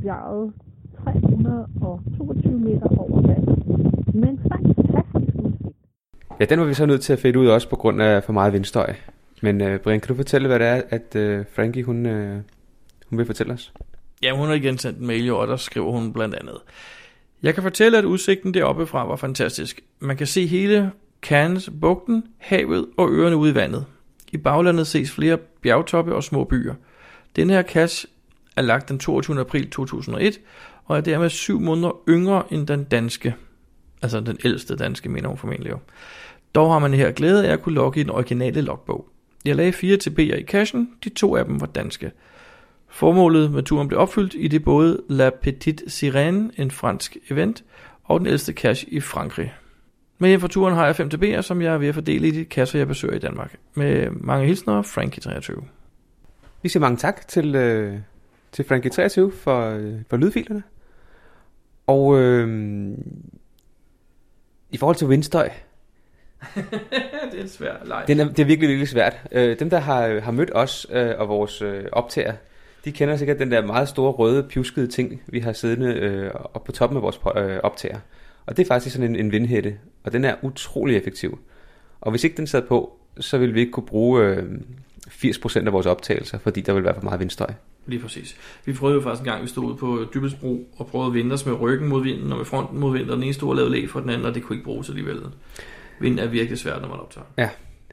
bjerget 0.02 0.54
322 1.04 2.60
meter 2.60 2.88
over 2.98 3.28
vandet. 3.28 3.68
Med 4.16 4.30
en 4.30 4.40
fantastisk 4.52 5.36
udsigt. 5.36 5.76
Ja, 6.40 6.46
den 6.46 6.60
var 6.60 6.66
vi 6.66 6.74
så 6.74 6.86
nødt 6.86 7.02
til 7.02 7.14
at 7.14 7.20
fætte 7.20 7.40
ud 7.40 7.48
også 7.48 7.70
på 7.70 7.76
grund 7.76 8.02
af 8.02 8.24
for 8.24 8.34
meget 8.34 8.54
vindstøj. 8.54 8.94
Men 9.42 9.62
uh, 9.62 9.78
Brian, 9.78 10.00
kan 10.00 10.08
du 10.08 10.16
fortælle, 10.16 10.48
hvad 10.48 10.60
det 10.60 10.68
er, 10.68 10.82
at 10.90 11.16
uh, 11.16 11.46
Frankie 11.56 11.84
hun, 11.84 12.06
uh, 12.06 12.38
hun 13.10 13.18
vil 13.18 13.26
fortælle 13.26 13.54
os? 13.54 13.74
Ja, 14.24 14.36
hun 14.36 14.48
har 14.48 14.54
igen 14.54 14.78
sendt 14.78 15.00
en 15.00 15.08
mail, 15.08 15.34
og 15.34 15.48
der 15.48 15.56
skriver 15.56 15.92
hun 15.92 16.14
blandt 16.14 16.36
andet. 16.36 16.58
Jeg 17.44 17.54
kan 17.54 17.64
fortælle, 17.64 17.98
at 17.98 18.06
udsigten 18.06 18.54
deroppe 18.54 18.88
fra 18.88 19.06
var 19.06 19.16
fantastisk. 19.16 19.82
Man 20.00 20.18
kan 20.18 20.28
se 20.28 20.48
hele 20.48 20.92
Cannes, 21.22 21.70
bugten, 21.82 22.24
havet 22.38 22.86
og 22.98 23.10
øerne 23.12 23.38
ude 23.38 23.52
i 23.52 23.56
vandet. 23.56 23.86
I 24.34 24.38
baglandet 24.38 24.88
ses 24.88 25.12
flere 25.12 25.38
bjergtoppe 25.38 26.16
og 26.16 26.24
små 26.24 26.44
byer. 26.44 26.74
Den 27.36 27.50
her 27.50 27.64
cache 27.64 28.10
er 28.56 28.62
lagt 28.62 28.90
den 28.90 29.00
22. 29.00 29.40
april 29.40 29.70
2001, 29.70 30.40
og 30.86 30.98
er 30.98 31.02
dermed 31.02 31.30
syv 31.30 31.60
måneder 31.60 32.02
yngre 32.10 32.44
end 32.52 32.68
den 32.68 32.84
danske. 32.84 33.36
Altså 34.02 34.20
den 34.20 34.38
ældste 34.46 34.76
danske, 34.76 35.10
mener 35.10 35.30
hun 35.30 35.38
formentlig 35.38 35.72
jo. 35.72 35.78
Dog 36.56 36.72
har 36.72 36.80
man 36.80 36.94
her 36.94 37.12
glæde 37.12 37.48
af 37.48 37.54
at 37.54 37.62
kunne 37.62 37.76
logge 37.76 38.00
i 38.00 38.04
den 38.04 38.12
originale 38.12 38.62
logbog. 38.62 39.08
Jeg 39.46 39.56
lagde 39.56 39.74
fire 39.74 39.98
TB'er 40.04 40.40
i 40.40 40.44
cachen, 40.44 40.90
de 41.04 41.10
to 41.10 41.36
af 41.36 41.46
dem 41.46 41.62
var 41.62 41.68
danske. 41.68 42.12
Formålet 42.90 43.52
med 43.52 43.64
turen 43.64 43.88
blev 43.88 44.00
opfyldt 44.00 44.36
i 44.38 44.48
det 44.48 44.64
både 44.64 45.02
La 45.10 45.30
Petite 45.30 45.84
Sirène, 45.84 46.62
en 46.62 46.72
fransk 46.72 47.18
event, 47.30 47.64
og 48.04 48.20
den 48.20 48.28
ældste 48.28 48.54
cache 48.54 48.90
i 48.90 49.00
Frankrig. 49.00 49.54
Med 50.24 50.30
hjem 50.30 50.40
fra 50.40 50.48
turen 50.48 50.76
har 50.76 50.86
jeg 50.86 50.96
5 50.96 51.10
TB'er, 51.14 51.42
som 51.42 51.62
jeg 51.62 51.74
er 51.74 51.78
ved 51.78 51.88
at 51.88 51.94
fordele 51.94 52.28
i 52.28 52.32
de 52.32 52.46
kasser, 52.46 52.80
jeg 52.80 52.88
besøger 52.88 53.16
i 53.16 53.20
Danmark. 53.20 53.56
Med 53.74 54.10
mange 54.10 54.46
hilsner, 54.46 54.82
Frankie 54.82 55.22
23. 55.22 55.64
Vi 56.62 56.70
siger 56.70 56.82
mange 56.82 56.98
tak 56.98 57.28
til, 57.28 57.56
øh, 57.56 57.98
til 58.52 58.66
Frankie 58.66 58.92
23 58.92 59.32
for, 59.32 59.70
øh, 59.70 59.94
for 60.10 60.18
lydfilerne. 60.18 60.64
Og 61.88 62.20
øh, 62.20 62.98
i 64.72 64.78
forhold 64.78 64.96
til 64.96 65.08
windstøj, 65.08 65.50
det 67.32 67.40
er 67.40 67.42
en 67.42 67.50
svær 67.50 67.74
leg. 67.86 68.04
den 68.08 68.20
er, 68.20 68.28
det 68.28 68.40
er 68.40 68.46
virkelig, 68.46 68.70
virkelig 68.70 68.90
svært. 68.90 69.22
Øh, 69.32 69.60
dem, 69.60 69.70
der 69.70 69.80
har, 69.80 70.20
har 70.20 70.32
mødt 70.32 70.52
os 70.56 70.88
øh, 70.92 71.12
og 71.18 71.28
vores 71.28 71.62
øh, 71.62 71.84
optager, 71.92 72.34
de 72.86 72.92
kender 72.92 73.16
sikkert 73.16 73.40
den 73.40 73.52
der 73.52 73.66
meget 73.66 73.90
store 73.90 74.12
røde, 74.12 74.44
pjuskede 74.44 74.88
ting, 74.88 75.22
vi 75.28 75.40
har 75.40 75.54
siddende 75.54 75.94
øh, 75.94 76.32
oppe 76.34 76.66
på 76.66 76.72
toppen 76.72 76.98
af 76.98 77.04
vores 77.04 77.20
øh, 77.36 77.60
optager. 77.64 78.00
Og 78.46 78.58
det 78.58 78.64
er 78.64 78.68
faktisk 78.68 78.96
sådan 78.96 79.10
en, 79.10 79.16
en 79.16 79.32
vindhætte, 79.32 79.78
og 80.04 80.14
den 80.14 80.26
er 80.26 80.36
utrolig 80.42 80.98
effektiv. 80.98 81.40
Og 82.02 82.12
hvis 82.12 82.24
ikke 82.24 82.38
den 82.38 82.48
sad 82.48 82.62
på, 82.62 82.98
så 83.20 83.38
ville 83.38 83.54
vi 83.54 83.60
ikke 83.60 83.72
kunne 83.72 83.86
bruge 83.86 84.24
øh, 84.24 84.44
80% 85.08 85.66
af 85.66 85.74
vores 85.74 85.86
optagelser, 85.86 86.38
fordi 86.38 86.62
der 86.62 86.74
ville 86.74 86.86
være 86.86 86.96
for 86.96 87.02
meget 87.02 87.20
vindstøj. 87.20 87.54
Lige 87.86 88.00
præcis. 88.00 88.38
Vi 88.66 88.74
prøvede 88.74 88.96
jo 88.96 89.02
faktisk 89.02 89.22
en 89.22 89.32
gang, 89.32 89.44
vi 89.44 89.48
stod 89.48 89.64
ude 89.64 89.76
på 89.76 90.06
Dybelsbro 90.14 90.68
og 90.78 90.88
prøvede 90.88 91.08
at 91.08 91.14
vinde 91.14 91.34
os 91.34 91.46
med 91.46 91.62
ryggen 91.62 91.90
mod 91.90 92.04
vinden 92.04 92.32
og 92.32 92.38
med 92.38 92.46
fronten 92.46 92.80
mod 92.80 92.92
vinden, 92.92 93.10
og 93.10 93.16
den 93.16 93.24
ene 93.24 93.34
stod 93.34 93.50
og 93.50 93.56
lavede 93.56 93.72
læg 93.72 93.90
for 93.90 94.00
den 94.00 94.10
anden, 94.10 94.26
og 94.28 94.36
det 94.36 94.44
kunne 94.44 94.56
ikke 94.56 94.66
bruges 94.66 94.90
alligevel. 94.90 95.22
Vind 96.00 96.20
er 96.20 96.28
virkelig 96.28 96.60
svært, 96.60 96.82
når 96.82 96.90
man 96.90 97.00
optager. 97.00 97.26
Ja, 97.38 97.50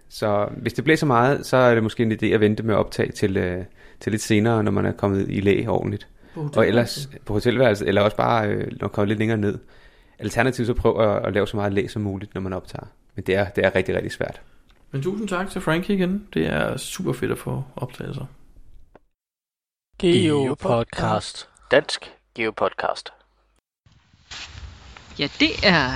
så 0.08 0.48
hvis 0.56 0.72
det 0.72 0.84
blæser 0.84 1.06
meget, 1.06 1.46
så 1.46 1.56
er 1.56 1.74
det 1.74 1.82
måske 1.82 2.02
en 2.02 2.12
idé 2.12 2.26
at 2.26 2.40
vente 2.40 2.62
med 2.62 2.74
optag 2.74 3.14
til, 3.14 3.36
øh, 3.36 3.64
til 4.00 4.12
lidt 4.12 4.22
senere, 4.22 4.64
når 4.64 4.70
man 4.70 4.86
er 4.86 4.92
kommet 4.92 5.26
i 5.28 5.40
læg 5.40 5.68
ordentligt. 5.68 6.08
På 6.34 6.50
Og 6.56 6.68
ellers 6.68 7.10
på 7.24 7.32
hotelværelset, 7.32 7.88
eller 7.88 8.02
også 8.02 8.16
bare, 8.16 8.48
øh, 8.48 8.58
når 8.58 8.78
man 8.80 8.90
kommer 8.90 9.06
lidt 9.06 9.18
længere 9.18 9.38
ned. 9.38 9.58
Alternativt 10.20 10.66
så 10.66 10.74
prøv 10.74 11.00
at, 11.00 11.26
at 11.26 11.32
lave 11.32 11.46
så 11.46 11.56
meget 11.56 11.72
læg 11.72 11.90
som 11.90 12.02
muligt, 12.02 12.34
når 12.34 12.40
man 12.40 12.52
optager. 12.52 12.86
Men 13.14 13.24
det 13.24 13.34
er, 13.34 13.48
det 13.48 13.64
er 13.64 13.74
rigtig, 13.74 13.94
rigtig 13.94 14.12
svært. 14.12 14.40
Men 14.90 15.02
tusind 15.02 15.28
tak 15.28 15.50
til 15.50 15.60
Frankie 15.60 15.96
igen. 15.96 16.26
Det 16.34 16.46
er 16.46 16.76
super 16.76 17.12
fedt 17.12 17.32
at 17.32 17.38
få 17.38 17.64
optagelser. 17.76 18.26
Geopodcast. 19.98 21.48
Dansk 21.70 22.12
Geopodcast. 22.34 23.12
Ja, 25.18 25.28
det 25.40 25.50
er 25.62 25.90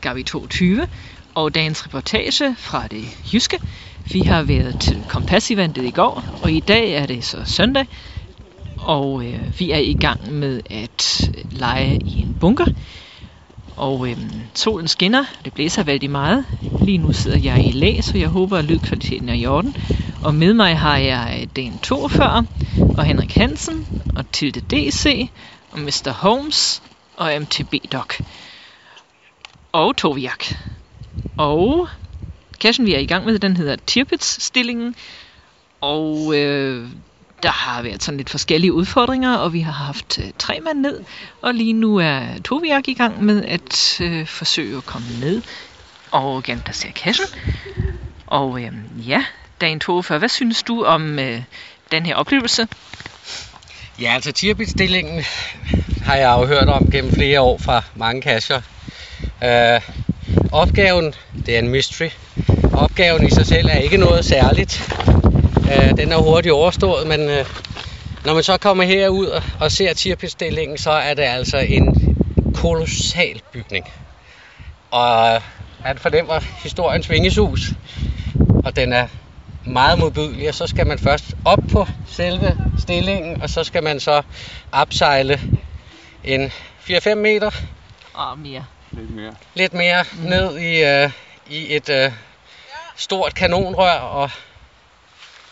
Gavi 0.00 0.22
22, 0.22 0.88
og 1.34 1.54
dagens 1.54 1.86
reportage 1.86 2.56
fra 2.58 2.86
det 2.86 3.04
jyske. 3.34 3.60
Vi 4.12 4.20
har 4.20 4.42
været 4.42 4.80
til 4.80 5.04
Kompass-eventet 5.08 5.84
i 5.84 5.90
går, 5.90 6.24
og 6.42 6.50
i 6.50 6.60
dag 6.60 6.92
er 6.92 7.06
det 7.06 7.24
så 7.24 7.44
søndag, 7.44 7.86
og 8.78 9.24
øh, 9.24 9.58
vi 9.58 9.70
er 9.70 9.78
i 9.78 9.94
gang 10.00 10.32
med 10.32 10.60
at 10.70 11.30
lege 11.50 12.00
i 12.04 12.20
en 12.20 12.36
bunker. 12.40 12.66
Og 13.76 14.08
øhm, 14.08 14.40
solen 14.54 14.88
skinner, 14.88 15.24
det 15.44 15.54
blæser 15.54 15.82
vældig 15.82 16.10
meget. 16.10 16.44
Lige 16.78 16.98
nu 16.98 17.12
sidder 17.12 17.38
jeg 17.38 17.66
i 17.66 17.72
læ, 17.72 18.00
så 18.00 18.18
jeg 18.18 18.28
håber, 18.28 18.58
at 18.58 18.64
lydkvaliteten 18.64 19.28
er 19.28 19.34
i 19.34 19.46
orden. 19.46 19.76
Og 20.22 20.34
med 20.34 20.54
mig 20.54 20.78
har 20.78 20.96
jeg 20.96 21.38
øh, 21.40 21.46
Dan 21.56 21.78
42 21.78 22.46
og 22.96 23.04
Henrik 23.04 23.32
Hansen 23.32 23.86
og 24.14 24.32
Tilde 24.32 24.60
DC 24.60 25.30
og 25.72 25.78
Mr. 25.78 26.10
Holmes 26.12 26.82
og 27.16 27.32
MTB 27.40 27.74
Doc. 27.92 28.14
Og 29.72 29.96
Toviak. 29.96 30.44
Og 31.36 31.88
cashen, 32.60 32.86
vi 32.86 32.94
er 32.94 32.98
i 32.98 33.06
gang 33.06 33.24
med, 33.24 33.38
den 33.38 33.56
hedder 33.56 33.76
Tirpitz-stillingen. 33.86 34.94
Og 35.80 36.34
øh, 36.36 36.88
der 37.42 37.50
har 37.50 37.82
været 37.82 38.02
sådan 38.02 38.18
lidt 38.18 38.30
forskellige 38.30 38.72
udfordringer, 38.72 39.36
og 39.36 39.52
vi 39.52 39.60
har 39.60 39.72
haft 39.72 40.18
øh, 40.18 40.24
tre 40.38 40.60
mand 40.60 40.78
ned. 40.80 41.00
Og 41.42 41.54
lige 41.54 41.72
nu 41.72 41.96
er 41.96 42.20
Toviak 42.44 42.88
i 42.88 42.94
gang 42.94 43.24
med 43.24 43.44
at 43.44 44.00
øh, 44.00 44.26
forsøge 44.26 44.76
at 44.76 44.86
komme 44.86 45.06
ned 45.20 45.42
og 46.10 46.42
genplacere 46.42 46.92
kassen. 46.92 47.26
Og 48.26 48.62
øh, 48.62 48.72
ja, 49.08 49.24
dagen 49.60 49.80
42, 49.80 50.18
hvad 50.18 50.28
synes 50.28 50.62
du 50.62 50.84
om 50.84 51.18
øh, 51.18 51.42
den 51.90 52.06
her 52.06 52.14
oplevelse? 52.14 52.68
Ja, 54.00 54.14
altså 54.14 54.32
tierbitstillingen 54.32 55.24
har 56.02 56.16
jeg 56.16 56.36
jo 56.40 56.46
hørt 56.46 56.68
om 56.68 56.90
gennem 56.90 57.12
flere 57.12 57.40
år 57.40 57.58
fra 57.58 57.82
mange 57.94 58.22
kasser. 58.22 58.60
Øh, 59.44 59.80
opgaven, 60.52 61.14
det 61.46 61.54
er 61.54 61.58
en 61.58 61.68
mystery. 61.68 62.08
Opgaven 62.72 63.26
i 63.26 63.30
sig 63.30 63.46
selv 63.46 63.68
er 63.68 63.78
ikke 63.78 63.96
noget 63.96 64.24
særligt. 64.24 64.92
Øh, 65.70 65.96
den 65.96 66.12
er 66.12 66.16
hurtigt 66.16 66.52
overstået, 66.52 67.06
men 67.06 67.20
øh, 67.20 67.46
når 68.24 68.34
man 68.34 68.42
så 68.42 68.56
kommer 68.56 68.84
herud 68.84 69.26
og, 69.26 69.42
og 69.60 69.72
ser 69.72 69.94
Tirpitz-stillingen, 69.94 70.78
så 70.78 70.90
er 70.90 71.14
det 71.14 71.22
altså 71.22 71.58
en 71.58 72.16
kolossal 72.54 73.42
bygning. 73.52 73.92
Og 74.90 75.42
man 75.84 75.98
fornemmer 75.98 76.40
historiens 76.62 77.10
vingeshus, 77.10 77.60
og 78.64 78.76
den 78.76 78.92
er 78.92 79.06
meget 79.66 79.98
modbydelig, 79.98 80.48
og 80.48 80.54
så 80.54 80.66
skal 80.66 80.86
man 80.86 80.98
først 80.98 81.24
op 81.44 81.58
på 81.72 81.86
selve 82.06 82.56
stillingen, 82.78 83.42
og 83.42 83.50
så 83.50 83.64
skal 83.64 83.82
man 83.82 84.00
så 84.00 84.22
opsejle 84.72 85.40
en 86.24 86.52
4-5 86.80 87.14
meter. 87.14 87.50
Og 88.14 88.38
mere. 88.38 88.64
Lidt 88.90 89.10
mere. 89.10 89.34
Lidt 89.54 89.74
mere 89.74 90.04
mm. 90.12 90.28
ned 90.28 90.58
i, 90.58 90.84
øh, 90.84 91.10
i 91.50 91.76
et 91.76 91.88
øh, 91.88 92.12
stort 92.96 93.34
kanonrør, 93.34 93.98
og 93.98 94.30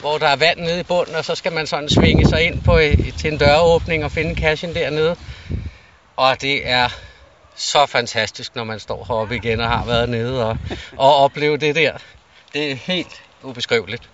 hvor 0.00 0.18
der 0.18 0.26
er 0.26 0.36
vand 0.36 0.60
nede 0.60 0.80
i 0.80 0.82
bunden, 0.82 1.14
og 1.14 1.24
så 1.24 1.34
skal 1.34 1.52
man 1.52 1.66
sådan 1.66 1.88
svinge 1.88 2.28
sig 2.28 2.42
ind 2.42 2.62
på 2.62 2.78
øh, 2.78 3.12
til 3.16 3.32
en 3.32 3.38
døråbning 3.38 4.04
og 4.04 4.10
finde 4.12 4.34
cashen 4.34 4.74
dernede. 4.74 5.16
Og 6.16 6.40
det 6.40 6.68
er 6.68 6.88
så 7.54 7.86
fantastisk, 7.86 8.56
når 8.56 8.64
man 8.64 8.80
står 8.80 9.04
heroppe 9.08 9.36
igen 9.36 9.60
og 9.60 9.68
har 9.68 9.84
været 9.84 10.08
nede 10.08 10.46
og, 10.46 10.56
og 10.96 11.16
opleve 11.16 11.56
det 11.56 11.74
der. 11.74 11.92
Det 12.52 12.70
er 12.70 12.74
helt 12.74 13.22
ubeskriveligt. 13.42 14.08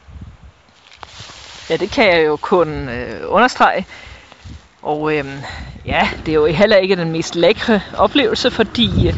Ja, 1.71 1.77
det 1.77 1.91
kan 1.91 2.17
jeg 2.17 2.27
jo 2.27 2.37
kun 2.37 2.89
øh, 2.89 3.21
understrege. 3.27 3.87
Og 4.83 5.15
øh, 5.15 5.25
ja, 5.85 6.09
det 6.27 6.33
er 6.33 6.35
jo 6.35 6.47
heller 6.47 6.77
ikke 6.77 6.97
den 6.97 7.13
mest 7.13 7.35
lækre 7.35 7.81
oplevelse, 7.97 8.51
fordi 8.51 9.09
øh, 9.09 9.15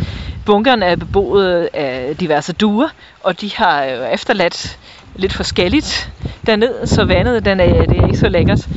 bunkeren 0.47 0.83
er 0.83 0.97
beboet 0.97 1.69
af 1.73 2.17
diverse 2.17 2.53
duer, 2.53 2.89
og 3.21 3.41
de 3.41 3.57
har 3.57 3.85
jo 3.85 4.05
efterladt 4.05 4.79
lidt 5.17 5.33
forskelligt 5.33 6.13
derned, 6.47 6.87
så 6.87 7.05
vandet 7.05 7.45
den 7.45 7.61
er, 7.61 7.87
det 7.87 7.99
er 7.99 8.07
ikke 8.07 8.19
så 8.19 8.29
lækkert. 8.29 8.69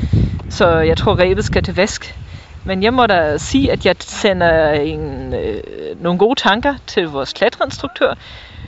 Så 0.49 0.77
jeg 0.77 0.97
tror, 0.97 1.19
rebet 1.19 1.45
skal 1.45 1.63
til 1.63 1.75
vask. 1.75 2.15
Men 2.63 2.83
jeg 2.83 2.93
må 2.93 3.07
da 3.07 3.37
sige, 3.37 3.71
at 3.71 3.85
jeg 3.85 3.95
sender 3.99 4.71
en, 4.71 5.33
øh, 5.33 5.63
nogle 6.01 6.19
gode 6.19 6.39
tanker 6.39 6.75
til 6.87 7.07
vores 7.07 7.33
klatreinstruktør, 7.33 8.13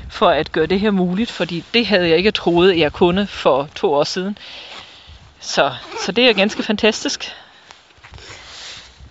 for 0.10 0.30
at 0.30 0.52
gøre 0.52 0.66
det 0.66 0.80
her 0.80 0.92
muligt, 0.92 1.32
fordi 1.32 1.64
det 1.74 1.86
havde 1.88 2.10
jeg 2.10 2.18
ikke 2.18 2.32
troet, 2.32 2.78
jeg 2.78 2.94
kunne 2.94 3.28
for 3.28 3.70
to 3.76 3.94
år 3.94 4.04
siden. 4.04 4.38
Så, 5.40 5.72
så 6.06 6.12
det 6.12 6.30
er 6.30 6.34
ganske 6.34 6.64
fantastisk. 6.64 7.32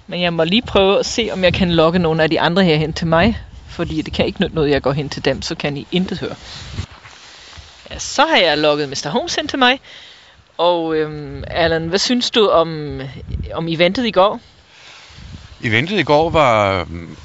Men 0.06 0.20
jeg 0.20 0.32
må 0.32 0.44
lige 0.44 0.62
prøve 0.62 0.98
at 0.98 1.06
se, 1.06 1.30
om 1.32 1.44
jeg 1.44 1.54
kan 1.54 1.70
lokke 1.70 1.98
nogle 1.98 2.22
af 2.22 2.30
de 2.30 2.40
andre 2.40 2.64
her 2.64 2.76
hen 2.76 2.92
til 2.92 3.06
mig, 3.06 3.38
fordi 3.66 4.02
det 4.02 4.12
kan 4.12 4.26
ikke 4.26 4.40
nytte 4.40 4.54
noget, 4.54 4.70
jeg 4.70 4.82
går 4.82 4.92
hen 4.92 5.08
til 5.08 5.24
dem, 5.24 5.42
så 5.42 5.54
kan 5.54 5.76
I 5.76 5.86
intet 5.92 6.18
høre. 6.18 6.34
Ja, 7.92 7.98
så 7.98 8.26
har 8.26 8.36
jeg 8.36 8.58
lukket 8.58 8.88
Mr. 8.88 9.08
Holmes 9.08 9.34
hen 9.34 9.48
til 9.48 9.58
mig. 9.58 9.80
Og 10.58 10.96
øhm, 10.96 11.44
Allan, 11.46 11.88
hvad 11.88 11.98
synes 11.98 12.30
du 12.30 12.48
om, 12.48 13.00
om 13.54 13.68
eventet 13.68 14.06
i 14.06 14.10
går? 14.10 14.40
Eventet 15.64 15.98
i 15.98 16.02
går 16.02 16.30
var 16.30 16.84
mm, 16.84 17.16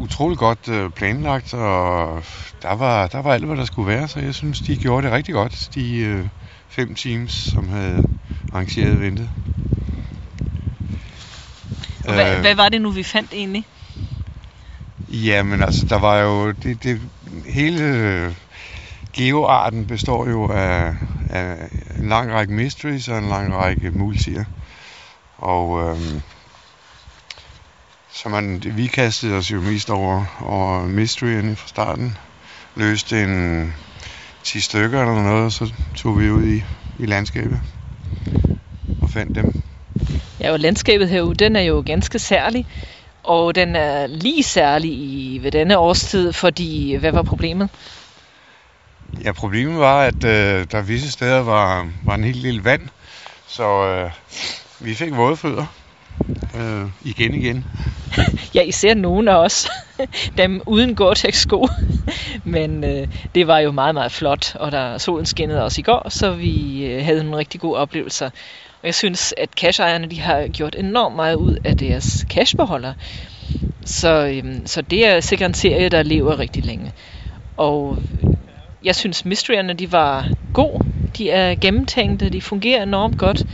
utrolig 0.00 0.38
godt 0.38 0.68
øh, 0.68 0.90
planlagt, 0.90 1.54
og 1.54 2.22
der 2.62 2.74
var, 2.74 3.06
der 3.06 3.22
var 3.22 3.34
alt, 3.34 3.44
hvad 3.44 3.56
der 3.56 3.64
skulle 3.64 3.88
være, 3.88 4.08
så 4.08 4.20
jeg 4.20 4.34
synes, 4.34 4.60
de 4.60 4.76
gjorde 4.76 5.06
det 5.06 5.14
rigtig 5.14 5.34
godt, 5.34 5.68
de 5.74 5.96
øh, 5.96 6.26
fem 6.68 6.94
teams, 6.94 7.32
som 7.32 7.68
havde 7.68 8.04
arrangeret 8.52 8.92
eventet. 8.92 9.28
Hvad, 12.04 12.34
øh, 12.34 12.40
hvad 12.40 12.54
var 12.54 12.68
det 12.68 12.82
nu, 12.82 12.90
vi 12.90 13.02
fandt 13.02 13.32
egentlig? 13.32 13.64
Jamen 15.08 15.62
altså, 15.62 15.86
der 15.86 15.98
var 15.98 16.18
jo... 16.18 16.50
Det, 16.50 16.82
det, 16.82 17.00
hele 17.46 18.34
geoarten 19.12 19.86
består 19.86 20.28
jo 20.28 20.48
af, 20.48 20.94
af 21.28 21.68
en 21.98 22.08
lang 22.08 22.32
række 22.32 22.52
mysteries 22.52 23.08
og 23.08 23.18
en 23.18 23.28
lang 23.28 23.54
række 23.54 23.90
multier. 23.90 24.44
Og 25.38 25.80
øhm, 25.80 26.22
så 28.12 28.28
man, 28.28 28.62
vi 28.66 28.86
kastede 28.86 29.36
os 29.36 29.50
jo 29.50 29.60
mest 29.60 29.90
over, 29.90 30.24
over 30.40 30.86
mysteryerne 30.86 31.56
fra 31.56 31.68
starten. 31.68 32.18
Løste 32.76 33.22
en 33.22 33.74
10 34.44 34.60
stykker 34.60 35.00
eller 35.00 35.22
noget, 35.22 35.52
så 35.52 35.72
tog 35.94 36.20
vi 36.20 36.30
ud 36.30 36.46
i, 36.46 36.64
i 36.98 37.06
landskabet 37.06 37.60
og 39.02 39.10
fandt 39.10 39.34
dem. 39.34 39.54
Ja, 40.40 40.52
og 40.52 40.60
landskabet 40.60 41.08
herude, 41.08 41.34
den 41.34 41.56
er 41.56 41.60
jo 41.60 41.82
ganske 41.86 42.18
særlig. 42.18 42.66
Og 43.22 43.54
den 43.54 43.76
er 43.76 44.06
lige 44.06 44.42
særlig 44.42 44.90
i 44.90 45.38
ved 45.42 45.50
denne 45.50 45.78
årstid, 45.78 46.32
fordi 46.32 46.94
hvad 46.94 47.12
var 47.12 47.22
problemet? 47.22 47.68
Ja, 49.24 49.32
problemet 49.32 49.78
var, 49.78 50.02
at 50.02 50.24
øh, 50.24 50.66
der 50.72 50.82
visse 50.82 51.12
steder 51.12 51.42
var, 51.42 51.88
var 52.04 52.14
en 52.14 52.24
helt 52.24 52.36
lille 52.36 52.64
vand, 52.64 52.88
så 53.46 53.84
øh, 53.84 54.10
vi 54.80 54.94
fik 54.94 55.16
våde 55.16 55.36
fødder 55.36 55.66
øh, 56.54 56.90
igen 57.04 57.34
igen. 57.34 57.64
ja, 58.54 58.62
især 58.62 58.94
nogen 58.94 59.28
af 59.28 59.36
os, 59.36 59.68
dem 60.38 60.62
uden 60.66 60.94
Gore-Tex-sko. 60.94 61.68
Men 62.44 62.84
øh, 62.84 63.08
det 63.34 63.46
var 63.46 63.58
jo 63.58 63.72
meget, 63.72 63.94
meget 63.94 64.12
flot, 64.12 64.54
og 64.54 64.72
der 64.72 64.98
solen 64.98 65.26
skinnede 65.26 65.64
også 65.64 65.80
i 65.80 65.82
går, 65.82 66.08
så 66.08 66.30
vi 66.30 66.86
øh, 66.86 67.04
havde 67.04 67.22
nogle 67.22 67.38
rigtig 67.38 67.60
gode 67.60 67.76
oplevelser. 67.76 68.26
Og 68.82 68.86
jeg 68.86 68.94
synes, 68.94 69.34
at 69.36 69.48
cashejerne 69.56 70.10
de 70.10 70.20
har 70.20 70.48
gjort 70.48 70.74
enormt 70.78 71.16
meget 71.16 71.34
ud 71.34 71.56
af 71.64 71.76
deres 71.76 72.26
cashbeholder. 72.30 72.94
Så, 73.84 74.26
øhm, 74.26 74.66
så 74.66 74.82
det 74.82 75.06
er 75.06 75.20
sikkert 75.20 75.48
en 75.48 75.54
serie, 75.54 75.88
der 75.88 76.02
lever 76.02 76.38
rigtig 76.38 76.64
længe. 76.64 76.92
Og 77.56 77.98
jeg 78.84 78.94
synes, 78.96 79.24
mysteryerne 79.24 79.72
de 79.72 79.92
var 79.92 80.28
gode. 80.54 80.84
De 81.18 81.30
er 81.30 81.54
gennemtænkte, 81.54 82.30
de 82.30 82.40
fungerer 82.40 82.82
enormt 82.82 83.18
godt. 83.18 83.46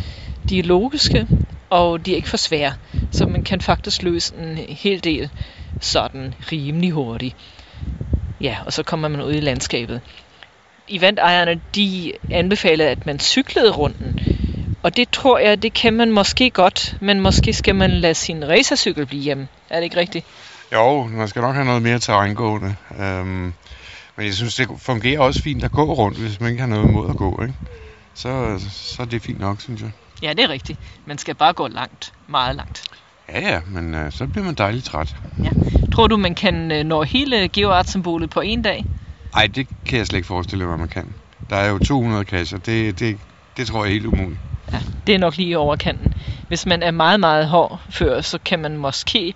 De 0.48 0.58
er 0.58 0.62
logiske, 0.62 1.26
og 1.70 2.06
de 2.06 2.12
er 2.12 2.16
ikke 2.16 2.28
for 2.28 2.36
svære. 2.36 2.72
Så 3.10 3.26
man 3.26 3.42
kan 3.42 3.60
faktisk 3.60 4.02
løse 4.02 4.34
en 4.36 4.56
hel 4.56 5.04
del 5.04 5.30
sådan 5.80 6.34
rimelig 6.52 6.90
hurtigt. 6.90 7.36
Ja, 8.40 8.56
og 8.66 8.72
så 8.72 8.82
kommer 8.82 9.08
man 9.08 9.22
ud 9.22 9.32
i 9.32 9.40
landskabet. 9.40 10.00
Eventejerne, 10.88 11.60
de 11.74 12.12
anbefalede, 12.30 12.88
at 12.88 13.06
man 13.06 13.18
cyklede 13.18 13.70
runden. 13.70 14.20
Og 14.82 14.96
det 14.96 15.08
tror 15.10 15.38
jeg, 15.38 15.62
det 15.62 15.72
kan 15.74 15.92
man 15.92 16.12
måske 16.12 16.50
godt, 16.50 16.96
men 17.00 17.20
måske 17.20 17.52
skal 17.52 17.74
man 17.74 17.90
lade 17.90 18.14
sin 18.14 18.48
racercykel 18.48 19.06
blive 19.06 19.22
hjemme. 19.22 19.48
Er 19.70 19.76
det 19.76 19.84
ikke 19.84 19.96
rigtigt? 19.96 20.26
Jo, 20.72 21.02
man 21.02 21.28
skal 21.28 21.42
nok 21.42 21.54
have 21.54 21.66
noget 21.66 21.82
mere 21.82 21.98
terrængående. 21.98 22.74
Øhm, 23.00 23.52
men 24.18 24.26
jeg 24.26 24.34
synes, 24.34 24.54
det 24.54 24.68
fungerer 24.78 25.20
også 25.20 25.42
fint 25.42 25.64
at 25.64 25.72
gå 25.72 25.94
rundt, 25.94 26.18
hvis 26.18 26.40
man 26.40 26.50
ikke 26.50 26.60
har 26.60 26.68
noget 26.68 26.88
imod 26.88 27.10
at 27.10 27.16
gå. 27.16 27.42
Ikke? 27.42 27.54
Så, 28.14 28.60
så 28.70 29.02
er 29.02 29.06
det 29.06 29.22
fint 29.22 29.40
nok, 29.40 29.60
synes 29.60 29.80
jeg. 29.80 29.90
Ja, 30.22 30.32
det 30.32 30.44
er 30.44 30.48
rigtigt. 30.48 30.78
Man 31.06 31.18
skal 31.18 31.34
bare 31.34 31.52
gå 31.52 31.68
langt. 31.68 32.12
Meget 32.28 32.56
langt. 32.56 32.82
Ja, 33.28 33.40
ja, 33.40 33.60
men 33.66 33.94
øh, 33.94 34.12
så 34.12 34.26
bliver 34.26 34.44
man 34.44 34.54
dejligt 34.54 34.84
træt. 34.84 35.16
Ja. 35.44 35.50
Tror 35.92 36.06
du, 36.06 36.16
man 36.16 36.34
kan 36.34 36.72
øh, 36.72 36.84
nå 36.84 37.02
hele 37.02 37.48
geoart-symbolet 37.48 38.30
på 38.30 38.40
en 38.40 38.62
dag? 38.62 38.84
Nej, 39.34 39.46
det 39.46 39.66
kan 39.86 39.98
jeg 39.98 40.06
slet 40.06 40.16
ikke 40.16 40.26
forestille 40.26 40.66
mig, 40.66 40.78
man 40.78 40.88
kan. 40.88 41.14
Der 41.50 41.56
er 41.56 41.70
jo 41.70 41.78
200 41.78 42.24
kasser. 42.24 42.58
Det, 42.58 42.98
det, 42.98 43.18
det 43.56 43.66
tror 43.66 43.84
jeg 43.84 43.90
er 43.90 43.92
helt 43.92 44.06
umuligt. 44.06 44.40
Ja, 44.72 44.80
det 45.06 45.14
er 45.14 45.18
nok 45.18 45.36
lige 45.36 45.48
i 45.48 45.54
overkanten. 45.54 46.14
Hvis 46.48 46.66
man 46.66 46.82
er 46.82 46.90
meget, 46.90 47.20
meget 47.20 47.46
hård 47.48 47.80
før, 47.90 48.20
så 48.20 48.38
kan 48.44 48.58
man 48.58 48.76
måske 48.76 49.34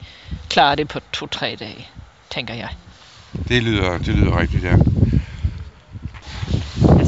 klare 0.48 0.76
det 0.76 0.88
på 0.88 1.00
to-tre 1.12 1.56
dage, 1.60 1.88
tænker 2.30 2.54
jeg. 2.54 2.68
Det 3.48 3.62
lyder, 3.62 3.98
det 3.98 4.08
lyder 4.08 4.40
rigtigt, 4.40 4.64
ja. 4.64 4.70
ja 4.70 4.76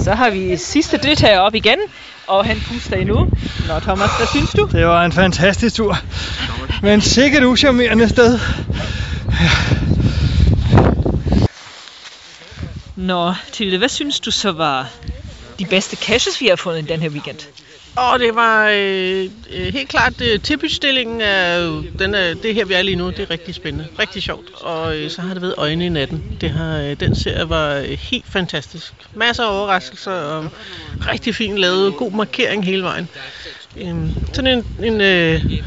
så 0.04 0.14
har 0.14 0.30
vi 0.30 0.56
sidste 0.56 0.96
deltager 0.96 1.38
op 1.38 1.54
igen, 1.54 1.78
og 2.26 2.44
han 2.44 2.56
puster 2.68 2.96
endnu. 2.96 3.28
Nå, 3.68 3.80
Thomas, 3.80 4.10
hvad 4.16 4.26
synes 4.26 4.50
du? 4.50 4.68
Det 4.72 4.86
var 4.86 5.04
en 5.04 5.12
fantastisk 5.12 5.74
tur, 5.74 5.96
men 6.82 7.00
sikkert 7.00 7.42
uschammerende 7.42 8.08
sted. 8.08 8.38
Ja. 9.40 9.50
Nå, 12.96 13.34
Tilde, 13.52 13.78
hvad 13.78 13.88
synes 13.88 14.20
du 14.20 14.30
så 14.30 14.52
var 14.52 14.88
de 15.58 15.64
bedste 15.64 15.96
caches, 15.96 16.40
vi 16.40 16.46
har 16.46 16.56
fundet 16.56 16.88
den 16.88 17.00
her 17.00 17.08
weekend? 17.08 17.38
Og 17.96 18.18
det 18.18 18.34
var 18.34 18.68
øh, 18.68 19.30
øh, 19.50 19.72
helt 19.72 19.88
klart, 19.88 20.20
øh, 20.20 20.40
tilbudstillingen. 20.40 21.20
er 21.20 21.82
den 21.98 22.14
er, 22.14 22.34
det 22.34 22.54
her 22.54 22.64
vi 22.64 22.74
er 22.74 22.82
lige 22.82 22.96
nu, 22.96 23.10
det 23.10 23.18
er 23.20 23.30
rigtig 23.30 23.54
spændende, 23.54 23.88
rigtig 23.98 24.22
sjovt. 24.22 24.50
Og 24.54 24.96
øh, 24.98 25.10
så 25.10 25.22
har 25.22 25.34
det 25.34 25.42
været 25.42 25.54
øjne 25.58 25.86
i 25.86 25.88
natten. 25.88 26.36
Det 26.40 26.50
har, 26.50 26.78
øh, 26.78 27.00
den 27.00 27.14
serie 27.14 27.48
var 27.48 27.74
øh, 27.74 27.84
helt 27.84 28.26
fantastisk. 28.26 28.94
Masser 29.14 29.44
af 29.44 29.58
overraskelser 29.58 30.12
og 30.12 30.50
rigtig 31.10 31.34
fint 31.34 31.58
lavet, 31.58 31.96
god 31.96 32.12
markering 32.12 32.64
hele 32.64 32.82
vejen. 32.82 33.08
Øh, 33.76 33.94
sådan 34.32 34.58
en, 34.58 34.84
en 34.84 35.00
øh, 35.00 35.62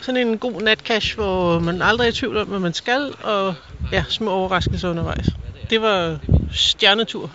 sådan 0.00 0.28
en 0.28 0.38
god 0.38 0.62
natcash, 0.62 1.14
hvor 1.14 1.58
man 1.58 1.82
aldrig 1.82 2.06
er 2.06 2.10
i 2.10 2.14
tvivl 2.14 2.36
om, 2.36 2.48
hvad 2.48 2.58
man 2.58 2.74
skal, 2.74 3.14
og 3.22 3.54
ja, 3.92 4.04
små 4.08 4.30
overraskelser 4.30 4.90
undervejs. 4.90 5.26
Det 5.70 5.82
var 5.82 6.18
stjernetur. 6.52 7.30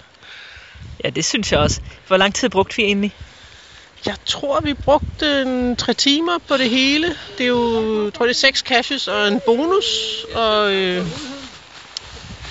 Ja, 1.03 1.09
det 1.09 1.25
synes 1.25 1.51
jeg 1.51 1.59
også. 1.59 1.81
Hvor 2.07 2.17
lang 2.17 2.35
tid 2.35 2.49
brugte 2.49 2.75
vi 2.75 2.83
egentlig? 2.83 3.13
Jeg 4.05 4.15
tror, 4.25 4.61
vi 4.61 4.73
brugte 4.73 5.41
en 5.41 5.75
tre 5.75 5.93
timer 5.93 6.37
på 6.47 6.57
det 6.57 6.69
hele. 6.69 7.07
Det 7.37 7.43
er 7.43 7.47
jo, 7.47 8.03
jeg 8.05 8.13
tror 8.13 8.25
det 8.25 8.31
er 8.31 8.35
seks 8.35 8.59
caches 8.59 9.07
og 9.07 9.27
en 9.27 9.41
bonus. 9.45 9.85
Og 10.35 10.73
øh, 10.73 11.07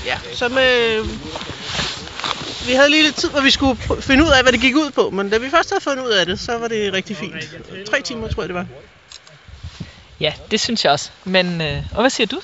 ja, 0.06 0.18
så 0.34 0.48
med... 0.48 1.02
Vi 2.66 2.72
havde 2.72 2.90
lige 2.90 3.02
lidt 3.02 3.16
tid, 3.16 3.30
hvor 3.30 3.40
vi 3.40 3.50
skulle 3.50 3.80
finde 4.00 4.24
ud 4.24 4.30
af, 4.30 4.42
hvad 4.42 4.52
det 4.52 4.60
gik 4.60 4.76
ud 4.76 4.90
på. 4.90 5.10
Men 5.10 5.30
da 5.30 5.38
vi 5.38 5.50
først 5.50 5.70
havde 5.70 5.80
fundet 5.80 6.04
ud 6.04 6.10
af 6.10 6.26
det, 6.26 6.40
så 6.40 6.58
var 6.58 6.68
det 6.68 6.92
rigtig 6.92 7.16
fint. 7.16 7.34
Tre 7.90 8.02
timer, 8.02 8.28
tror 8.28 8.42
jeg, 8.42 8.48
det 8.48 8.54
var. 8.54 8.66
Ja, 10.20 10.32
det 10.50 10.60
synes 10.60 10.84
jeg 10.84 10.92
også. 10.92 11.10
Men, 11.24 11.60
øh, 11.60 11.82
og 11.92 12.00
hvad 12.00 12.10
siger 12.10 12.26
du? 12.26 12.40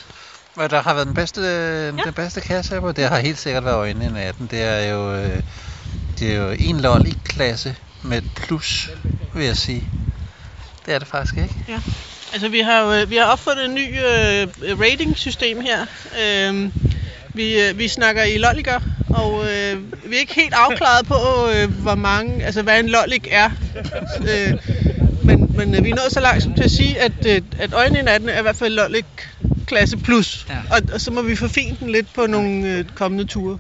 Hvad 0.54 0.68
der 0.68 0.82
har 0.82 0.94
været 0.94 1.06
den 1.06 1.14
bedste, 1.14 1.40
ja. 1.40 2.02
den 2.04 2.12
bedste 2.12 2.40
kasse 2.40 2.74
her 2.74 2.80
på, 2.80 2.92
det 2.92 3.08
har 3.08 3.18
helt 3.18 3.38
sikkert 3.38 3.64
været 3.64 3.76
øjnene 3.76 4.06
i 4.06 4.08
natten. 4.08 4.46
Det 4.50 4.62
er 4.62 4.92
jo, 4.92 5.14
øh, 5.14 5.42
det 6.18 6.34
er 6.34 6.36
jo 6.36 6.50
en 6.50 6.80
lolly-klasse 6.80 7.76
med 8.02 8.18
et 8.18 8.30
plus, 8.36 8.90
vil 9.34 9.44
jeg 9.44 9.56
sige. 9.56 9.84
Det 10.86 10.94
er 10.94 10.98
det 10.98 11.08
faktisk 11.08 11.36
ikke. 11.36 11.54
Ja. 11.68 11.80
Altså, 12.32 12.48
vi 12.48 12.60
har, 12.60 12.80
jo, 12.80 12.92
øh, 12.92 13.10
vi 13.10 13.16
har 13.16 13.24
opfundet 13.24 13.64
en 13.64 13.74
ny 13.74 13.88
øh, 13.88 14.48
rating-system 14.80 15.60
her. 15.60 15.86
Øh, 16.24 16.70
vi, 17.34 17.60
øh, 17.60 17.78
vi 17.78 17.88
snakker 17.88 18.22
i 18.22 18.38
lolliger, 18.38 18.80
og 19.08 19.44
øh, 19.44 19.92
vi 20.10 20.16
er 20.16 20.20
ikke 20.20 20.34
helt 20.34 20.54
afklaret 20.54 21.06
på, 21.06 21.48
øh, 21.54 21.82
hvor 21.82 21.94
mange, 21.94 22.44
altså 22.44 22.62
hvad 22.62 22.80
en 22.80 22.88
lollig 22.88 23.22
er. 23.30 23.50
Øh, 24.20 24.54
men 25.24 25.50
men 25.60 25.74
øh, 25.74 25.84
vi 25.84 25.90
er 25.90 25.94
nået 25.94 26.12
så 26.12 26.20
langt 26.20 26.42
som 26.42 26.54
til 26.54 26.64
at 26.64 26.70
sige, 26.70 27.00
at, 27.00 27.26
øh, 27.26 27.42
at 27.58 27.72
øjnene 27.72 27.98
i 27.98 28.02
natten 28.02 28.28
er 28.28 28.38
i 28.38 28.42
hvert 28.42 28.56
fald 28.56 28.74
lollig 28.74 29.04
klasse 29.66 29.96
plus. 29.96 30.46
Ja. 30.48 30.56
Og, 30.70 30.80
og 30.92 31.00
så 31.00 31.10
må 31.10 31.22
vi 31.22 31.36
forfine 31.36 31.76
den 31.80 31.90
lidt 31.90 32.14
på 32.14 32.26
nogle 32.26 32.68
øh, 32.68 32.84
kommende 32.94 33.24
ture. 33.24 33.58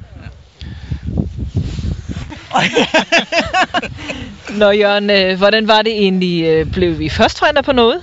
Nå 4.60 4.70
Jørgen, 4.70 5.10
øh, 5.10 5.38
hvordan 5.38 5.68
var 5.68 5.82
det 5.82 5.92
egentlig? 5.92 6.44
Øh, 6.44 6.72
blev 6.72 6.98
vi 6.98 7.08
først 7.08 7.42
finder 7.46 7.62
på 7.62 7.72
noget? 7.72 8.02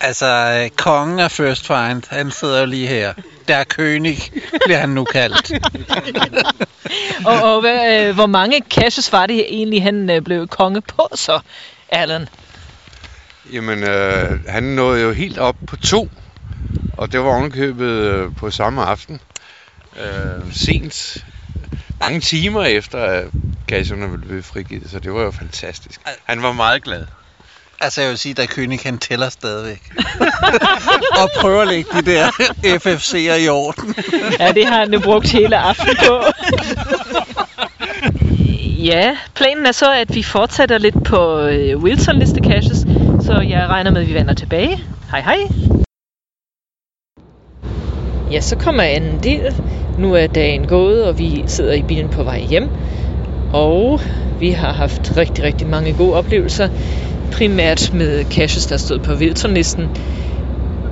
Altså, 0.00 0.60
øh, 0.62 0.70
kongen 0.76 1.18
af 1.18 1.30
First 1.30 1.66
Find, 1.66 2.02
han 2.10 2.30
sidder 2.30 2.60
jo 2.60 2.66
lige 2.66 2.86
her. 2.86 3.12
Der 3.48 3.64
König 3.74 4.30
bliver 4.64 4.78
han 4.78 4.88
nu 4.88 5.04
kaldt. 5.04 5.52
og 7.26 7.54
og 7.54 7.60
hvad, 7.60 8.08
øh, 8.08 8.14
hvor 8.14 8.26
mange 8.26 8.62
caches 8.70 9.12
var 9.12 9.26
det 9.26 9.44
egentlig, 9.48 9.82
han 9.82 10.10
øh, 10.10 10.22
blev 10.22 10.48
konge 10.48 10.80
på 10.80 11.08
så, 11.14 11.40
Allan? 11.88 12.28
Jamen, 13.52 13.82
øh, 13.82 14.48
han 14.48 14.62
nåede 14.62 15.02
jo 15.02 15.12
helt 15.12 15.38
op 15.38 15.56
på 15.66 15.76
to, 15.76 16.08
og 16.96 17.12
det 17.12 17.20
var 17.20 17.26
ovenkøbet 17.26 17.90
øh, 17.90 18.34
på 18.36 18.50
samme 18.50 18.82
aften. 18.82 19.20
Øh, 19.96 20.52
sent, 20.52 21.24
mange 22.00 22.20
timer 22.20 22.62
efter, 22.62 22.98
at 22.98 23.24
gasserne 23.66 24.18
blev 24.18 24.42
frigivet, 24.42 24.90
så 24.90 24.98
det 24.98 25.12
var 25.12 25.22
jo 25.22 25.30
fantastisk. 25.30 26.00
Han 26.24 26.42
var 26.42 26.52
meget 26.52 26.82
glad. 26.82 27.06
Altså, 27.80 28.00
jeg 28.00 28.10
vil 28.10 28.18
sige, 28.18 28.42
at 28.42 28.50
König 28.50 28.82
han 28.84 28.98
tæller 28.98 29.28
stadigvæk. 29.28 29.92
og 31.22 31.30
prøver 31.40 31.62
at 31.62 31.68
lægge 31.68 31.90
de 31.92 32.02
der 32.10 32.30
FFC'er 32.84 33.44
i 33.44 33.48
orden. 33.48 33.94
Ja, 34.38 34.52
det 34.52 34.66
har 34.66 34.78
han 34.78 34.92
jo 34.92 35.00
brugt 35.00 35.30
hele 35.30 35.56
aftenen 35.56 35.96
på. 35.96 36.22
ja, 38.84 39.16
planen 39.34 39.66
er 39.66 39.72
så, 39.72 39.92
at 39.92 40.14
vi 40.14 40.22
fortsætter 40.22 40.78
lidt 40.78 41.04
på 41.04 41.38
øh, 41.38 41.76
Wilson-liste 41.76 42.40
caches, 42.44 42.78
så 43.26 43.44
jeg 43.48 43.66
regner 43.68 43.90
med, 43.90 44.00
at 44.00 44.08
vi 44.08 44.14
vender 44.14 44.34
tilbage. 44.34 44.84
Hej 45.10 45.20
hej! 45.20 45.38
Ja, 48.30 48.40
så 48.40 48.56
kommer 48.56 48.82
anden 48.82 49.18
del. 49.18 49.56
Nu 49.96 50.14
er 50.14 50.26
dagen 50.26 50.66
gået, 50.66 51.04
og 51.04 51.18
vi 51.18 51.44
sidder 51.46 51.72
i 51.72 51.82
bilen 51.82 52.08
på 52.08 52.22
vej 52.22 52.40
hjem. 52.40 52.70
Og 53.52 54.00
vi 54.38 54.50
har 54.50 54.72
haft 54.72 55.16
rigtig, 55.16 55.44
rigtig 55.44 55.66
mange 55.66 55.92
gode 55.92 56.14
oplevelser. 56.14 56.68
Primært 57.32 57.90
med 57.92 58.24
caches, 58.24 58.66
der 58.66 58.76
stod 58.76 58.98
på 58.98 59.12
Wilson-listen. 59.12 59.82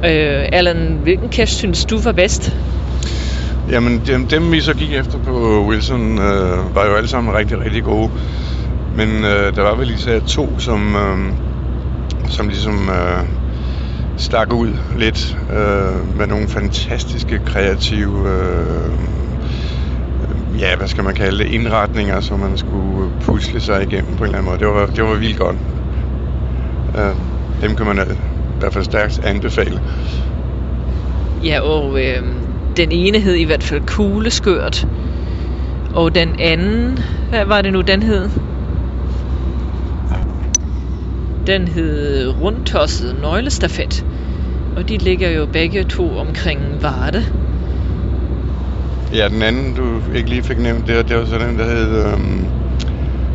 Øh, 0.05 0.47
Allan, 0.53 0.99
hvilken 1.03 1.29
cache 1.33 1.57
synes 1.57 1.85
du 1.85 2.01
var 2.01 2.13
bedst? 2.13 2.57
Jamen, 3.71 4.03
dem, 4.07 4.27
dem 4.27 4.53
vi 4.53 4.61
så 4.61 4.75
gik 4.75 4.93
efter 4.93 5.19
på 5.19 5.65
Wilson, 5.69 6.19
øh, 6.19 6.75
var 6.75 6.87
jo 6.87 6.95
alle 6.95 7.09
sammen 7.09 7.35
rigtig, 7.35 7.61
rigtig 7.61 7.85
gode. 7.85 8.11
Men 8.95 9.25
øh, 9.25 9.57
der 9.57 9.63
var 9.63 9.75
vel 9.75 9.91
især 9.91 10.19
to, 10.21 10.59
som, 10.59 10.97
øh, 10.97 11.35
som 12.31 12.49
ligesom 12.49 12.89
øh, 12.89 13.25
stak 14.19 14.53
ud 14.53 14.73
lidt 14.97 15.39
øh, 15.51 16.17
med 16.19 16.27
nogle 16.27 16.49
fantastiske 16.49 17.39
kreative, 17.39 18.29
øh, 18.29 18.93
ja, 20.61 20.77
hvad 20.77 20.89
skal 20.89 21.05
man 21.05 21.15
kalde 21.15 21.39
det, 21.39 21.51
indretninger, 21.51 22.21
som 22.21 22.39
man 22.39 22.57
skulle 22.57 23.11
pusle 23.21 23.61
sig 23.61 23.83
igennem 23.83 24.17
på 24.17 24.25
en 24.25 24.25
eller 24.25 24.39
anden 24.39 24.45
måde. 24.45 24.59
Det 24.59 24.67
var, 24.67 24.87
det 24.87 25.05
var 25.05 25.15
vildt 25.15 25.39
godt. 25.39 25.57
Øh, 26.99 27.15
dem 27.63 27.77
kan 27.77 27.87
man 27.87 27.99
i 27.99 28.59
hvert 28.59 28.73
fald 28.73 28.85
stærkt 28.85 29.19
anbefale. 29.25 29.81
Ja, 31.45 31.61
og 31.61 32.05
øh, 32.05 32.23
den 32.77 32.93
ene 32.93 33.19
hed 33.19 33.35
i 33.35 33.45
hvert 33.45 33.63
fald 33.63 33.87
kugleskørt. 33.87 34.87
Og 35.95 36.15
den 36.15 36.37
anden, 36.39 36.99
hvad 37.31 37.45
var 37.45 37.63
det 37.63 37.73
nu, 37.73 37.81
den 37.81 38.03
hed? 38.03 38.31
Den 41.49 41.69
hed 41.69 42.29
rundtosset 42.41 43.17
nøglestafet. 43.21 44.07
Og 44.77 44.89
de 44.89 44.97
ligger 44.97 45.31
jo 45.31 45.47
begge 45.47 45.85
to 45.85 46.19
omkring 46.19 46.61
Varde. 46.83 47.25
Ja, 49.15 49.29
den 49.29 49.43
anden, 49.43 49.75
du 49.75 50.01
ikke 50.15 50.29
lige 50.29 50.43
fik 50.43 50.59
nævnt, 50.59 50.87
det, 50.87 51.09
det 51.09 51.17
var 51.17 51.25
sådan 51.25 51.49
den, 51.49 51.59
der 51.59 51.65
hed 51.65 52.13
øhm, 52.13 52.45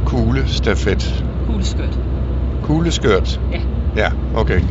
kuglestafet. 0.05 1.25
Kugleskørt. 1.47 1.99
Kugleskørt? 2.63 3.41
Ja. 3.51 3.61
Ja, 3.95 4.09
okay. 4.35 4.61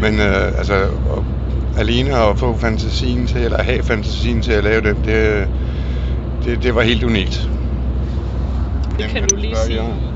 Men 0.00 0.14
øh, 0.20 0.58
altså, 0.58 0.74
og, 1.10 1.24
alene 1.78 2.16
at 2.16 2.38
få 2.38 2.56
fantasien 2.56 3.26
til, 3.26 3.40
eller 3.40 3.62
have 3.62 3.82
fantasien 3.82 4.42
til 4.42 4.52
at 4.52 4.64
lave 4.64 4.80
dem, 4.80 4.96
det, 4.96 5.48
det, 6.44 6.62
det 6.62 6.74
var 6.74 6.82
helt 6.82 7.04
unikt. 7.04 7.48
Det 8.98 9.08
kan 9.08 9.28
du 9.28 9.36
lige 9.36 9.56
sige. 9.56 10.13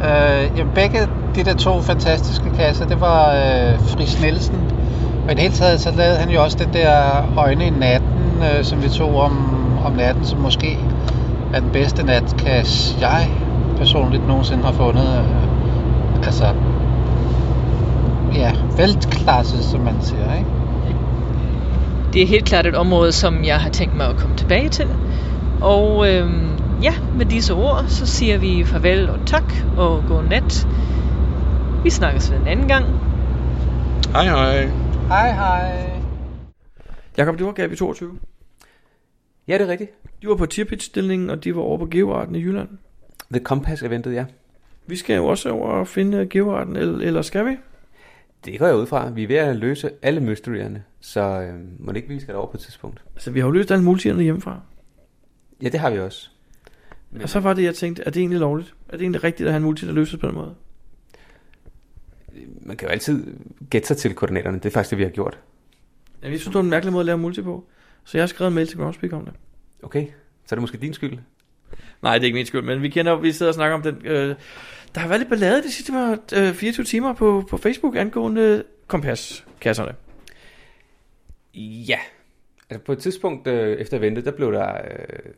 Øh, 0.00 0.58
jamen, 0.58 0.72
begge 0.74 0.98
de 1.34 1.44
der 1.44 1.54
to 1.54 1.80
fantastiske 1.80 2.50
kasser, 2.56 2.86
det 2.86 3.00
var 3.00 3.34
øh, 3.34 3.80
Fris 3.80 4.20
Nielsen. 4.20 4.58
Og 5.24 5.30
i 5.30 5.34
det 5.34 5.42
hele 5.42 5.54
taget, 5.54 5.80
så 5.80 5.90
lavede 5.96 6.18
han 6.18 6.30
jo 6.30 6.42
også 6.42 6.58
den 6.60 6.72
der 6.72 6.92
Øjne 7.36 7.66
i 7.66 7.70
natten, 7.70 8.42
øh, 8.42 8.64
som 8.64 8.82
vi 8.82 8.88
tog 8.88 9.16
om, 9.16 9.56
om 9.84 9.92
natten, 9.92 10.24
som 10.24 10.38
måske 10.38 10.78
er 11.52 11.60
den 11.60 11.70
bedste 11.70 12.06
natkasse, 12.06 12.96
jeg 13.00 13.30
personligt 13.76 14.26
nogensinde 14.26 14.64
har 14.64 14.72
fundet. 14.72 15.18
Øh, 15.18 16.26
altså, 16.26 16.44
ja, 18.34 18.52
veltklasse, 18.76 19.70
som 19.70 19.80
man 19.80 19.94
siger, 20.00 20.34
ikke? 20.38 20.50
Det 22.12 22.22
er 22.22 22.26
helt 22.26 22.44
klart 22.44 22.66
et 22.66 22.74
område, 22.74 23.12
som 23.12 23.44
jeg 23.44 23.56
har 23.56 23.70
tænkt 23.70 23.96
mig 23.96 24.06
at 24.06 24.16
komme 24.16 24.36
tilbage 24.36 24.68
til. 24.68 24.86
Og 25.60 26.08
øhm, 26.08 26.48
ja, 26.84 26.94
med 27.16 27.26
disse 27.26 27.54
ord, 27.54 27.84
så 27.88 28.06
siger 28.06 28.38
vi 28.38 28.64
farvel 28.64 29.10
og 29.10 29.18
tak 29.26 29.52
og 29.76 30.04
god 30.08 30.22
nat. 30.22 30.66
Vi 31.84 31.90
snakkes 31.90 32.30
ved 32.30 32.38
en 32.38 32.46
anden 32.46 32.68
gang. 32.68 32.84
Hej 34.12 34.24
hej. 34.24 34.66
Hej 35.08 35.32
hej. 35.32 35.90
Jakob, 37.18 37.38
det 37.38 37.46
var 37.46 37.52
Gabi 37.52 37.76
22. 37.76 38.18
Ja, 39.48 39.58
det 39.58 39.60
er 39.60 39.68
rigtigt. 39.68 39.90
De 40.22 40.28
var 40.28 40.36
på 40.36 40.46
Tirpitch-stillingen, 40.46 41.30
og 41.30 41.44
de 41.44 41.56
var 41.56 41.62
over 41.62 41.78
på 41.78 41.86
Geoarten 41.86 42.34
i 42.34 42.38
Jylland. 42.38 42.68
The 43.32 43.40
Compass-eventet, 43.44 44.14
ja. 44.14 44.24
Vi 44.86 44.96
skal 44.96 45.16
jo 45.16 45.26
også 45.26 45.50
over 45.50 45.68
og 45.68 45.88
finde 45.88 46.26
Geoarten, 46.30 46.76
eller, 46.76 47.22
skal 47.22 47.46
vi? 47.46 47.56
Det 48.44 48.58
går 48.58 48.66
jeg 48.66 48.76
ud 48.76 48.86
fra. 48.86 49.10
Vi 49.10 49.22
er 49.22 49.26
ved 49.26 49.36
at 49.36 49.56
løse 49.56 49.90
alle 50.02 50.20
mysterierne, 50.20 50.84
så 51.00 51.20
øh, 51.20 51.54
må 51.78 51.92
det 51.92 51.96
ikke 51.96 52.08
vi 52.08 52.20
skal 52.20 52.34
over 52.34 52.46
på 52.46 52.56
et 52.56 52.60
tidspunkt. 52.60 53.04
Altså, 53.14 53.30
vi 53.30 53.40
har 53.40 53.46
jo 53.46 53.52
løst 53.52 53.70
alle 53.70 53.84
multierne 53.84 54.22
hjemmefra. 54.22 54.60
Ja, 55.62 55.68
det 55.68 55.80
har 55.80 55.90
vi 55.90 55.98
også. 55.98 56.30
Men... 57.14 57.22
Og 57.22 57.28
så 57.28 57.40
var 57.40 57.54
det, 57.54 57.62
jeg 57.62 57.74
tænkte, 57.74 58.02
er 58.02 58.10
det 58.10 58.20
egentlig 58.20 58.40
lovligt? 58.40 58.74
Er 58.88 58.92
det 58.92 59.02
egentlig 59.02 59.24
rigtigt 59.24 59.46
at 59.46 59.52
have 59.52 59.56
en 59.56 59.64
multi, 59.64 59.86
der 59.86 59.92
løses 59.92 60.20
på 60.20 60.26
den 60.26 60.34
måde? 60.34 60.54
Man 62.60 62.76
kan 62.76 62.88
jo 62.88 62.92
altid 62.92 63.26
gætte 63.70 63.88
sig 63.88 63.96
til 63.96 64.14
koordinaterne. 64.14 64.58
Det 64.58 64.66
er 64.66 64.70
faktisk 64.70 64.90
det, 64.90 64.98
vi 64.98 65.02
har 65.02 65.10
gjort. 65.10 65.38
Ja, 66.22 66.30
jeg 66.30 66.40
synes, 66.40 66.44
det 66.44 66.54
var 66.54 66.60
en 66.60 66.70
mærkelig 66.70 66.92
måde 66.92 67.02
at 67.02 67.06
lave 67.06 67.18
multi 67.18 67.42
på. 67.42 67.64
Så 68.04 68.18
jeg 68.18 68.22
har 68.22 68.26
skrevet 68.26 68.48
en 68.48 68.54
mail 68.54 68.66
til 68.66 68.78
Groundspeak 68.78 69.12
om 69.12 69.24
det. 69.24 69.34
Okay. 69.82 70.06
Så 70.46 70.54
er 70.54 70.56
det 70.56 70.60
måske 70.60 70.78
din 70.78 70.94
skyld? 70.94 71.18
Nej, 72.02 72.14
det 72.14 72.22
er 72.22 72.24
ikke 72.24 72.36
min 72.36 72.46
skyld, 72.46 72.62
men 72.62 72.82
vi 72.82 72.88
kender, 72.88 73.16
vi 73.16 73.32
sidder 73.32 73.50
og 73.50 73.54
snakker 73.54 73.74
om 73.74 73.82
den. 73.82 74.06
Øh, 74.06 74.34
der 74.94 75.00
har 75.00 75.08
været 75.08 75.20
lidt 75.20 75.28
ballade 75.28 75.62
de 75.62 75.72
sidste 75.72 75.92
var, 75.92 76.18
øh, 76.34 76.54
24 76.54 76.84
timer 76.84 77.12
på, 77.12 77.44
på 77.50 77.56
Facebook 77.56 77.96
angående 77.96 78.64
kompaskasserne. 78.86 79.94
Ja. 81.88 81.98
Altså 82.70 82.84
på 82.84 82.92
et 82.92 82.98
tidspunkt 82.98 83.46
øh, 83.46 83.76
efter 83.76 83.98
ventet, 83.98 84.24
der 84.24 84.30
blev 84.30 84.52
der, 84.52 84.74
øh, 84.74 85.32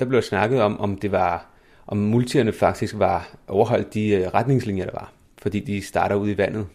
der 0.00 0.04
blev 0.04 0.22
snakket 0.22 0.62
om, 0.62 0.80
om 0.80 0.96
det 0.98 1.12
var, 1.12 1.46
om 1.86 1.96
multierne 1.96 2.52
faktisk 2.52 2.98
var 2.98 3.36
overholdt 3.48 3.94
de 3.94 4.08
øh, 4.08 4.26
retningslinjer, 4.26 4.84
der 4.84 4.92
var. 4.92 5.12
Fordi 5.42 5.60
de 5.60 5.82
starter 5.82 6.16
ud 6.16 6.28
i 6.28 6.38
vandet. 6.38 6.66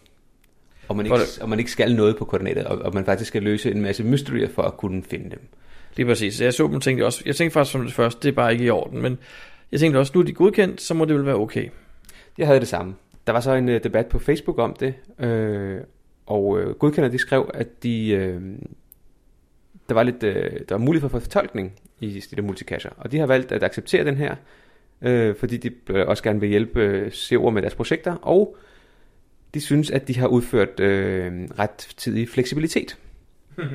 Og 0.88 0.96
man 0.96 1.06
ikke, 1.06 1.18
og 1.40 1.48
man 1.48 1.58
ikke 1.58 1.70
skal 1.70 1.96
noget 1.96 2.16
på 2.16 2.24
koordinatet, 2.24 2.64
og, 2.64 2.78
og 2.78 2.94
man 2.94 3.04
faktisk 3.04 3.28
skal 3.28 3.42
løse 3.42 3.70
en 3.70 3.82
masse 3.82 4.04
mysterier 4.04 4.48
for 4.48 4.62
at 4.62 4.76
kunne 4.76 5.02
finde 5.02 5.30
dem. 5.30 5.40
Lige 5.96 6.06
præcis. 6.06 6.40
Jeg 6.40 6.54
så 6.54 6.66
dem 6.66 6.80
tænkte 6.80 7.04
også, 7.04 7.22
jeg 7.26 7.36
tænkte 7.36 7.52
faktisk 7.52 7.72
som 7.72 7.84
det 7.84 7.94
første, 7.94 8.22
det 8.22 8.28
er 8.28 8.36
bare 8.36 8.52
ikke 8.52 8.64
i 8.64 8.70
orden, 8.70 9.02
men 9.02 9.18
jeg 9.72 9.80
tænkte 9.80 9.98
også, 9.98 10.12
nu 10.14 10.20
er 10.20 10.24
de 10.24 10.32
godkendt, 10.32 10.80
så 10.80 10.94
må 10.94 11.04
det 11.04 11.14
vel 11.14 11.26
være 11.26 11.34
okay. 11.34 11.68
Jeg 12.38 12.46
havde 12.46 12.60
det 12.60 12.68
samme. 12.68 12.94
Der 13.26 13.32
var 13.32 13.40
så 13.40 13.54
en 13.54 13.68
uh, 13.68 13.74
debat 13.74 14.06
på 14.06 14.18
Facebook 14.18 14.58
om 14.58 14.76
det, 14.80 14.94
øh, 15.18 15.80
og 16.26 16.44
uh, 16.46 16.70
godkender 16.70 17.08
de 17.10 17.18
skrev, 17.18 17.50
at 17.54 17.82
de, 17.82 18.14
uh, 18.16 18.42
der 19.88 19.94
var 19.94 20.02
lidt, 20.02 20.22
uh, 20.22 20.30
der 20.68 20.74
var 20.74 20.78
mulighed 20.78 21.10
for 21.10 21.18
fortolkning 21.18 21.72
i 22.00 22.20
de 22.36 22.42
multicasher, 22.42 22.90
og 22.96 23.12
de 23.12 23.18
har 23.18 23.26
valgt 23.26 23.52
at 23.52 23.62
acceptere 23.62 24.04
den 24.04 24.16
her, 24.16 24.36
uh, 25.00 25.36
fordi 25.36 25.56
de 25.56 25.70
uh, 25.90 26.08
også 26.08 26.22
gerne 26.22 26.40
vil 26.40 26.48
hjælpe 26.48 27.06
SEO'er 27.06 27.50
med 27.50 27.62
deres 27.62 27.74
projekter, 27.74 28.14
og 28.14 28.56
de 29.54 29.60
synes, 29.60 29.90
at 29.90 30.08
de 30.08 30.18
har 30.18 30.26
udført 30.26 30.80
uh, 30.80 30.86
ret 31.58 31.94
tidig 31.96 32.28
fleksibilitet. 32.28 32.98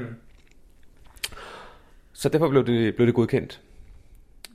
Så 2.14 2.30
derfor 2.30 2.50
blev 2.50 2.66
det, 2.66 2.96
blev 2.96 3.08
det 3.08 3.16
godkendt. 3.16 3.62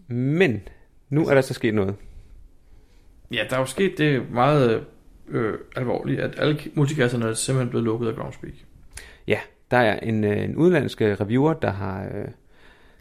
Men 0.08 0.62
nu 1.08 1.28
er 1.28 1.34
der 1.34 1.40
så 1.40 1.54
sket 1.54 1.74
noget. 1.74 1.94
Ja, 3.32 3.46
der 3.50 3.56
er 3.56 3.60
jo 3.60 3.66
sket 3.66 3.98
det 3.98 4.32
meget 4.32 4.84
øh, 5.28 5.58
alvorligt, 5.76 6.20
at 6.20 6.34
alle 6.38 6.60
multikasserne 6.74 7.24
er 7.24 7.34
simpelthen 7.34 7.70
blevet 7.70 7.84
lukket 7.84 8.08
af 8.08 8.14
Groundspeak. 8.14 8.52
Ja, 9.26 9.40
der 9.70 9.76
er 9.76 10.00
en, 10.00 10.24
øh, 10.24 10.44
en 10.44 10.56
udenlandsk 10.56 11.00
reviewer, 11.00 11.52
der 11.52 11.70
har, 11.70 12.04
øh, 12.04 12.28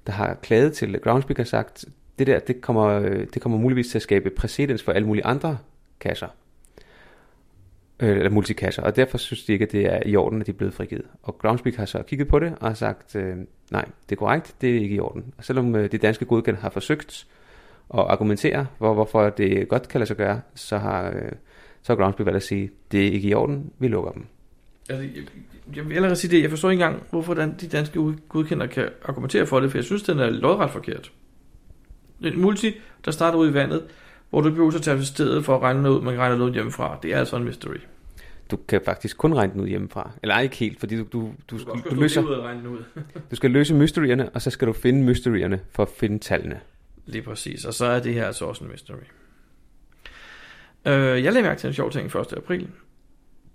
der 0.10 0.16
har 0.16 0.34
klaget 0.34 0.74
til 0.74 1.00
Groundspeak 1.00 1.38
har 1.38 1.44
sagt, 1.44 1.86
det 2.20 2.28
der, 2.28 2.40
det 2.40 2.62
kommer, 2.62 3.00
det 3.34 3.42
kommer 3.42 3.58
muligvis 3.58 3.88
til 3.88 3.98
at 3.98 4.02
skabe 4.02 4.30
præcedens 4.30 4.84
for 4.84 4.92
alle 4.92 5.08
mulige 5.08 5.26
andre 5.26 5.58
kasser. 6.00 6.28
Øh, 8.00 8.18
eller 8.18 8.30
multikasser, 8.30 8.84
og 8.84 8.96
derfor 8.96 9.18
synes 9.18 9.44
de 9.44 9.54
ikke, 9.54 9.66
at 9.66 9.72
det 9.72 9.86
er 9.86 10.02
i 10.06 10.16
orden, 10.16 10.42
at 10.42 10.48
de 10.48 10.52
er 10.52 10.56
blevet 10.56 10.74
frigivet. 10.74 11.06
Og 11.24 11.38
Groundspeak 11.38 11.76
har 11.76 11.86
så 11.86 12.04
kigget 12.04 12.28
på 12.28 12.40
det 12.40 12.56
og 12.62 12.68
har 12.68 12.74
sagt, 12.74 13.16
øh, 13.16 13.38
nej, 13.72 13.86
det 14.10 14.16
er 14.16 14.20
korrekt, 14.20 14.56
det 14.62 14.70
er 14.70 14.80
ikke 14.80 14.96
i 14.96 15.00
orden. 15.00 15.34
Og 15.38 15.46
selvom 15.46 15.76
øh, 15.76 15.92
de 15.92 15.98
danske 15.98 16.26
godkendte 16.26 16.62
har 16.62 16.70
forsøgt 16.70 17.28
at 17.94 18.00
argumentere, 18.00 18.68
hvor, 18.78 18.94
hvorfor 18.94 19.30
det 19.30 19.68
godt 19.68 19.88
kan 19.88 20.00
lade 20.00 20.08
sig 20.08 20.18
gøre, 20.18 20.42
så 20.56 20.78
har, 20.78 21.10
øh, 21.10 21.32
så 21.82 21.94
har 21.94 21.96
Groundspeak 21.96 22.26
valgt 22.26 22.36
at 22.36 22.44
sige, 22.44 22.70
det 22.92 23.08
er 23.08 23.12
ikke 23.12 23.30
i 23.30 23.34
orden, 23.34 23.72
vi 23.80 23.88
lukker 23.88 24.12
dem. 24.12 24.26
Altså, 24.90 25.08
jeg, 25.16 25.24
jeg 25.76 25.90
vil 25.90 25.96
allerede 25.96 26.16
sige 26.16 26.36
det, 26.36 26.42
jeg 26.42 26.50
forstår 26.50 26.70
ikke 26.70 26.84
engang, 26.84 27.04
hvorfor 27.10 27.34
de 27.34 27.68
danske 27.72 28.00
godkendere 28.30 28.68
kan 28.68 28.90
argumentere 29.06 29.46
for 29.46 29.60
det, 29.60 29.72
for 29.72 29.78
jeg 29.78 29.86
synes, 29.86 30.04
den 30.04 30.20
er 30.20 30.30
lodret 30.30 30.72
forkert. 30.72 31.12
En 32.22 32.42
multi, 32.42 32.74
der 33.06 33.12
starter 33.12 33.38
ud 33.38 33.50
i 33.50 33.54
vandet, 33.54 33.84
hvor 34.30 34.42
du 34.42 34.50
behøver 34.50 34.76
at 34.76 34.82
tage 34.82 35.06
stedet 35.06 35.46
for 35.46 35.56
at 35.56 35.62
regne 35.62 35.82
noget 35.82 35.98
ud, 35.98 36.02
man 36.02 36.14
kan 36.14 36.22
regne 36.22 36.38
noget 36.38 36.54
hjemmefra. 36.54 37.00
Det 37.04 37.14
er 37.14 37.20
altså 37.20 37.36
en 37.36 37.44
mystery. 37.44 37.78
Du 38.52 38.58
kan 38.68 38.82
faktisk 38.86 39.18
kun 39.18 39.34
regne 39.34 39.54
den 39.54 39.62
ud 39.62 39.68
hjemmefra. 39.68 40.12
Eller 40.24 40.40
ikke 40.40 40.56
helt, 40.56 40.80
fordi 40.80 40.98
du, 40.98 41.04
du, 41.04 41.32
du, 41.50 41.58
Du, 41.58 41.58
du, 41.58 41.90
du 41.90 41.96
løser, 42.02 42.22
ud 42.22 42.68
ud. 42.68 42.84
du 43.32 43.36
skal 43.36 43.52
løse 43.52 43.76
mysterierne, 43.76 44.30
og 44.30 44.42
så 44.42 44.50
skal 44.50 44.68
du 44.68 44.74
finde 44.74 45.04
mysterierne 45.04 45.60
for 45.72 45.84
at 45.84 45.90
finde 45.90 46.20
tallene. 46.20 46.60
Lige 47.06 47.22
præcis, 47.22 47.66
og 47.66 47.74
så 47.74 47.86
er 47.86 48.00
det 48.00 48.14
her 48.14 48.26
altså 48.26 48.46
også 48.46 48.64
en 48.64 48.72
mystery. 48.72 48.96
Øh, 50.86 51.24
jeg 51.24 51.34
lagde 51.34 51.42
mærke 51.42 51.60
til 51.60 51.68
en 51.68 51.74
sjov 51.74 51.92
ting 51.92 52.16
1. 52.16 52.34
april. 52.38 52.68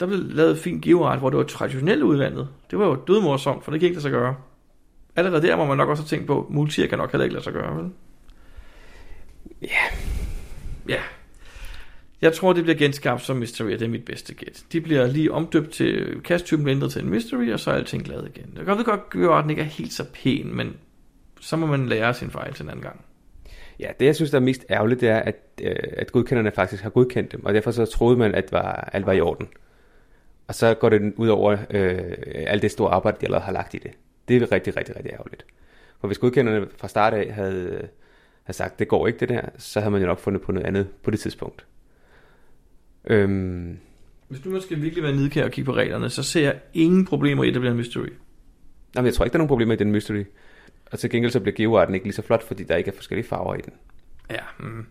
Der 0.01 0.07
blev 0.07 0.19
lavet 0.19 0.51
et 0.51 0.59
fint 0.59 0.85
geoart, 0.85 1.19
hvor 1.19 1.31
det 1.31 1.37
var 1.37 1.45
traditionelt 1.45 2.03
udvandet. 2.03 2.49
Det 2.71 2.79
var 2.79 2.87
jo 2.87 2.95
dødmorsomt, 3.07 3.65
for 3.65 3.71
det 3.71 3.81
kan 3.81 3.87
ikke 3.87 3.95
lade 3.95 4.03
sig 4.03 4.11
gøre. 4.11 4.37
Allerede 5.17 5.47
der 5.47 5.57
må 5.57 5.65
man 5.65 5.77
nok 5.77 5.89
også 5.89 6.03
have 6.03 6.09
tænkt 6.09 6.27
på, 6.27 6.47
multier 6.51 6.87
kan 6.87 6.99
nok 6.99 7.13
heller 7.13 7.25
ikke 7.25 7.35
lade 7.35 7.45
sig 7.45 7.53
gøre, 7.53 7.77
vel? 7.77 7.91
Ja. 9.63 9.97
Ja. 10.89 11.01
Jeg 12.23 12.33
tror, 12.33 12.53
det 12.53 12.63
bliver 12.63 12.79
genskabt 12.79 13.23
som 13.23 13.37
mystery, 13.37 13.73
og 13.73 13.79
det 13.79 13.83
er 13.83 13.89
mit 13.89 14.05
bedste 14.05 14.35
gæt. 14.35 14.65
De 14.73 14.81
bliver 14.81 15.07
lige 15.07 15.33
omdøbt 15.33 15.71
til, 15.71 16.21
kasttypen 16.25 16.69
ændret 16.69 16.93
til 16.93 17.03
en 17.03 17.11
mystery, 17.11 17.53
og 17.53 17.61
så 17.61 17.71
er 17.71 17.75
alting 17.75 18.05
glad 18.05 18.27
igen. 18.27 18.53
Jeg 18.57 18.65
kan 18.65 18.85
godt 18.85 19.11
gøre, 19.11 19.39
at 19.39 19.43
den 19.43 19.51
ikke 19.51 19.63
er 19.63 19.67
helt 19.67 19.93
så 19.93 20.05
pæn, 20.15 20.57
men 20.57 20.77
så 21.41 21.57
må 21.57 21.67
man 21.67 21.89
lære 21.89 22.15
sin 22.15 22.31
fejl 22.31 22.55
til 22.55 22.63
en 22.63 22.69
anden 22.69 22.83
gang. 22.83 23.01
Ja, 23.81 23.89
det 24.01 24.07
jeg 24.07 24.17
synes, 24.17 24.31
der 24.31 24.39
er 24.39 24.43
mest 24.43 24.65
ærgerligt, 24.71 25.01
det 25.01 25.09
er, 25.09 25.19
at, 25.19 25.37
øh, 25.63 25.77
at 25.93 26.13
godkenderne 26.13 26.51
faktisk 26.51 26.83
har 26.83 26.91
godkendt 26.91 27.33
dem, 27.33 27.45
og 27.45 27.55
derfor 27.55 27.71
så 27.71 27.87
troede 27.87 28.17
man, 28.17 28.35
at 28.35 28.53
var, 28.53 28.91
alt 28.93 29.07
var 29.07 29.13
i 29.13 29.21
orden. 29.21 29.49
Og 30.49 30.55
så 30.55 30.75
går 30.75 30.89
det 30.89 31.13
ud 31.17 31.29
over 31.29 31.57
øh, 31.71 32.13
alt 32.47 32.63
det 32.63 32.71
store 32.71 32.91
arbejde, 32.91 33.17
de 33.21 33.27
allerede 33.27 33.45
har 33.45 33.53
lagt 33.53 33.75
i 33.75 33.79
det. 33.79 33.91
Det 34.29 34.43
er 34.43 34.53
rigtig, 34.53 34.77
rigtig, 34.77 34.97
rigtig 34.97 35.13
ærgerligt. 35.13 35.47
For 36.01 36.07
hvis 36.07 36.19
godkenderne 36.19 36.67
fra 36.77 36.89
start 36.89 37.15
af 37.15 37.33
havde, 37.35 37.89
havde 38.43 38.57
sagt, 38.57 38.79
det 38.79 38.89
går 38.89 39.07
ikke 39.07 39.19
det 39.21 39.29
der, 39.29 39.41
så 39.59 39.81
havde 39.81 39.91
man 39.91 40.01
jo 40.01 40.07
nok 40.07 40.19
fundet 40.19 40.43
på 40.43 40.53
noget 40.53 40.67
andet 40.67 40.89
på 41.03 41.11
det 41.11 41.21
tidspunkt. 41.21 41.67
Øhm, 43.07 43.79
Hvis 44.29 44.41
du 44.41 44.49
nu 44.49 44.61
skal 44.61 44.83
virkelig 44.83 45.05
være 45.05 45.13
nidkær 45.17 45.45
og 45.45 45.51
kigge 45.51 45.67
på 45.67 45.75
reglerne, 45.75 46.11
så 46.11 46.23
ser 46.23 46.41
jeg 46.43 46.57
ingen 46.75 47.05
problemer 47.05 47.45
i, 47.45 47.49
at 47.49 47.55
det 47.55 47.61
bliver 47.61 47.73
en 47.73 47.79
mystery. 47.79 48.07
nej, 48.95 49.03
men 49.03 49.07
jeg 49.07 49.15
tror 49.15 49.25
ikke, 49.25 49.33
der 49.33 49.37
er 49.37 49.41
nogen 49.41 49.49
problemer 49.49 49.75
i 49.75 49.77
den 49.77 49.93
mystery. 49.93 50.25
Og 50.93 50.99
til 50.99 51.11
gengæld 51.11 51.33
så 51.33 51.41
bliver 51.41 51.57
geoarten 51.57 51.95
ikke 51.95 52.07
lige 52.07 52.15
så 52.15 52.23
flot, 52.23 52.43
fordi 52.43 52.65
der 52.65 52.77
ikke 52.77 52.91
er 52.91 52.95
forskellige 52.95 53.29
farver 53.29 53.55
i 53.55 53.61
den. 53.61 53.73
Ja, 54.31 54.41
mm. 54.61 54.87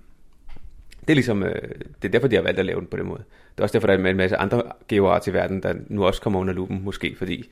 Det 1.08 1.10
er 1.10 1.16
ligesom, 1.16 1.44
øh, 1.44 1.62
det 2.02 2.08
er 2.08 2.12
derfor, 2.12 2.28
de 2.28 2.36
har 2.36 2.44
valgt 2.44 2.60
at 2.60 2.66
lave 2.66 2.80
den 2.80 2.88
på 2.88 2.98
den 2.98 3.06
måde. 3.06 3.24
Det 3.52 3.60
er 3.60 3.64
også 3.64 3.74
derfor, 3.74 3.88
der 3.88 3.94
er 3.98 4.10
en 4.10 4.18
masse 4.18 4.38
andre 4.38 4.64
geoarter 4.88 5.32
i 5.32 5.34
verden, 5.34 5.64
der 5.64 5.74
nu 5.88 6.06
også 6.06 6.22
kommer 6.22 6.40
under 6.40 6.54
lupen, 6.54 6.84
måske, 6.84 7.16
fordi 7.18 7.50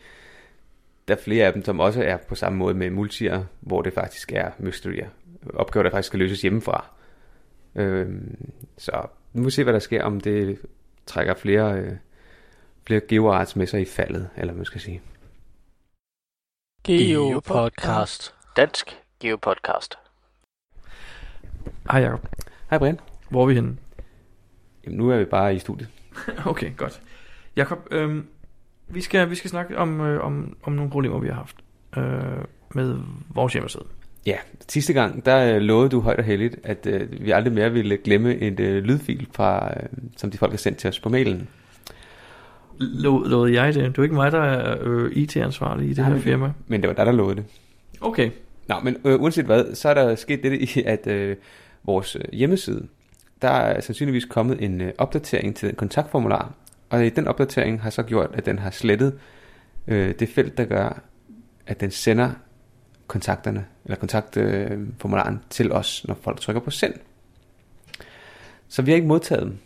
der 1.08 1.16
er 1.16 1.20
flere 1.20 1.46
af 1.46 1.54
dem, 1.54 1.66
som 1.66 1.80
også 1.80 2.04
er 2.04 2.18
på 2.18 2.36
samme 2.36 2.58
måde 2.58 2.74
med 2.74 2.90
multier, 2.90 3.44
hvor 3.60 3.82
det 3.82 3.94
faktisk 3.94 4.32
er 4.32 4.52
mysterier. 4.60 5.08
Opgaver, 5.54 5.84
der 5.84 5.90
faktisk 5.90 6.08
skal 6.08 6.20
løses 6.20 6.42
hjemmefra. 6.42 6.86
Øhm, 7.76 8.52
så 8.78 8.92
nu 9.34 9.42
må 9.42 9.46
vi 9.46 9.52
se, 9.52 9.64
hvad 9.64 9.74
der 9.74 9.80
sker, 9.80 10.04
om 10.04 10.22
det 10.22 10.60
trækker 11.06 11.34
flere, 11.34 11.80
øh, 11.80 11.94
flere 12.88 13.02
geoarts 13.10 13.56
med 13.56 13.68
sig 13.68 13.82
i 13.82 13.86
faldet, 13.86 14.30
eller 14.38 14.54
hvad 14.54 14.60
man 14.60 14.66
skal 14.66 14.82
sige. 14.82 15.02
Geopodcast. 16.84 18.34
Dansk 18.58 18.98
Geopodcast. 19.20 19.96
Hej 21.92 22.02
Jacob. 22.02 22.28
Hej 22.70 22.80
Brian. 22.80 23.11
Hvor 23.32 23.42
er 23.44 23.48
vi 23.48 23.54
henne? 23.54 23.76
Jamen, 24.86 24.98
nu 24.98 25.10
er 25.10 25.18
vi 25.18 25.26
bare 25.26 25.56
i 25.56 25.60
studiet. 25.60 25.90
okay, 26.46 26.72
godt. 26.78 27.02
Jakob, 27.56 27.80
øhm, 27.92 28.26
vi, 28.88 29.02
skal, 29.02 29.30
vi 29.30 29.36
skal 29.36 29.50
snakke 29.50 29.78
om, 29.78 30.02
øh, 30.02 30.26
om, 30.26 30.58
om 30.64 30.74
nogle 30.74 30.92
problemer, 30.92 31.20
vi 31.20 31.28
har 31.28 31.34
haft 31.36 31.56
øh, 31.98 32.44
med 32.76 32.96
vores 33.34 33.54
hjemmeside. 33.54 33.84
Ja, 34.26 34.38
sidste 34.68 34.94
gang, 34.94 35.26
der 35.26 35.56
øh, 35.56 35.62
lovede 35.62 35.90
du 35.90 36.00
højt 36.02 36.20
og 36.20 36.26
heldigt, 36.26 36.56
at 36.64 36.86
øh, 36.88 37.26
vi 37.26 37.32
aldrig 37.32 37.54
mere 37.54 37.72
ville 37.72 37.98
glemme 37.98 38.36
et 38.36 38.60
øh, 38.60 38.84
lydfil, 38.84 39.28
fra, 39.34 39.74
øh, 39.84 39.90
som 40.18 40.32
de 40.32 40.38
folk 40.38 40.52
har 40.52 40.58
sendt 40.58 40.78
til 40.78 40.88
os 40.88 41.00
på 41.00 41.10
mailen. 41.10 41.48
Lo- 42.80 43.24
lovede 43.28 43.62
jeg 43.62 43.74
det? 43.74 43.84
Det 43.86 43.98
er 43.98 44.04
ikke 44.04 44.16
mig, 44.16 44.32
der 44.32 44.42
er 44.42 44.78
øh, 44.82 45.12
IT-ansvarlig 45.12 45.86
i 45.86 45.90
det 45.90 45.98
Nej, 45.98 46.06
her 46.08 46.14
men- 46.14 46.22
firma. 46.24 46.52
Men 46.68 46.82
det 46.82 46.88
var 46.88 46.94
dig, 46.94 47.06
der 47.06 47.12
lovede 47.12 47.36
det. 47.36 47.46
Okay. 48.02 48.32
Nå, 48.68 48.76
men 48.84 48.98
øh, 49.06 49.22
uanset 49.22 49.46
hvad, 49.46 49.76
så 49.76 49.90
er 49.90 49.94
der 49.94 50.16
sket 50.16 50.44
det 50.44 50.78
at 50.86 51.08
øh, 51.08 51.36
vores 51.84 52.16
øh, 52.16 52.22
hjemmeside, 52.34 52.88
der 53.42 53.50
er 53.50 53.82
sandsynligvis 53.82 54.26
kommet 54.26 54.64
en 54.64 54.82
øh, 54.82 54.94
opdatering 54.98 55.56
til 55.56 55.70
den 55.70 55.76
kontaktformular, 55.76 56.54
og 56.90 57.06
i 57.06 57.10
den 57.10 57.28
opdatering 57.28 57.82
har 57.82 57.90
så 57.90 58.04
gjort, 58.04 58.30
at 58.34 58.46
den 58.46 58.60
har 58.60 58.70
slettet 58.70 59.20
øh, 59.88 60.16
det 60.20 60.30
felt, 60.30 60.58
der 60.58 60.66
gør, 60.66 61.02
at 61.68 61.82
den 61.82 61.92
sender 61.92 62.32
kontakterne, 63.08 63.66
eller 63.86 63.98
kontaktformularen 63.98 65.36
øh, 65.36 65.42
til 65.50 65.72
os, 65.72 66.06
når 66.08 66.18
folk 66.22 66.40
trykker 66.40 66.62
på 66.62 66.72
send. 66.72 66.94
Så 68.68 68.82
vi 68.82 68.92
har 68.92 68.96
ikke 68.96 69.08
modtaget 69.08 69.44
dem. 69.44 69.58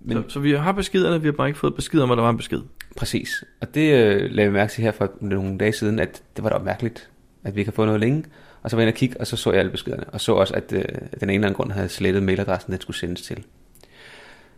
Men... 0.00 0.16
Så, 0.22 0.28
så 0.28 0.40
vi 0.40 0.52
har 0.52 0.72
beskederne, 0.72 1.20
vi 1.20 1.26
har 1.26 1.32
bare 1.32 1.48
ikke 1.48 1.58
fået 1.58 1.74
besked 1.74 2.00
om, 2.00 2.10
at 2.10 2.16
der 2.16 2.22
var 2.22 2.30
en 2.30 2.36
besked. 2.36 2.60
Præcis. 2.96 3.44
Og 3.60 3.74
det 3.74 3.92
øh, 3.92 4.30
lavede 4.30 4.52
vi 4.52 4.58
mærke 4.58 4.72
til 4.72 4.84
her 4.84 4.92
for 4.92 5.12
nogle 5.20 5.58
dage 5.58 5.72
siden, 5.72 5.98
at 5.98 6.22
det 6.36 6.44
var 6.44 6.50
da 6.50 6.58
mærkeligt, 6.58 7.10
at 7.44 7.54
vi 7.54 7.60
ikke 7.60 7.70
har 7.70 7.74
fået 7.74 7.86
noget 7.86 8.00
længe. 8.00 8.24
Og 8.62 8.70
så 8.70 8.76
var 8.76 8.80
jeg 8.80 8.88
inde 8.88 8.94
og 8.94 8.98
kigge, 8.98 9.20
og 9.20 9.26
så 9.26 9.36
så 9.36 9.50
jeg 9.50 9.58
alle 9.58 9.70
beskederne. 9.70 10.04
Og 10.04 10.20
så 10.20 10.32
også, 10.32 10.54
at 10.54 10.72
øh, 10.72 10.82
den 10.82 10.88
ene 11.22 11.32
eller 11.32 11.46
anden 11.46 11.54
grund 11.54 11.72
havde 11.72 11.88
slettet 11.88 12.22
mailadressen, 12.22 12.72
den 12.72 12.80
skulle 12.80 12.96
sendes 12.96 13.22
til. 13.22 13.44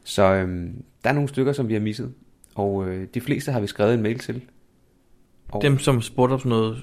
Så 0.05 0.23
øh, 0.23 0.67
der 1.05 1.11
er 1.11 1.13
nogle 1.13 1.29
stykker, 1.29 1.53
som 1.53 1.69
vi 1.69 1.73
har 1.73 1.81
misset. 1.81 2.13
Og 2.55 2.89
øh, 2.89 3.07
de 3.15 3.21
fleste 3.21 3.53
har 3.53 3.61
vi 3.61 3.67
skrevet 3.67 3.95
en 3.95 4.03
mail 4.03 4.19
til. 4.19 4.43
Og, 5.49 5.63
Dem, 5.63 5.79
som 5.79 6.03
spurgte 6.03 6.33
om 6.33 6.41
noget, 6.45 6.83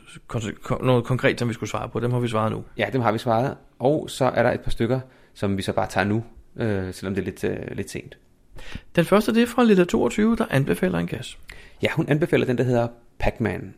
noget 0.81 1.03
konkret, 1.03 1.39
som 1.39 1.49
vi 1.49 1.53
skulle 1.53 1.69
svare 1.69 1.89
på, 1.89 1.99
dem 1.99 2.11
har 2.11 2.19
vi 2.19 2.27
svaret 2.27 2.51
nu. 2.51 2.63
Ja, 2.77 2.89
dem 2.93 3.01
har 3.01 3.11
vi 3.11 3.17
svaret. 3.17 3.57
Og 3.79 4.09
så 4.09 4.25
er 4.25 4.43
der 4.43 4.51
et 4.51 4.61
par 4.61 4.71
stykker, 4.71 4.99
som 5.33 5.57
vi 5.57 5.61
så 5.61 5.73
bare 5.73 5.87
tager 5.87 6.05
nu, 6.05 6.23
øh, 6.55 6.93
selvom 6.93 7.15
det 7.15 7.21
er 7.21 7.25
lidt, 7.25 7.43
øh, 7.43 7.57
lidt 7.71 7.89
sent. 7.89 8.17
Den 8.95 9.05
første, 9.05 9.33
det 9.33 9.43
er 9.43 9.47
fra 9.47 9.63
Lilla 9.63 9.83
22, 9.83 10.35
der 10.35 10.45
anbefaler 10.49 10.99
en 10.99 11.07
gas. 11.07 11.37
Ja, 11.83 11.87
hun 11.95 12.09
anbefaler 12.09 12.45
den, 12.45 12.57
der 12.57 12.63
hedder 12.63 12.87
Pac-Man. 13.19 13.73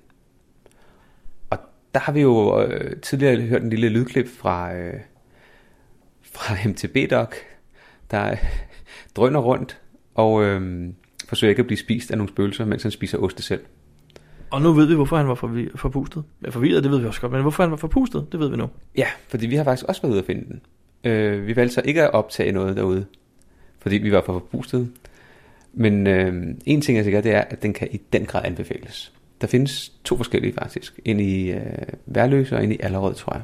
Der 1.93 1.99
har 1.99 2.11
vi 2.11 2.21
jo 2.21 2.61
øh, 2.61 3.01
tidligere 3.01 3.41
hørt 3.41 3.63
en 3.63 3.69
lille 3.69 3.89
lydklip 3.89 4.27
fra, 4.27 4.75
øh, 4.75 4.93
fra 6.21 6.55
MTB-Doc, 6.69 7.35
der 8.11 8.31
øh, 8.31 8.37
drøner 9.15 9.39
rundt 9.39 9.81
og 10.15 10.43
øh, 10.43 10.89
forsøger 11.29 11.49
ikke 11.49 11.59
at 11.59 11.67
blive 11.67 11.77
spist 11.77 12.11
af 12.11 12.17
nogle 12.17 12.29
spøgelser, 12.29 12.65
mens 12.65 12.83
han 12.83 12.91
spiser 12.91 13.17
oste 13.17 13.43
selv. 13.43 13.61
Og 14.51 14.61
nu 14.61 14.73
ved 14.73 14.85
vi, 14.85 14.95
hvorfor 14.95 15.17
han 15.17 15.27
var 15.27 15.35
forpustet. 15.75 16.23
Ja, 16.45 16.49
forvirret, 16.49 16.83
det 16.83 16.91
ved 16.91 16.99
vi 16.99 17.07
også 17.07 17.21
godt, 17.21 17.31
men 17.31 17.41
hvorfor 17.41 17.63
han 17.63 17.71
var 17.71 17.77
forpustet, 17.77 18.27
det 18.31 18.39
ved 18.39 18.49
vi 18.49 18.57
nu. 18.57 18.69
Ja, 18.97 19.07
fordi 19.27 19.47
vi 19.47 19.55
har 19.55 19.63
faktisk 19.63 19.87
også 19.87 20.01
været 20.01 20.11
ude 20.11 20.19
at 20.19 20.25
finde 20.25 20.45
den. 20.45 20.61
Øh, 21.11 21.47
vi 21.47 21.55
valgte 21.55 21.73
så 21.73 21.81
ikke 21.85 22.03
at 22.03 22.13
optage 22.13 22.51
noget 22.51 22.75
derude, 22.75 23.05
fordi 23.79 23.97
vi 23.97 24.11
var 24.11 24.21
for 24.25 24.33
forpustet. 24.33 24.91
Men 25.73 26.07
øh, 26.07 26.55
en 26.65 26.81
ting 26.81 26.99
er 26.99 27.03
sikkert, 27.03 27.23
det 27.23 27.33
er, 27.33 27.41
at 27.41 27.63
den 27.63 27.73
kan 27.73 27.87
i 27.91 28.01
den 28.13 28.25
grad 28.25 28.41
anbefales. 28.45 29.13
Der 29.43 29.47
findes 29.49 29.93
to 30.03 30.17
forskellige 30.17 30.53
faktisk. 30.53 30.99
En 31.05 31.19
i 31.19 31.51
øh, 31.51 31.61
Værløse 32.05 32.55
og 32.55 32.63
en 32.63 32.71
i 32.71 32.77
Allerød, 32.79 33.13
tror 33.13 33.33
jeg. 33.33 33.43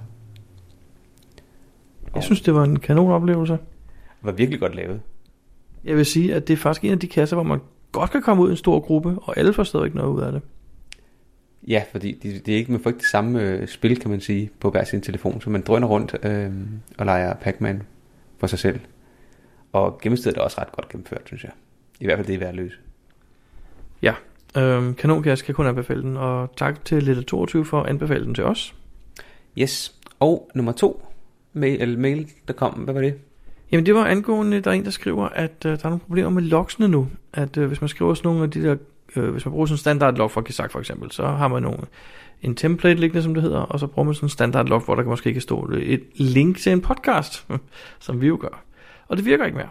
Jeg 2.15 2.23
synes, 2.23 2.41
det 2.41 2.53
var 2.53 2.63
en 2.63 2.79
kanon 2.79 3.11
oplevelse. 3.11 3.53
Det 3.53 3.61
var 4.21 4.31
virkelig 4.31 4.59
godt 4.59 4.75
lavet. 4.75 5.01
Jeg 5.83 5.95
vil 5.95 6.05
sige, 6.05 6.35
at 6.35 6.47
det 6.47 6.53
er 6.53 6.57
faktisk 6.57 6.83
en 6.83 6.91
af 6.91 6.99
de 6.99 7.07
kasser, 7.07 7.35
hvor 7.35 7.43
man 7.43 7.59
godt 7.91 8.11
kan 8.11 8.21
komme 8.21 8.43
ud 8.43 8.49
i 8.49 8.51
en 8.51 8.57
stor 8.57 8.79
gruppe, 8.79 9.09
og 9.21 9.37
alle 9.37 9.53
får 9.53 9.63
stadigvæk 9.63 9.93
noget 9.93 10.09
ud 10.09 10.21
af 10.21 10.31
det. 10.31 10.41
Ja, 11.67 11.83
fordi 11.91 12.19
det, 12.23 12.45
det 12.45 12.53
er 12.53 12.57
ikke, 12.57 12.71
man 12.71 12.81
får 12.81 12.89
ikke 12.89 12.99
det 12.99 13.07
samme 13.07 13.41
øh, 13.41 13.67
spil, 13.67 13.99
kan 13.99 14.11
man 14.11 14.21
sige, 14.21 14.49
på 14.59 14.69
hver 14.69 14.83
sin 14.83 15.01
telefon, 15.01 15.41
så 15.41 15.49
man 15.49 15.61
drøner 15.61 15.87
rundt 15.87 16.15
øh, 16.23 16.51
og 16.97 17.05
leger 17.05 17.33
Pac-Man 17.33 17.83
for 18.37 18.47
sig 18.47 18.59
selv. 18.59 18.79
Og 19.71 19.99
gennemstedet 20.01 20.37
er 20.37 20.41
også 20.41 20.61
ret 20.61 20.71
godt 20.71 20.89
gennemført, 20.89 21.21
synes 21.25 21.43
jeg. 21.43 21.51
I 21.99 22.05
hvert 22.05 22.17
fald 22.17 22.27
det 22.27 22.35
er 22.35 22.39
værd 22.39 22.49
at 22.49 22.55
løse. 22.55 22.77
Ja, 24.01 24.13
øhm, 24.57 24.93
kanonkasse 24.93 25.45
kan 25.45 25.55
kun 25.55 25.67
anbefale 25.67 26.01
den, 26.01 26.17
og 26.17 26.53
tak 26.57 26.85
til 26.85 27.03
Lille 27.03 27.23
22 27.23 27.65
for 27.65 27.81
at 27.81 27.89
anbefale 27.89 28.25
den 28.25 28.35
til 28.35 28.43
os. 28.43 28.75
Yes, 29.57 29.95
og 30.19 30.51
nummer 30.55 30.71
to, 30.71 31.05
mail, 31.53 31.81
eller 31.81 31.97
mail, 31.97 32.31
der 32.47 32.53
kom, 32.53 32.73
hvad 32.73 32.93
var 32.93 33.01
det? 33.01 33.13
Jamen 33.71 33.85
det 33.85 33.95
var 33.95 34.05
angående, 34.05 34.61
der 34.61 34.71
er 34.71 34.75
en, 34.75 34.85
der 34.85 34.91
skriver, 34.91 35.29
at 35.29 35.65
øh, 35.65 35.71
der 35.71 35.85
er 35.85 35.89
nogle 35.89 35.99
problemer 35.99 36.29
med 36.29 36.41
logsene 36.41 36.87
nu. 36.87 37.07
At 37.33 37.57
øh, 37.57 37.67
hvis 37.67 37.81
man 37.81 37.87
skriver 37.87 38.13
sådan 38.13 38.29
nogle 38.29 38.43
af 38.43 38.51
de 38.51 38.63
der, 38.63 38.75
øh, 39.15 39.29
hvis 39.29 39.45
man 39.45 39.51
bruger 39.51 39.65
sådan 39.65 39.73
en 39.73 39.77
standard 39.77 40.15
log 40.15 40.31
for 40.31 40.41
Kizak 40.41 40.71
for 40.71 40.79
eksempel, 40.79 41.11
så 41.11 41.27
har 41.27 41.47
man 41.47 41.63
nogle, 41.63 41.79
en 42.41 42.55
template 42.55 42.99
liggende, 42.99 43.23
som 43.23 43.33
det 43.33 43.43
hedder, 43.43 43.59
og 43.59 43.79
så 43.79 43.87
bruger 43.87 44.05
man 44.05 44.15
sådan 44.15 44.25
en 44.25 44.29
standard 44.29 44.67
log, 44.67 44.81
hvor 44.81 44.95
der 44.95 45.03
kan 45.03 45.09
måske 45.09 45.29
ikke 45.29 45.41
stå 45.41 45.71
et 45.81 46.03
link 46.15 46.57
til 46.57 46.71
en 46.71 46.81
podcast, 46.81 47.47
som 47.99 48.21
vi 48.21 48.27
jo 48.27 48.37
gør. 48.41 48.63
Og 49.07 49.17
det 49.17 49.25
virker 49.25 49.45
ikke 49.45 49.57
mere. 49.57 49.69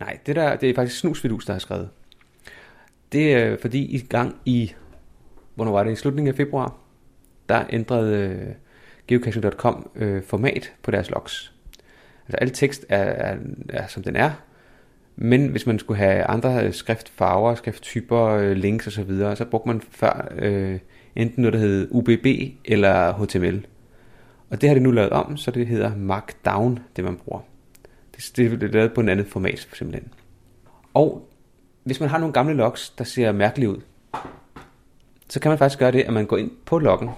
Nej, 0.00 0.18
det, 0.26 0.36
der, 0.36 0.56
det 0.56 0.70
er 0.70 0.74
faktisk 0.74 0.98
Snusvidus, 0.98 1.44
der 1.44 1.52
har 1.52 1.60
skrevet. 1.60 1.88
Det 3.12 3.34
er 3.34 3.56
fordi 3.60 3.96
i 3.96 4.00
gang 4.00 4.36
i, 4.44 4.72
hvornår 5.54 5.72
var 5.72 5.84
det, 5.84 5.92
i 5.92 5.96
slutningen 5.96 6.28
af 6.28 6.36
februar, 6.36 6.76
der 7.48 7.64
ændrede 7.70 8.16
øh, 8.16 8.54
geocaching.com 9.08 9.90
øh, 9.94 10.22
format 10.22 10.72
på 10.82 10.90
deres 10.90 11.10
logs. 11.10 11.52
Altså 12.26 12.36
al 12.36 12.50
tekst 12.50 12.86
er, 12.88 13.04
er, 13.04 13.36
er 13.68 13.86
som 13.86 14.02
den 14.02 14.16
er, 14.16 14.30
men 15.20 15.48
hvis 15.48 15.66
man 15.66 15.78
skulle 15.78 15.98
have 15.98 16.24
andre 16.24 16.66
øh, 16.66 16.72
skriftfarver, 16.72 17.54
skrifttyper, 17.54 18.24
øh, 18.24 18.52
links 18.52 18.86
osv., 18.86 18.92
så, 18.92 19.02
videre, 19.02 19.36
så 19.36 19.44
brugte 19.44 19.68
man 19.68 19.80
før 19.80 20.32
øh, 20.38 20.78
enten 21.16 21.42
noget, 21.42 21.52
der 21.52 21.58
hed 21.58 21.88
UBB 21.90 22.26
eller 22.64 23.12
HTML. 23.12 23.66
Og 24.50 24.60
det 24.60 24.68
har 24.68 24.74
de 24.74 24.80
nu 24.80 24.90
lavet 24.90 25.10
om, 25.10 25.36
så 25.36 25.50
det 25.50 25.66
hedder 25.66 25.96
Markdown, 25.96 26.78
det 26.96 27.04
man 27.04 27.16
bruger. 27.16 27.40
Det, 28.16 28.36
det 28.36 28.62
er 28.62 28.68
lavet 28.68 28.94
på 28.94 29.00
en 29.00 29.08
andet 29.08 29.26
format, 29.26 29.68
simpelthen. 29.72 30.12
Og 30.94 31.27
hvis 31.88 32.00
man 32.00 32.08
har 32.08 32.18
nogle 32.18 32.32
gamle 32.32 32.54
logs, 32.54 32.90
der 32.90 33.04
ser 33.04 33.32
mærkelige 33.32 33.70
ud, 33.70 33.80
så 35.28 35.40
kan 35.40 35.50
man 35.50 35.58
faktisk 35.58 35.78
gøre 35.78 35.92
det, 35.92 36.00
at 36.00 36.12
man 36.12 36.26
går 36.26 36.36
ind 36.36 36.50
på 36.64 36.78
loggen, 36.78 37.10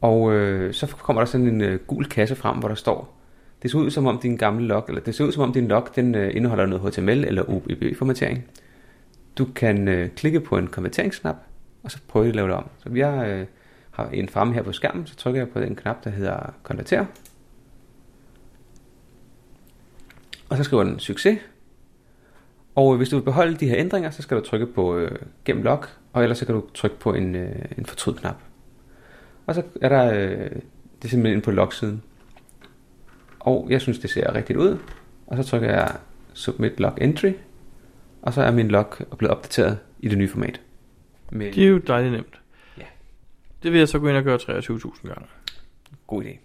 og 0.00 0.32
øh, 0.32 0.74
så 0.74 0.86
kommer 0.86 1.20
der 1.20 1.26
sådan 1.26 1.46
en 1.46 1.60
øh, 1.60 1.80
gul 1.86 2.04
kasse 2.04 2.34
frem, 2.34 2.58
hvor 2.58 2.68
der 2.68 2.74
står, 2.74 3.18
det 3.62 3.70
ser 3.70 3.78
ud 3.78 3.90
som 3.90 4.06
om 4.06 4.18
din 4.18 4.36
gamle 4.36 4.66
log, 4.66 4.84
eller 4.88 5.00
det 5.00 5.14
ser 5.14 5.24
ud 5.24 5.32
som 5.32 5.42
om 5.42 5.52
din 5.52 5.68
log, 5.68 5.88
den 5.96 6.14
øh, 6.14 6.36
indeholder 6.36 6.66
noget 6.66 6.94
HTML 6.94 7.24
eller 7.24 7.42
OBB-formatering. 7.42 8.44
Du 9.38 9.44
kan 9.44 9.88
øh, 9.88 10.10
klikke 10.10 10.40
på 10.40 10.58
en 10.58 10.66
konverteringsknap, 10.66 11.36
og 11.82 11.90
så 11.90 11.98
prøve 12.08 12.28
at 12.28 12.36
lave 12.36 12.48
det 12.48 12.56
om. 12.56 12.68
Så 12.78 12.88
vi 12.88 13.00
har, 13.00 13.24
øh, 13.24 13.46
har 13.90 14.08
en 14.08 14.28
fremme 14.28 14.54
her 14.54 14.62
på 14.62 14.72
skærmen, 14.72 15.06
så 15.06 15.16
trykker 15.16 15.40
jeg 15.40 15.48
på 15.48 15.60
den 15.60 15.76
knap, 15.76 16.04
der 16.04 16.10
hedder 16.10 16.54
konverter. 16.62 17.04
Og 20.48 20.56
så 20.56 20.62
skriver 20.64 20.84
den 20.84 20.98
succes. 20.98 21.38
Og 22.78 22.96
hvis 22.96 23.08
du 23.08 23.16
vil 23.16 23.22
beholde 23.22 23.56
de 23.56 23.68
her 23.68 23.76
ændringer, 23.78 24.10
så 24.10 24.22
skal 24.22 24.36
du 24.36 24.42
trykke 24.42 24.66
på 24.66 24.96
øh, 24.96 25.18
gem 25.44 25.62
log, 25.62 25.84
og 26.12 26.22
ellers 26.22 26.38
så 26.38 26.46
kan 26.46 26.54
du 26.54 26.64
trykke 26.74 26.98
på 26.98 27.14
en, 27.14 27.34
øh, 27.34 27.64
en 27.78 27.86
fortryd-knap. 27.86 28.36
Og 29.46 29.54
så 29.54 29.62
er 29.80 29.88
der, 29.88 30.12
øh, 30.12 30.50
det 30.50 31.04
er 31.04 31.08
simpelthen 31.08 31.26
inde 31.26 31.40
på 31.40 31.50
logsiden. 31.50 32.02
Og 33.40 33.66
jeg 33.70 33.80
synes, 33.80 33.98
det 33.98 34.10
ser 34.10 34.34
rigtigt 34.34 34.58
ud. 34.58 34.78
Og 35.26 35.36
så 35.36 35.42
trykker 35.42 35.68
jeg 35.68 35.96
Submit 36.32 36.80
Log 36.80 36.98
Entry. 37.00 37.32
Og 38.22 38.32
så 38.32 38.42
er 38.42 38.50
min 38.50 38.68
log 38.68 38.94
blevet 39.18 39.36
opdateret 39.36 39.78
i 40.00 40.08
det 40.08 40.18
nye 40.18 40.28
format. 40.28 40.60
Med 41.30 41.52
det 41.52 41.64
er 41.64 41.68
jo 41.68 41.78
dejligt 41.78 42.12
nemt. 42.12 42.40
Ja. 42.78 42.84
Det 43.62 43.72
vil 43.72 43.78
jeg 43.78 43.88
så 43.88 43.98
gå 43.98 44.08
ind 44.08 44.16
og 44.16 44.24
gøre 44.24 44.38
23.000 44.38 45.08
gange. 45.08 45.26
God 46.06 46.24
idé. 46.24 46.38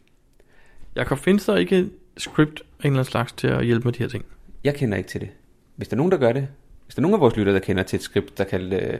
Jakob, 0.95 1.17
findes 1.17 1.45
der 1.45 1.55
ikke 1.55 1.79
et 1.79 1.91
script 2.17 2.59
af 2.59 2.63
en 2.63 2.91
eller 2.91 2.99
anden 2.99 3.11
slags 3.11 3.31
til 3.33 3.47
at 3.47 3.65
hjælpe 3.65 3.85
med 3.85 3.93
de 3.93 3.99
her 3.99 4.09
ting? 4.09 4.25
Jeg 4.63 4.75
kender 4.75 4.97
ikke 4.97 5.09
til 5.09 5.21
det. 5.21 5.29
Hvis 5.75 5.87
der 5.87 5.95
er 5.95 5.97
nogen, 5.97 6.11
der 6.11 6.17
gør 6.17 6.31
det, 6.31 6.47
hvis 6.85 6.95
der 6.95 6.99
er 6.99 7.01
nogen 7.01 7.13
af 7.13 7.19
vores 7.19 7.35
lyttere, 7.35 7.55
der 7.55 7.61
kender 7.61 7.83
til 7.83 7.97
et 7.97 8.03
script, 8.03 8.37
der 8.37 8.43
kan, 8.43 8.73
øh, 8.73 8.99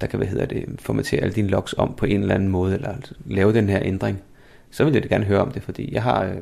der 0.00 0.06
kan 0.06 0.16
hvad 0.16 0.28
hedder 0.28 0.46
det, 0.46 0.80
formatere 0.80 1.20
alle 1.20 1.34
dine 1.34 1.48
logs 1.48 1.74
om 1.78 1.94
på 1.94 2.06
en 2.06 2.20
eller 2.20 2.34
anden 2.34 2.48
måde, 2.48 2.74
eller 2.74 2.88
altså 2.88 3.14
lave 3.26 3.52
den 3.52 3.68
her 3.68 3.78
ændring, 3.82 4.22
så 4.70 4.84
vil 4.84 4.92
jeg 4.92 5.02
da 5.02 5.08
gerne 5.08 5.24
høre 5.24 5.40
om 5.40 5.50
det, 5.50 5.62
fordi 5.62 5.94
jeg 5.94 6.02
har, 6.02 6.24
øh, 6.24 6.36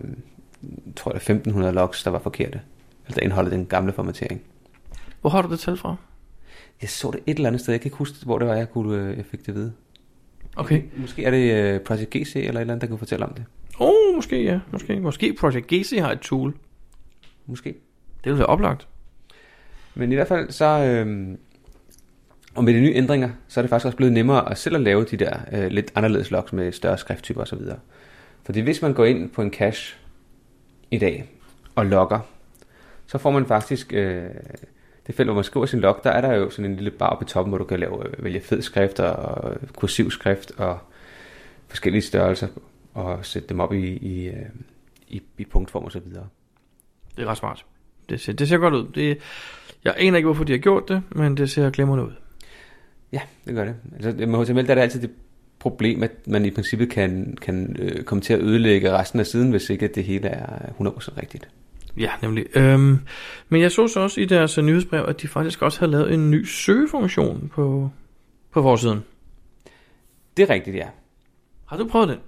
tror 0.97 1.13
jeg, 1.13 1.17
1500 1.17 1.75
logs, 1.75 2.03
der 2.03 2.11
var 2.11 2.19
forkerte. 2.19 2.61
Eller 3.07 3.15
der 3.15 3.23
indeholder 3.23 3.51
den 3.51 3.67
gamle 3.67 3.93
formatering. 3.93 4.43
Hvor 5.21 5.31
har 5.31 5.43
du 5.43 5.51
det 5.51 5.61
tal 5.61 5.77
fra? 5.77 5.97
Jeg 6.81 6.91
så 6.91 7.11
det 7.11 7.21
et 7.27 7.37
eller 7.37 7.49
andet 7.49 7.61
sted. 7.61 7.75
Jeg 7.75 7.81
kan 7.81 7.87
ikke 7.87 7.97
huske, 7.97 8.25
hvor 8.25 8.39
det 8.39 8.49
var, 8.49 8.55
jeg, 8.55 8.71
kunne, 8.71 8.97
øh, 8.97 9.17
jeg 9.17 9.27
fik 9.27 9.47
det 9.47 9.55
vide. 9.55 9.73
Okay. 10.57 10.83
Måske 10.97 11.25
er 11.25 11.31
det 11.31 11.53
øh, 11.53 11.81
Project 11.81 12.11
GC 12.11 12.37
eller 12.37 12.43
et 12.43 12.49
eller 12.49 12.61
andet, 12.61 12.81
der 12.81 12.87
kan 12.87 12.99
fortælle 12.99 13.27
om 13.27 13.35
det. 13.35 13.45
Åh, 13.81 13.89
oh, 13.89 14.15
måske 14.15 14.43
ja. 14.45 14.61
Måske. 14.73 15.01
Måske 15.01 15.37
Project 15.41 15.67
GC 15.67 15.99
har 16.01 16.13
et 16.13 16.21
tool. 16.21 16.55
Måske. 17.47 17.75
Det 18.25 18.33
vil 18.33 18.39
være 18.39 18.47
oplagt. 18.47 18.89
Men 20.01 20.13
i 20.13 20.15
hvert 20.15 20.29
fald 20.29 20.51
så... 20.51 20.65
Øh, 20.65 21.37
og 22.55 22.65
med 22.65 22.75
de 22.75 22.81
nye 22.81 22.93
ændringer, 22.95 23.31
så 23.49 23.61
er 23.61 23.63
det 23.63 23.69
faktisk 23.69 23.87
også 23.87 23.97
blevet 23.97 24.13
nemmere 24.13 24.51
at 24.51 24.59
selv 24.59 24.75
at 24.75 24.81
lave 24.81 25.05
de 25.05 25.17
der 25.17 25.39
øh, 25.53 25.67
lidt 25.67 25.93
anderledes 25.95 26.31
logs 26.31 26.53
med 26.53 26.73
større 26.73 26.99
skrifttyper 26.99 27.43
osv. 27.43 27.59
Fordi 28.45 28.61
hvis 28.61 28.83
man 28.83 28.95
går 28.95 29.05
ind 29.05 29.31
på 29.31 29.43
en 29.43 29.53
cache 29.53 29.97
i 30.91 30.99
dag 30.99 31.31
og 31.75 31.87
logger, 31.87 32.21
så 33.07 33.19
får 33.19 33.31
man 33.31 33.47
faktisk 33.47 33.93
øh, 33.93 34.25
det 35.07 35.15
felt, 35.15 35.27
hvor 35.27 35.35
man 35.35 35.45
skriver 35.45 35.67
sin 35.67 35.81
log, 35.81 36.01
der 36.05 36.11
er 36.11 36.21
der 36.21 36.33
jo 36.35 36.51
sådan 36.51 36.71
en 36.71 36.77
lille 36.77 36.91
bar 36.91 37.17
på 37.19 37.25
toppen, 37.25 37.51
hvor 37.51 37.59
du 37.59 37.65
kan 37.65 37.81
lave, 37.81 38.09
øh, 38.09 38.25
vælge 38.25 38.41
fed 38.41 38.63
skrift 38.63 39.01
og 39.01 39.57
kursiv 39.77 40.11
skrift 40.11 40.53
og 40.57 40.79
forskellige 41.69 42.03
størrelser 42.03 42.49
og 42.95 43.27
sætte 43.27 43.49
dem 43.49 43.61
op 43.61 43.73
i, 43.73 43.97
i, 43.97 44.29
øh, 44.29 44.47
i, 45.09 45.23
i 45.39 45.45
punktform 45.45 45.85
og 45.85 45.93
så 45.93 46.01
videre. 46.01 46.29
Det 47.17 47.23
er 47.23 47.27
ret 47.27 47.39
smart. 47.39 47.65
Det 48.09 48.21
ser, 48.21 48.33
det 48.33 48.49
ser 48.49 48.57
godt 48.57 48.75
ud. 48.75 48.87
Det, 48.95 49.19
jeg 49.85 49.95
aner 49.97 50.17
ikke, 50.17 50.27
hvorfor 50.27 50.45
de 50.45 50.53
har 50.53 50.59
gjort 50.59 50.89
det, 50.89 51.03
men 51.11 51.37
det 51.37 51.51
ser 51.51 51.71
glimrende 51.71 52.05
ud. 52.05 52.13
Ja, 53.13 53.21
det 53.47 53.55
gør 53.55 53.65
det. 53.65 53.75
Altså, 53.95 54.27
med 54.27 54.45
HTML 54.45 54.65
der 54.67 54.71
er 54.71 54.75
det 54.75 54.83
altid 54.83 55.01
det 55.01 55.11
problem, 55.59 56.03
at 56.03 56.11
man 56.27 56.45
i 56.45 56.51
princippet 56.51 56.91
kan, 56.91 57.37
kan 57.43 57.77
øh, 57.79 58.03
komme 58.03 58.23
til 58.23 58.33
at 58.33 58.41
ødelægge 58.41 58.93
resten 58.93 59.21
af 59.21 59.27
siden, 59.27 59.51
hvis 59.51 59.71
ikke 59.71 59.89
det 59.89 60.05
hele 60.05 60.29
er 60.29 60.47
100% 60.81 61.21
rigtigt. 61.23 61.49
Ja, 61.97 62.11
nemlig. 62.23 62.47
Øhm, 62.57 62.99
men 63.49 63.61
jeg 63.61 63.73
så 63.73 63.89
så 63.89 64.01
også 64.01 64.21
i 64.21 64.25
deres 64.25 64.59
uh, 64.59 64.65
nyhedsbrev, 64.65 65.05
at 65.09 65.23
de 65.23 65.29
faktisk 65.29 65.63
også 65.63 65.81
havde 65.81 65.93
lavet 65.93 66.15
en 66.15 66.31
ny 66.31 66.45
søgefunktion 66.45 67.51
på, 67.55 67.91
på 68.51 68.63
forsiden. 68.63 69.01
Det 70.37 70.43
er 70.43 70.55
rigtigt, 70.55 70.77
ja. 70.77 70.87
Har 71.67 71.77
du 71.77 71.89
prøvet 71.89 72.09
den? 72.09 72.19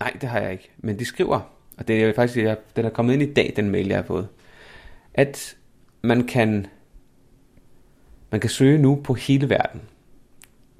Nej, 0.00 0.16
det 0.20 0.28
har 0.28 0.40
jeg 0.40 0.52
ikke. 0.52 0.70
Men 0.78 0.98
de 0.98 1.04
skriver, 1.04 1.40
og 1.78 1.88
det 1.88 2.04
er 2.04 2.12
faktisk, 2.14 2.38
jeg, 2.38 2.56
den 2.76 2.84
er 2.84 2.90
kommet 2.90 3.12
ind 3.12 3.22
i 3.22 3.32
dag, 3.32 3.52
den 3.56 3.70
mail, 3.70 3.86
jeg 3.86 3.96
har 3.96 4.04
fået, 4.04 4.28
at 5.14 5.56
man 6.02 6.26
kan, 6.26 6.66
man 8.30 8.40
kan 8.40 8.50
søge 8.50 8.78
nu 8.78 9.00
på 9.04 9.14
hele 9.14 9.48
verden. 9.48 9.80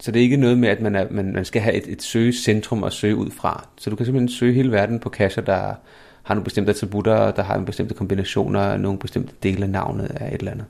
Så 0.00 0.10
det 0.10 0.20
er 0.20 0.22
ikke 0.22 0.36
noget 0.36 0.58
med, 0.58 0.68
at 0.68 0.80
man, 0.80 0.94
er, 0.94 1.06
man, 1.10 1.32
man 1.32 1.44
skal 1.44 1.62
have 1.62 1.74
et, 1.74 1.88
et 1.88 2.02
søgecentrum 2.02 2.84
at 2.84 2.92
søge 2.92 3.16
ud 3.16 3.30
fra. 3.30 3.68
Så 3.76 3.90
du 3.90 3.96
kan 3.96 4.06
simpelthen 4.06 4.28
søge 4.28 4.52
hele 4.52 4.72
verden 4.72 5.00
på 5.00 5.08
kasser, 5.08 5.42
der 5.42 5.74
har 6.22 6.34
nogle 6.34 6.44
bestemte 6.44 6.70
attributter, 6.70 7.30
der 7.30 7.42
har 7.42 7.54
nogle 7.54 7.66
bestemte 7.66 7.94
kombinationer, 7.94 8.76
nogle 8.76 8.98
bestemte 8.98 9.34
dele 9.42 9.62
af 9.62 9.70
navnet 9.70 10.04
af 10.04 10.34
et 10.34 10.38
eller 10.38 10.52
andet. 10.52 10.66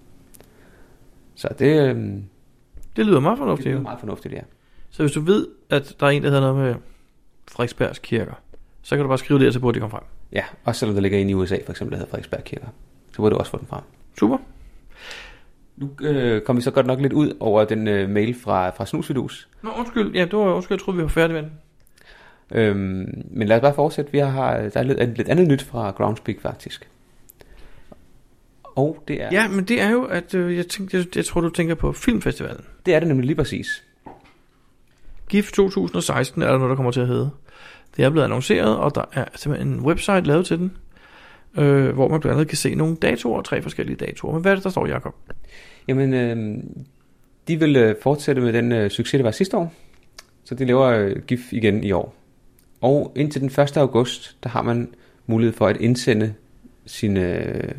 Så 1.34 1.48
det... 1.58 1.88
Øhm, 1.88 2.24
det 2.96 3.06
lyder 3.06 3.20
meget 3.20 3.38
fornuftigt. 3.38 3.64
Det 3.64 3.72
lyder 3.72 3.82
meget 3.82 4.00
fornuftigt, 4.00 4.34
ja. 4.34 4.40
Så 4.90 5.02
hvis 5.02 5.12
du 5.12 5.20
ved, 5.20 5.46
at 5.70 5.96
der 6.00 6.06
er 6.06 6.10
en, 6.10 6.22
der 6.22 6.28
hedder 6.28 6.52
noget 6.52 6.64
med 6.64 6.74
Frederiksbergs 7.48 7.98
kirker, 7.98 8.34
så 8.82 8.96
kan 8.96 9.02
du 9.02 9.08
bare 9.08 9.18
skrive 9.18 9.38
det, 9.38 9.54
så 9.54 9.60
burde 9.60 9.74
de 9.74 9.80
komme 9.80 9.90
frem. 9.90 10.02
Ja, 10.32 10.44
også 10.64 10.78
selvom 10.78 10.94
der 10.94 11.02
ligger 11.02 11.18
en 11.18 11.30
i 11.30 11.34
USA, 11.34 11.56
for 11.64 11.72
eksempel, 11.72 11.92
der 11.92 11.98
hedder 11.98 12.10
Frederiksberg 12.10 12.44
kirker. 12.44 12.68
Så 13.14 13.22
burde 13.22 13.34
du 13.34 13.38
også 13.38 13.50
få 13.50 13.58
den 13.58 13.66
frem. 13.66 13.82
Super. 14.18 14.38
Nu 15.76 15.90
øh, 16.00 16.42
kom 16.42 16.56
vi 16.56 16.62
så 16.62 16.70
godt 16.70 16.86
nok 16.86 17.00
lidt 17.00 17.12
ud 17.12 17.36
over 17.40 17.64
den 17.64 17.88
øh, 17.88 18.10
mail 18.10 18.34
fra, 18.34 18.70
fra 18.70 18.86
Snusvidus. 18.86 19.48
Nå, 19.62 19.70
undskyld. 19.78 20.14
Ja, 20.14 20.24
det 20.24 20.32
var 20.32 20.54
undskyld. 20.54 20.76
Jeg 20.76 20.84
troede, 20.84 20.96
vi 20.96 21.02
var 21.02 21.08
færdige 21.08 21.42
med 21.42 21.42
den. 21.42 21.52
Øhm, 22.50 23.24
men 23.30 23.48
lad 23.48 23.56
os 23.56 23.60
bare 23.60 23.74
fortsætte. 23.74 24.12
Vi 24.12 24.18
har, 24.18 24.56
der 24.56 24.80
er 24.80 24.82
lidt, 24.82 25.16
lidt 25.16 25.28
andet 25.28 25.48
nyt 25.48 25.62
fra 25.62 25.90
Groundspeak 25.90 26.40
faktisk. 26.40 26.88
Og 28.64 29.04
det 29.08 29.22
er... 29.22 29.28
Ja, 29.32 29.48
men 29.48 29.64
det 29.64 29.80
er 29.80 29.90
jo, 29.90 30.04
at 30.04 30.34
øh, 30.34 30.56
jeg, 30.56 30.66
tænkte, 30.66 30.96
jeg, 30.96 31.16
jeg 31.16 31.24
tror, 31.24 31.40
du 31.40 31.50
tænker 31.50 31.74
på 31.74 31.92
Filmfestivalen. 31.92 32.64
Det 32.86 32.94
er 32.94 32.98
det 32.98 33.08
nemlig 33.08 33.26
lige 33.26 33.36
præcis. 33.36 33.84
GIF 35.28 35.52
2016 35.52 36.42
er 36.42 36.46
der 36.46 36.58
noget, 36.58 36.70
der 36.70 36.76
kommer 36.76 36.92
til 36.92 37.00
at 37.00 37.06
hedde. 37.06 37.30
Det 37.96 38.04
er 38.04 38.10
blevet 38.10 38.24
annonceret, 38.24 38.76
og 38.76 38.94
der 38.94 39.04
er 39.12 39.24
simpelthen 39.34 39.72
en 39.72 39.80
website 39.80 40.20
lavet 40.20 40.46
til 40.46 40.58
den, 40.58 40.76
øh, 41.58 41.88
hvor 41.88 42.08
man 42.08 42.20
blandt 42.20 42.34
andet 42.34 42.48
kan 42.48 42.58
se 42.58 42.74
nogle 42.74 42.96
datoer, 42.96 43.42
tre 43.42 43.62
forskellige 43.62 43.96
datoer. 43.96 44.32
Men 44.32 44.42
hvad 44.42 44.52
er 44.52 44.56
det, 44.56 44.64
der 44.64 44.70
står, 44.70 44.86
Jacob? 44.86 45.14
Jamen, 45.88 46.14
øh, 46.14 46.64
de 47.48 47.58
vil 47.58 47.76
øh, 47.76 47.96
fortsætte 48.02 48.42
med 48.42 48.52
den 48.52 48.72
øh, 48.72 48.90
succes, 48.90 49.18
der 49.18 49.22
var 49.22 49.30
sidste 49.30 49.56
år. 49.56 49.72
Så 50.44 50.54
de 50.54 50.64
laver 50.64 50.86
øh, 50.86 51.16
GIF 51.26 51.52
igen 51.52 51.84
i 51.84 51.92
år. 51.92 52.14
Og 52.80 53.12
indtil 53.16 53.40
den 53.40 53.60
1. 53.62 53.76
august, 53.76 54.36
der 54.42 54.48
har 54.48 54.62
man 54.62 54.88
mulighed 55.26 55.54
for 55.54 55.66
at 55.66 55.76
indsende 55.76 56.34
sin, 56.86 57.16
øh, 57.16 57.72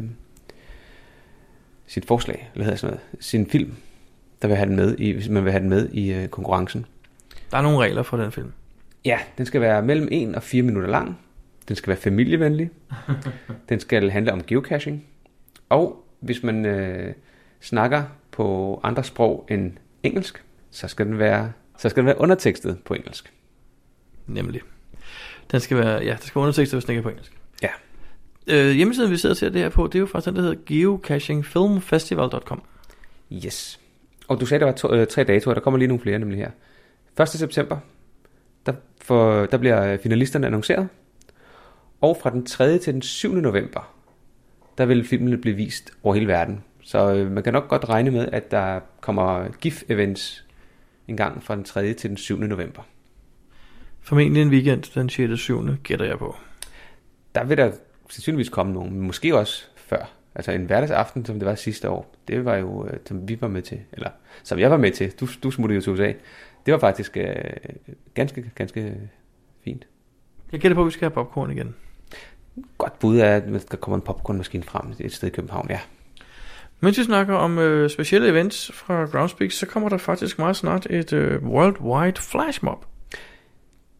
sit 1.87 2.05
forslag, 2.05 2.49
eller 2.53 2.63
hedder 2.63 2.77
sådan 2.77 2.93
noget, 2.93 3.23
sin 3.25 3.49
film, 3.49 3.73
der 4.41 4.47
vil 4.47 4.57
have 4.57 4.69
den 4.69 4.75
med 4.75 4.95
i, 4.99 5.11
hvis 5.11 5.29
man 5.29 5.43
vil 5.43 5.51
have 5.51 5.61
den 5.61 5.69
med 5.69 5.89
i 5.89 6.13
øh, 6.13 6.27
konkurrencen. 6.27 6.85
Der 7.51 7.57
er 7.57 7.61
nogle 7.61 7.77
regler 7.77 8.03
for 8.03 8.17
den 8.17 8.31
film. 8.31 8.51
Ja, 9.05 9.19
den 9.37 9.45
skal 9.45 9.61
være 9.61 9.81
mellem 9.81 10.07
1 10.11 10.35
og 10.35 10.43
4 10.43 10.63
minutter 10.63 10.89
lang. 10.89 11.19
Den 11.67 11.75
skal 11.75 11.87
være 11.87 11.97
familievenlig. 11.97 12.69
den 13.69 13.79
skal 13.79 14.09
handle 14.09 14.33
om 14.33 14.43
geocaching. 14.43 15.05
Og 15.69 16.05
hvis 16.19 16.43
man 16.43 16.65
øh, 16.65 17.13
snakker 17.61 18.03
på 18.31 18.79
andre 18.83 19.03
sprog 19.03 19.47
end 19.49 19.73
engelsk, 20.03 20.43
så 20.71 20.87
skal 20.87 21.05
den 21.05 21.19
være, 21.19 21.51
så 21.77 21.89
skal 21.89 22.01
den 22.01 22.05
være 22.05 22.19
undertekstet 22.19 22.79
på 22.85 22.93
engelsk. 22.93 23.33
Nemlig. 24.27 24.61
Den 25.51 25.59
skal 25.59 25.77
være, 25.77 26.03
ja, 26.03 26.11
der 26.11 26.17
skal 26.17 26.35
være 26.35 26.41
undertekstet, 26.41 26.77
hvis 26.77 26.85
den 26.85 26.91
ikke 26.91 26.99
er 26.99 27.03
på 27.03 27.09
engelsk. 27.09 27.33
Ja. 27.61 27.69
Øh, 28.47 28.71
hjemmesiden, 28.71 29.11
vi 29.11 29.17
sidder 29.17 29.35
ser 29.35 29.49
det 29.49 29.61
her 29.61 29.69
på, 29.69 29.87
det 29.87 29.95
er 29.95 29.99
jo 29.99 30.05
faktisk 30.05 30.25
den, 30.25 30.35
der 30.35 30.41
hedder 30.41 30.57
geocachingfilmfestival.com. 30.65 32.61
Yes. 33.45 33.79
Og 34.27 34.39
du 34.39 34.45
sagde, 34.45 34.59
der 34.59 34.65
var 34.65 34.73
to, 34.73 34.93
øh, 34.93 35.07
tre 35.07 35.23
datoer, 35.23 35.53
der 35.53 35.61
kommer 35.61 35.77
lige 35.77 35.87
nogle 35.87 36.01
flere 36.01 36.19
nemlig 36.19 36.39
her. 36.39 36.51
1. 37.23 37.29
september, 37.29 37.77
der, 38.65 38.73
for, 39.01 39.45
der 39.45 39.57
bliver 39.57 39.97
finalisterne 39.97 40.47
annonceret. 40.47 40.87
Og 42.01 42.17
fra 42.21 42.29
den 42.29 42.45
3. 42.45 42.77
til 42.77 42.93
den 42.93 43.01
7. 43.01 43.33
november, 43.33 43.95
der 44.77 44.85
vil 44.85 45.07
filmene 45.07 45.37
blive 45.37 45.55
vist 45.55 45.91
over 46.03 46.13
hele 46.13 46.27
verden. 46.27 46.63
Så 46.81 47.13
øh, 47.13 47.31
man 47.31 47.43
kan 47.43 47.53
nok 47.53 47.67
godt 47.67 47.89
regne 47.89 48.11
med, 48.11 48.27
at 48.31 48.51
der 48.51 48.79
kommer 49.01 49.47
GIF-events 49.65 50.43
en 51.07 51.17
gang 51.17 51.43
fra 51.43 51.55
den 51.55 51.63
3. 51.63 51.93
til 51.93 52.09
den 52.09 52.17
7. 52.17 52.37
november. 52.37 52.81
Formentlig 54.01 54.41
en 54.41 54.49
weekend 54.49 54.93
den 54.93 55.09
6. 55.09 55.31
og 55.31 55.37
7. 55.37 55.75
gætter 55.83 56.05
jeg 56.05 56.19
på. 56.19 56.35
Der 57.35 57.43
vil 57.43 57.57
der 57.57 57.71
sandsynligvis 58.09 58.49
komme 58.49 58.73
nogen, 58.73 58.93
men 58.93 59.01
måske 59.01 59.37
også 59.37 59.65
før. 59.75 60.11
Altså 60.35 60.51
en 60.51 60.65
hverdagsaften, 60.65 61.25
som 61.25 61.39
det 61.39 61.45
var 61.45 61.55
sidste 61.55 61.89
år, 61.89 62.15
det 62.27 62.45
var 62.45 62.55
jo, 62.55 62.87
øh, 62.87 62.97
som 63.05 63.27
vi 63.27 63.41
var 63.41 63.47
med 63.47 63.61
til, 63.61 63.79
eller 63.93 64.09
som 64.43 64.59
jeg 64.59 64.71
var 64.71 64.77
med 64.77 64.91
til, 64.91 65.11
du, 65.19 65.27
du 65.43 65.51
smuttede 65.51 65.75
jo 65.75 65.81
til 65.81 65.93
USA, 65.93 66.13
det 66.65 66.71
var 66.71 66.79
faktisk 66.79 67.17
øh, 67.17 67.35
ganske, 68.13 68.51
ganske 68.55 68.95
fint. 69.63 69.87
Jeg 70.51 70.59
gætter 70.59 70.75
på, 70.75 70.81
at 70.81 70.87
vi 70.87 70.91
skal 70.91 71.05
have 71.05 71.13
popcorn 71.13 71.51
igen. 71.51 71.75
Godt 72.77 72.99
bud 72.99 73.17
er, 73.17 73.35
at 73.35 73.71
der 73.71 73.77
kommer 73.77 73.95
en 73.95 74.01
popcornmaskine 74.01 74.63
frem 74.63 74.93
et 74.99 75.13
sted 75.13 75.27
i 75.27 75.31
København, 75.31 75.67
ja. 75.69 75.79
Mens 76.79 76.97
vi 76.97 77.03
snakker 77.03 77.35
om 77.35 77.59
øh, 77.59 77.89
specielle 77.89 78.29
events 78.29 78.71
fra 78.73 79.05
Groundspeak, 79.05 79.51
så 79.51 79.65
kommer 79.65 79.89
der 79.89 79.97
faktisk 79.97 80.39
meget 80.39 80.55
snart 80.55 80.87
et 80.89 81.13
øh, 81.13 81.43
Worldwide 81.43 82.21
Flashmob. 82.21 82.85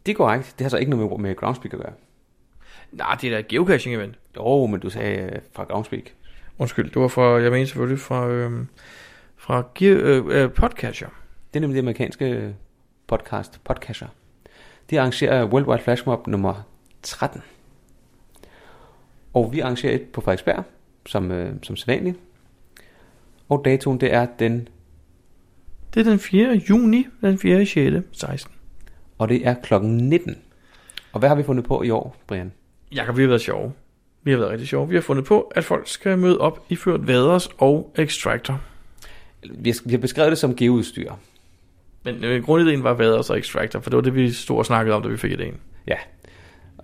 Det 0.06 0.12
er 0.12 0.16
korrekt. 0.16 0.56
Det 0.58 0.66
har 0.66 0.70
så 0.70 0.78
ikke 0.78 0.90
noget 0.90 1.12
med, 1.12 1.20
med 1.20 1.36
Groundspeak 1.36 1.74
at 1.74 1.80
gøre. 1.80 1.94
Nej, 2.92 3.18
det 3.22 3.28
er 3.28 3.32
da 3.32 3.40
et 3.40 3.48
geocaching 3.48 3.96
event. 3.96 4.16
Jo, 4.36 4.66
men 4.66 4.80
du 4.80 4.90
sagde 4.90 5.18
øh, 5.18 5.42
fra 5.54 5.64
Groundspeak. 5.64 6.04
Undskyld, 6.58 6.86
det 6.92 7.02
var 7.02 7.08
fra, 7.08 7.22
jeg 7.22 7.52
mener 7.52 7.66
selvfølgelig 7.66 8.00
fra, 8.00 8.28
øh, 8.28 8.66
fra 9.38 9.64
øh, 9.82 10.26
øh, 10.28 10.52
Podcatcher. 10.52 11.10
Det 11.54 11.60
er 11.60 11.62
nemlig 11.62 11.76
det 11.76 11.82
amerikanske 11.82 12.56
podcast, 13.08 13.64
Podcatcher. 13.64 14.08
De 14.90 15.00
arrangerer 15.00 15.46
Worldwide 15.46 15.84
Flashmob 15.84 16.28
nummer 16.28 16.64
13. 17.04 17.42
Og 19.36 19.54
vi 19.54 19.60
arrangerer 19.60 19.96
et 19.96 20.02
på 20.02 20.22
Frederiksberg, 20.22 20.64
som, 21.06 21.32
øh, 21.32 21.54
som 21.62 21.76
sædvanligt. 21.76 22.18
Og 23.50 23.62
datoen, 23.66 24.00
det 24.00 24.14
er 24.14 24.28
den... 24.40 24.68
Det 25.94 26.08
er 26.08 26.10
den 26.10 26.20
4. 26.20 26.62
juni, 26.70 27.08
den 27.22 27.38
4. 27.38 27.66
6. 27.66 28.08
16. 28.12 28.52
Og 29.18 29.30
det 29.30 29.48
er 29.48 29.54
klokken 29.64 29.98
19. 29.98 30.38
Og 31.12 31.20
hvad 31.20 31.30
har 31.30 31.36
vi 31.36 31.44
fundet 31.44 31.66
på 31.66 31.82
i 31.82 31.90
år, 31.90 32.16
Brian? 32.28 32.52
Jakob, 32.96 33.18
vi 33.18 33.22
har 33.22 33.28
været 33.28 33.42
sjove. 33.42 33.74
Vi 34.24 34.32
har 34.32 34.38
været 34.38 34.52
rigtig 34.52 34.68
sjove. 34.68 34.90
Vi 34.90 34.96
har 34.96 35.02
fundet 35.02 35.26
på, 35.26 35.42
at 35.42 35.64
folk 35.64 35.88
skal 35.88 36.18
møde 36.18 36.38
op 36.38 36.66
i 36.70 36.76
ført 36.76 37.08
vaders 37.08 37.50
og 37.58 37.94
extractor. 37.98 38.62
Vi 39.44 39.70
har, 39.70 39.82
vi 39.86 39.92
har 39.92 39.98
beskrevet 39.98 40.32
det 40.32 40.38
som 40.38 40.56
geoudstyr. 40.56 41.14
Men 42.04 42.24
øh, 42.24 42.44
grundideen 42.44 42.84
var 42.84 42.94
vaders 42.94 43.30
og 43.30 43.40
extractor, 43.40 43.80
for 43.80 43.90
det 43.90 43.98
var 43.98 44.04
det, 44.04 44.16
vi 44.16 44.32
stod 44.32 44.58
og 44.58 44.66
snakkede 44.66 44.96
om, 44.96 45.02
da 45.02 45.08
vi 45.10 45.18
fik 45.18 45.32
idéen. 45.32 45.56
Ja. 45.88 45.98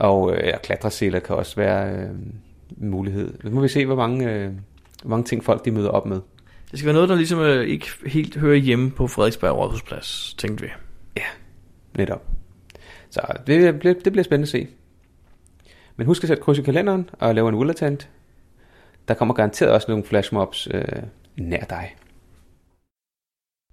Og 0.01 0.33
øh, 0.35 0.53
klatreseler 0.63 1.19
kan 1.19 1.35
også 1.35 1.55
være 1.55 1.91
øh, 1.95 2.09
en 2.81 2.89
mulighed. 2.89 3.33
Nu 3.43 3.49
må 3.49 3.61
vi 3.61 3.67
se, 3.67 3.85
hvor 3.85 3.95
mange, 3.95 4.31
øh, 4.31 4.51
hvor 5.01 5.09
mange 5.09 5.23
ting 5.23 5.43
folk 5.43 5.65
de 5.65 5.71
møder 5.71 5.89
op 5.89 6.05
med. 6.05 6.21
Det 6.71 6.79
skal 6.79 6.85
være 6.85 6.93
noget, 6.93 7.09
der 7.09 7.15
ligesom 7.15 7.39
øh, 7.39 7.67
ikke 7.67 7.87
helt 8.05 8.37
hører 8.37 8.55
hjemme 8.55 8.91
på 8.91 9.07
Frederiksberg 9.07 9.57
Rådhusplads, 9.57 10.35
tænkte 10.37 10.63
vi. 10.63 10.69
Ja, 11.17 11.23
netop. 11.97 12.27
Så 13.09 13.21
det 13.47 13.79
bliver, 13.79 13.93
det 13.93 14.11
bliver 14.11 14.23
spændende 14.23 14.45
at 14.45 14.49
se. 14.49 14.67
Men 15.95 16.07
husk 16.07 16.23
at 16.23 16.27
sætte 16.27 16.43
kryds 16.43 16.57
i 16.57 16.61
kalenderen 16.61 17.09
og 17.19 17.35
lave 17.35 17.49
en 17.49 17.55
ullatant. 17.55 18.09
Der 19.07 19.13
kommer 19.13 19.33
garanteret 19.33 19.71
også 19.71 19.91
nogle 19.91 20.03
flashmobs 20.03 20.67
øh, 20.71 20.83
nær 21.37 21.63
dig. 21.63 21.95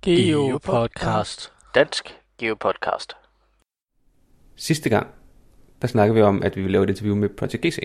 Geopodcast. 0.03 1.53
Dansk 1.75 2.21
Geopodcast. 2.39 3.17
Sidste 4.57 4.89
gang, 4.89 5.07
der 5.83 5.89
snakkede 5.89 6.15
vi 6.15 6.23
om, 6.23 6.43
at 6.43 6.57
vi 6.57 6.61
ville 6.61 6.73
lave 6.73 6.85
et 6.85 6.91
interview 6.91 7.17
med 7.17 7.29
Project 7.29 7.63
GC. 7.63 7.79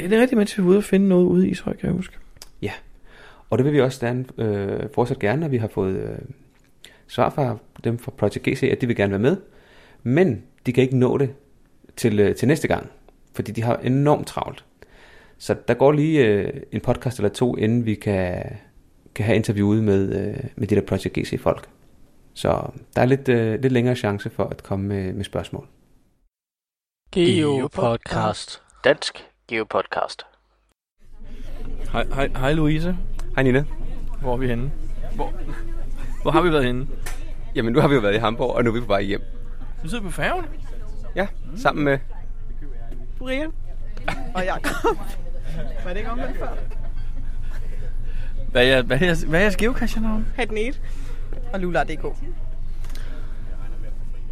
Ja, 0.00 0.04
det 0.04 0.12
er 0.12 0.20
rigtigt, 0.20 0.38
mens 0.38 0.58
vi 0.58 0.62
var 0.62 0.68
ude 0.68 0.78
og 0.78 0.84
finde 0.84 1.08
noget 1.08 1.24
ude 1.24 1.48
i 1.48 1.50
Ishøj, 1.50 1.76
kan 1.76 1.86
jeg 1.86 1.94
huske. 1.94 2.16
Ja, 2.62 2.72
og 3.50 3.58
det 3.58 3.64
vil 3.64 3.72
vi 3.72 3.80
også 3.80 4.00
gerne, 4.00 4.24
øh, 4.38 4.88
fortsat 4.94 5.18
gerne, 5.18 5.40
når 5.40 5.48
vi 5.48 5.56
har 5.56 5.68
fået 5.68 5.96
øh, 5.96 6.18
svar 7.06 7.30
fra 7.30 7.56
dem 7.84 7.98
fra 7.98 8.12
Project 8.16 8.42
GC, 8.42 8.62
at 8.72 8.80
de 8.80 8.86
vil 8.86 8.96
gerne 8.96 9.10
være 9.10 9.20
med. 9.20 9.36
Men 10.02 10.42
de 10.66 10.72
kan 10.72 10.82
ikke 10.82 10.96
nå 10.96 11.18
det 11.18 11.30
til, 11.96 12.20
øh, 12.20 12.34
til 12.34 12.48
næste 12.48 12.68
gang, 12.68 12.90
fordi 13.34 13.52
de 13.52 13.62
har 13.62 13.76
enormt 13.76 14.26
travlt. 14.26 14.64
Så 15.38 15.56
der 15.68 15.74
går 15.74 15.92
lige 15.92 16.26
øh, 16.26 16.52
en 16.72 16.80
podcast 16.80 17.18
eller 17.18 17.28
to, 17.28 17.56
inden 17.56 17.86
vi 17.86 17.94
kan, 17.94 18.42
kan 19.14 19.24
have 19.26 19.36
interviewet 19.36 19.84
med, 19.84 20.28
øh, 20.28 20.44
med 20.56 20.66
de 20.66 20.74
der 20.74 20.80
Project 20.80 21.14
GC-folk. 21.18 21.68
Så 22.34 22.70
der 22.96 23.02
er 23.02 23.06
lidt, 23.06 23.28
øh, 23.28 23.62
lidt 23.62 23.72
længere 23.72 23.96
chance 23.96 24.30
for 24.30 24.44
at 24.44 24.62
komme 24.62 24.86
med, 24.86 25.12
med 25.12 25.24
spørgsmål. 25.24 25.66
Geopodcast. 27.14 28.62
Dansk 28.84 29.24
Geopodcast. 29.48 30.26
Hej, 31.92 32.06
hej, 32.14 32.30
hej 32.36 32.52
Louise. 32.52 32.96
Hej 33.34 33.42
Nina. 33.42 33.64
Hvor 34.20 34.32
er 34.32 34.36
vi 34.36 34.48
henne? 34.48 34.72
Hvor, 35.14 35.32
hvor 36.22 36.30
har 36.30 36.40
vi 36.40 36.52
været 36.52 36.64
henne? 36.64 36.86
Jamen 37.54 37.72
nu 37.72 37.80
har 37.80 37.88
vi 37.88 37.94
jo 37.94 38.00
været 38.00 38.14
i 38.14 38.18
Hamburg, 38.18 38.54
og 38.54 38.64
nu 38.64 38.70
er 38.70 38.74
vi 38.74 38.80
på 38.80 38.86
vej 38.86 39.02
hjem. 39.02 39.22
Vi 39.82 39.88
sidder 39.88 40.04
på 40.04 40.10
færgen. 40.10 40.44
Ja, 41.16 41.26
sammen 41.56 41.84
med... 41.84 41.98
Brian. 43.18 43.52
Og 44.34 44.44
Jacob. 44.44 44.96
Var 45.84 45.90
det 45.90 45.96
ikke 45.96 46.10
omvendt 46.10 46.38
før? 46.38 46.48
Hvad 48.50 48.66
er, 48.66 48.82
hvad 48.82 49.00
er, 49.00 49.26
hvad 49.26 49.38
er 49.38 49.42
jeres 49.42 49.56
geocache-navn? 49.56 50.26
Hatnet. 50.36 50.80
Og 51.52 51.60
Lula.dk. 51.60 52.04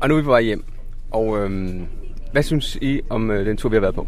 Og 0.00 0.08
nu 0.08 0.14
er 0.14 0.18
vi 0.18 0.24
på 0.24 0.30
vej 0.30 0.42
hjem. 0.42 0.64
Og 1.10 1.38
øhm, 1.38 1.88
hvad 2.32 2.42
synes 2.42 2.76
I 2.76 3.00
om 3.10 3.30
øh, 3.30 3.46
den 3.46 3.56
tur, 3.56 3.68
vi 3.68 3.76
har 3.76 3.80
været 3.80 3.94
på? 3.94 4.06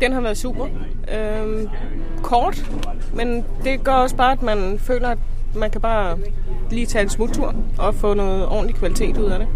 Den 0.00 0.12
har 0.12 0.20
været 0.20 0.38
super. 0.38 0.66
Øhm, 1.14 1.68
kort, 2.22 2.70
men 3.14 3.44
det 3.64 3.84
gør 3.84 3.92
også 3.92 4.16
bare, 4.16 4.32
at 4.32 4.42
man 4.42 4.78
føler, 4.78 5.08
at 5.08 5.18
man 5.54 5.70
kan 5.70 5.80
bare 5.80 6.18
lige 6.70 6.86
tage 6.86 7.02
en 7.02 7.08
smuttur 7.08 7.54
og 7.78 7.94
få 7.94 8.14
noget 8.14 8.46
ordentlig 8.46 8.76
kvalitet 8.76 9.16
ud 9.16 9.30
af 9.30 9.38
det. 9.38 9.48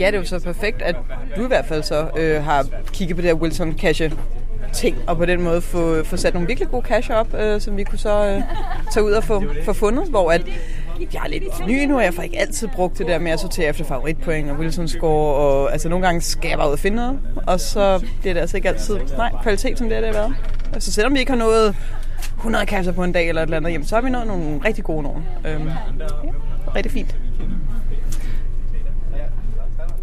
Ja, 0.00 0.06
det 0.06 0.14
er 0.14 0.18
jo 0.18 0.24
så 0.24 0.40
perfekt, 0.40 0.82
at 0.82 0.96
du 1.36 1.44
i 1.44 1.46
hvert 1.46 1.64
fald 1.66 1.82
så 1.82 2.08
øh, 2.18 2.44
har 2.44 2.66
kigget 2.92 3.16
på 3.16 3.22
det 3.22 3.30
her 3.30 3.36
Wilson 3.36 3.72
Cache 3.78 4.12
ting, 4.72 4.96
og 5.06 5.16
på 5.16 5.24
den 5.24 5.42
måde 5.42 5.60
få, 5.60 6.04
få 6.04 6.16
sat 6.16 6.34
nogle 6.34 6.46
virkelig 6.46 6.68
gode 6.68 6.86
cache 6.86 7.16
op, 7.16 7.34
øh, 7.34 7.60
som 7.60 7.76
vi 7.76 7.84
kunne 7.84 7.98
så 7.98 8.26
øh, 8.26 8.42
tage 8.92 9.04
ud 9.04 9.12
og 9.12 9.24
få, 9.24 9.44
få 9.64 9.72
fundet, 9.72 10.08
hvor 10.10 10.30
at 10.32 10.42
jeg 11.00 11.22
er 11.24 11.28
lidt 11.28 11.66
ny 11.66 11.84
nu, 11.84 11.96
og 11.96 12.04
jeg 12.04 12.14
får 12.14 12.22
ikke 12.22 12.38
altid 12.38 12.68
brugt 12.68 12.98
det 12.98 13.06
der 13.06 13.18
med 13.18 13.32
at 13.32 13.40
sortere 13.40 13.68
efter 13.68 13.84
favoritpoint 13.84 14.50
og 14.50 14.56
Wilson 14.56 14.88
score, 14.88 15.34
og 15.34 15.72
altså 15.72 15.88
nogle 15.88 16.06
gange 16.06 16.20
skal 16.20 16.48
jeg 16.48 16.58
bare 16.58 16.68
ud 16.68 16.72
og 16.72 16.78
finde 16.78 16.96
noget, 16.96 17.20
og 17.46 17.60
så 17.60 18.04
bliver 18.20 18.34
det 18.34 18.40
altså 18.40 18.56
ikke 18.56 18.68
altid, 18.68 18.98
nej, 19.16 19.32
kvalitet 19.42 19.78
som 19.78 19.88
det 19.88 19.96
er, 19.96 20.00
det 20.00 20.14
har 20.14 20.22
været. 20.22 20.34
Altså 20.72 20.92
selvom 20.92 21.14
vi 21.14 21.18
ikke 21.18 21.32
har 21.32 21.38
nået 21.38 21.76
100 22.36 22.66
kasser 22.66 22.92
på 22.92 23.04
en 23.04 23.12
dag 23.12 23.28
eller 23.28 23.42
et 23.42 23.46
eller 23.46 23.56
andet, 23.56 23.72
jamen, 23.72 23.86
så 23.86 23.94
har 23.94 24.02
vi 24.02 24.10
nået 24.10 24.26
nogle 24.26 24.60
rigtig 24.64 24.84
gode 24.84 25.02
nogen. 25.02 25.24
Øhm, 25.46 25.66
ja, 25.66 25.74
rigtig 26.76 26.92
fint. 26.92 27.16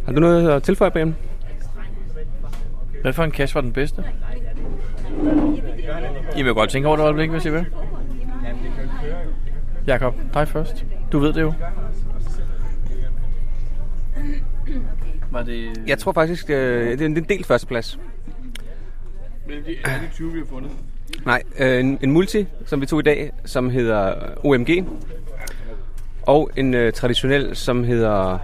Har 0.05 0.13
du 0.13 0.19
noget 0.19 0.49
at 0.49 0.63
tilføje, 0.63 0.91
Brian? 0.91 1.15
Hvad 3.01 3.13
for 3.13 3.23
en 3.23 3.31
cash 3.31 3.55
var 3.55 3.61
den 3.61 3.73
bedste? 3.73 4.03
I 6.37 6.43
vil 6.43 6.53
godt 6.53 6.69
tænke 6.69 6.87
over 6.87 6.97
det 6.97 7.03
et 7.03 7.05
øjeblik, 7.05 7.29
hvis 7.29 7.45
I 7.45 7.49
vil. 7.49 7.65
Jakob, 9.87 10.15
dig 10.33 10.47
først. 10.47 10.85
Du 11.11 11.19
ved 11.19 11.33
det 11.33 11.41
jo. 11.41 11.53
Var 15.31 15.43
det... 15.43 15.81
Jeg 15.87 15.97
tror 15.97 16.11
faktisk, 16.11 16.49
øh, 16.49 16.91
det 16.91 17.01
er 17.01 17.05
en 17.05 17.15
delt 17.15 17.45
førsteplads. 17.45 17.99
Hvilke 19.45 19.77
er 19.85 19.99
de 19.99 20.07
20, 20.13 20.33
vi 20.33 20.39
har 20.39 20.45
fundet? 20.45 20.71
Nej, 21.25 21.43
øh, 21.59 21.79
en, 21.79 21.99
en 22.01 22.11
multi, 22.11 22.47
som 22.65 22.81
vi 22.81 22.85
tog 22.85 22.99
i 22.99 23.03
dag, 23.03 23.31
som 23.45 23.69
hedder 23.69 24.15
OMG. 24.43 24.87
Og 26.21 26.51
en 26.55 26.73
øh, 26.73 26.93
traditionel, 26.93 27.55
som 27.55 27.83
hedder 27.83 28.39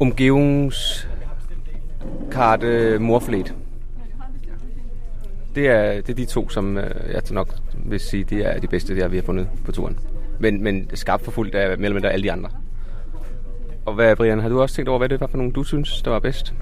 Omgivningskarte 0.00 2.98
Morflet. 2.98 3.54
Det 5.54 5.68
er, 5.68 5.92
det 5.92 6.08
er 6.08 6.14
de 6.14 6.24
to, 6.24 6.48
som 6.48 6.78
øh, 6.78 7.12
jeg 7.12 7.22
nok 7.30 7.54
vil 7.74 8.00
sige, 8.00 8.24
de 8.24 8.42
er 8.42 8.60
de 8.60 8.66
bedste, 8.66 8.96
der 8.96 9.08
vi 9.08 9.16
har 9.16 9.24
fundet 9.24 9.48
på 9.64 9.72
turen. 9.72 9.98
Men, 10.40 10.62
men 10.62 10.90
skarpt 10.94 11.24
forfulgt 11.24 11.54
af 11.54 11.78
mellem 11.78 11.94
mindre 11.94 12.12
alle 12.12 12.22
de 12.22 12.32
andre. 12.32 12.48
Og 13.86 13.94
hvad, 13.94 14.16
Brian, 14.16 14.40
har 14.40 14.48
du 14.48 14.62
også 14.62 14.74
tænkt 14.74 14.88
over, 14.88 14.98
hvad 14.98 15.08
det 15.08 15.20
var 15.20 15.26
for 15.26 15.36
nogle, 15.36 15.52
du 15.52 15.64
synes, 15.64 16.02
der 16.02 16.10
var 16.10 16.18
bedst? 16.18 16.54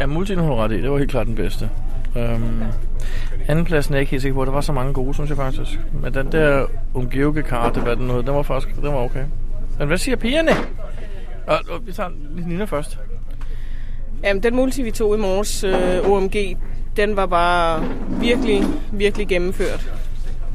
Ja, 0.00 0.06
multien 0.06 0.38
har 0.38 0.46
du 0.46 0.54
ret 0.54 0.72
i. 0.72 0.82
Det 0.82 0.90
var 0.90 0.98
helt 0.98 1.10
klart 1.10 1.26
den 1.26 1.34
bedste. 1.34 1.70
Um, 2.16 2.62
andenpladsen 3.48 3.94
er 3.94 3.98
jeg 3.98 4.00
ikke 4.00 4.10
helt 4.10 4.22
sikker 4.22 4.34
på. 4.34 4.44
Der 4.44 4.50
var 4.50 4.60
så 4.60 4.72
mange 4.72 4.92
gode, 4.92 5.14
synes 5.14 5.30
jeg 5.30 5.36
faktisk. 5.36 5.80
Men 6.02 6.14
den 6.14 6.32
der 6.32 6.66
umgivke 6.94 7.42
karte, 7.42 7.80
hvad 7.80 7.96
den 7.96 8.06
noget, 8.06 8.26
den 8.26 8.34
var 8.34 8.42
faktisk 8.42 8.76
den 8.76 8.84
var 8.84 9.04
okay. 9.04 9.24
Men 9.78 9.88
hvad 9.88 9.98
siger 9.98 10.16
pigerne? 10.16 10.50
Og, 11.46 11.58
og 11.70 11.86
vi 11.86 11.92
tager 11.92 12.10
lige 12.34 12.48
Nina 12.48 12.64
først. 12.64 12.98
Jamen, 14.24 14.42
den 14.42 14.56
multi, 14.56 14.82
vi 14.82 14.90
tog 14.90 15.18
i 15.18 15.20
morges, 15.20 15.64
øh, 15.64 16.10
OMG, 16.10 16.56
den 16.96 17.16
var 17.16 17.26
bare 17.26 17.84
virkelig, 18.20 18.62
virkelig 18.92 19.28
gennemført. 19.28 19.92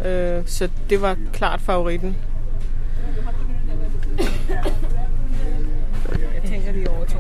Øh, 0.06 0.42
så 0.46 0.70
det 0.90 1.02
var 1.02 1.18
klart 1.34 1.62
favoritten. 1.62 2.16
Jeg 6.34 6.50
tænker 6.50 6.72
lige 6.72 6.90
over 6.90 7.06
to. 7.06 7.18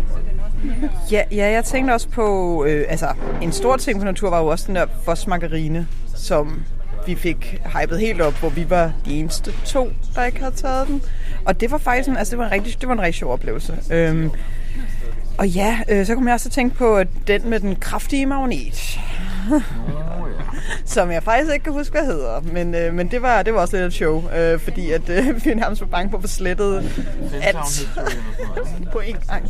Ja, 1.12 1.24
ja, 1.32 1.52
jeg 1.52 1.66
tænkte 1.66 1.92
også 1.92 2.10
på, 2.10 2.66
øh, 2.66 2.86
altså 2.90 3.08
en 3.42 3.52
stor 3.52 3.78
ting 3.78 4.00
på 4.00 4.06
natur 4.06 4.30
var 4.30 4.40
jo 4.40 4.48
også 4.48 4.68
den 4.68 4.76
der 4.76 4.86
fosmargarine, 5.04 5.88
som 6.16 6.64
vi 7.06 7.16
fik 7.16 7.62
hypet 7.82 8.00
helt 8.00 8.22
op, 8.22 8.34
hvor 8.34 8.50
vi 8.50 8.70
var 8.70 8.92
de 9.06 9.20
eneste 9.20 9.52
to, 9.66 9.92
der 10.16 10.26
ikke 10.26 10.40
havde 10.40 10.56
taget 10.56 10.88
den. 10.88 11.02
Og 11.46 11.62
det 11.62 11.72
var 11.72 11.78
faktisk 11.78 12.10
en, 12.10 12.18
altså 12.18 12.32
det 12.32 12.40
var 12.40 12.46
en 12.46 12.52
rigtig, 12.52 12.82
det 12.82 12.90
var 12.90 12.94
en 12.94 13.02
rigtig 13.02 13.20
sjov 13.20 13.34
oplevelse. 13.34 13.78
Øhm, 13.90 14.32
og 15.38 15.48
ja, 15.48 15.80
øh, 15.90 16.06
så 16.06 16.16
kom 16.16 16.28
jeg 16.28 16.34
også 16.34 16.44
til 16.44 16.50
at 16.50 16.54
tænke 16.54 16.76
på 16.76 17.04
den 17.28 17.50
med 17.50 17.60
den 17.60 17.76
kraftige 17.76 18.26
magnet. 18.26 19.00
som 20.86 21.12
jeg 21.12 21.24
faktisk 21.24 21.54
ikke 21.54 21.64
kan 21.64 21.74
huske, 21.74 21.91
hvad 21.91 22.06
hedder. 22.06 22.41
Men, 22.54 22.76
øh, 22.76 22.93
men 22.93 23.12
det, 23.12 23.22
var, 23.22 23.43
det 23.43 23.54
var 23.54 23.60
også 23.60 23.78
lidt 23.78 23.86
et 23.86 23.93
show, 23.93 24.24
øh, 24.38 24.60
fordi 24.60 24.91
at, 24.91 25.10
øh, 25.10 25.26
vi 25.45 25.54
nærmest 25.54 25.82
var 25.82 25.88
bange 25.88 26.10
på 26.10 26.16
at 26.18 26.24
få 26.24 26.28
slettet 26.28 26.78
alt 27.41 27.89
på 28.93 29.00
en 29.00 29.16
gang. 29.30 29.45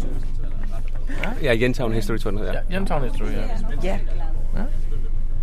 Ja, 1.43 1.57
Jentown 1.61 1.93
History 1.93 2.17
Tour, 2.17 2.43
ja. 2.43 2.53
Ja, 2.53 2.59
Jentown 2.71 3.03
History, 3.03 3.27
ja. 3.27 3.41
Ja. 3.83 3.99
ja. 4.55 4.63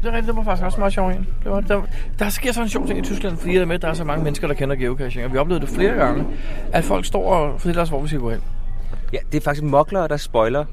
Det 0.02 0.08
er 0.08 0.12
rigtigt, 0.12 0.26
det 0.26 0.36
var 0.36 0.44
faktisk 0.44 0.64
også 0.64 0.78
meget 0.78 0.92
sjovt 0.92 1.14
en. 1.14 1.26
Det 1.44 1.50
var, 1.50 1.60
der, 1.60 1.82
der 2.18 2.28
sker 2.28 2.52
sådan 2.52 2.64
en 2.64 2.68
sjov 2.68 2.86
ting 2.86 2.98
i 2.98 3.02
Tyskland, 3.02 3.36
fordi 3.36 3.54
der 3.54 3.64
med, 3.64 3.78
der 3.78 3.88
er 3.88 3.94
så 3.94 4.04
mange 4.04 4.24
mennesker, 4.24 4.46
der 4.46 4.54
kender 4.54 4.76
geocaching, 4.76 5.24
og 5.24 5.32
vi 5.32 5.38
oplevede 5.38 5.66
det 5.66 5.74
flere 5.74 5.94
gange, 5.94 6.24
at 6.72 6.84
folk 6.84 7.04
står 7.04 7.32
og 7.32 7.60
fortæller 7.60 7.82
os, 7.82 7.88
hvor 7.88 8.00
vi 8.00 8.08
skal 8.08 8.20
gå 8.20 8.30
hen. 8.30 8.40
Ja, 9.12 9.18
det 9.32 9.38
er 9.38 9.44
faktisk 9.44 9.64
moklere, 9.64 10.08
der 10.08 10.16
spoiler 10.16 10.64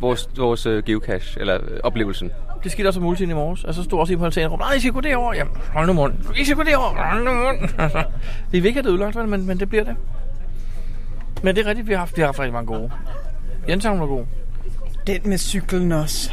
vores, 0.00 0.30
vores 0.38 0.66
uh, 0.66 0.84
geocache, 0.84 1.40
eller 1.40 1.58
uh, 1.58 1.64
oplevelsen. 1.84 2.30
Det 2.64 2.72
skete 2.72 2.86
også 2.86 3.00
på 3.00 3.06
multien 3.06 3.30
i 3.30 3.34
morges. 3.34 3.64
Og 3.64 3.74
så 3.74 3.82
stod 3.82 4.00
også 4.00 4.12
en 4.12 4.18
på 4.18 4.24
altanen 4.24 4.46
og 4.46 4.52
råbte, 4.52 4.64
nej, 4.64 4.74
I 4.74 4.80
skal 4.80 4.92
gå 4.92 5.00
derover. 5.00 5.34
Jamen, 5.34 5.52
hold 5.72 5.86
nu 5.86 5.92
mund. 5.92 6.14
I 6.36 6.44
skal 6.44 6.56
gå 6.56 6.62
derover. 6.62 6.94
Hold 7.04 7.24
nu 7.24 7.32
mund. 7.32 7.70
Altså, 7.78 8.04
vi 8.50 8.60
vil 8.60 8.66
ikke 8.66 8.76
have 8.78 8.82
det 8.82 8.94
ødelagt, 8.94 9.16
vel, 9.16 9.28
men, 9.28 9.46
men 9.46 9.60
det 9.60 9.68
bliver 9.68 9.84
det. 9.84 9.96
Men 11.42 11.56
det 11.56 11.66
er 11.66 11.68
rigtigt, 11.68 11.88
vi 11.88 11.92
har 11.92 11.98
haft, 11.98 12.16
vi 12.16 12.20
har 12.22 12.28
haft 12.28 12.38
rigtig 12.38 12.52
mange 12.52 12.66
gode. 12.66 12.90
Jenshavn 13.68 14.00
var 14.00 14.06
god. 14.06 14.24
Den 15.06 15.20
med 15.24 15.38
cyklen 15.38 15.92
også. 15.92 16.32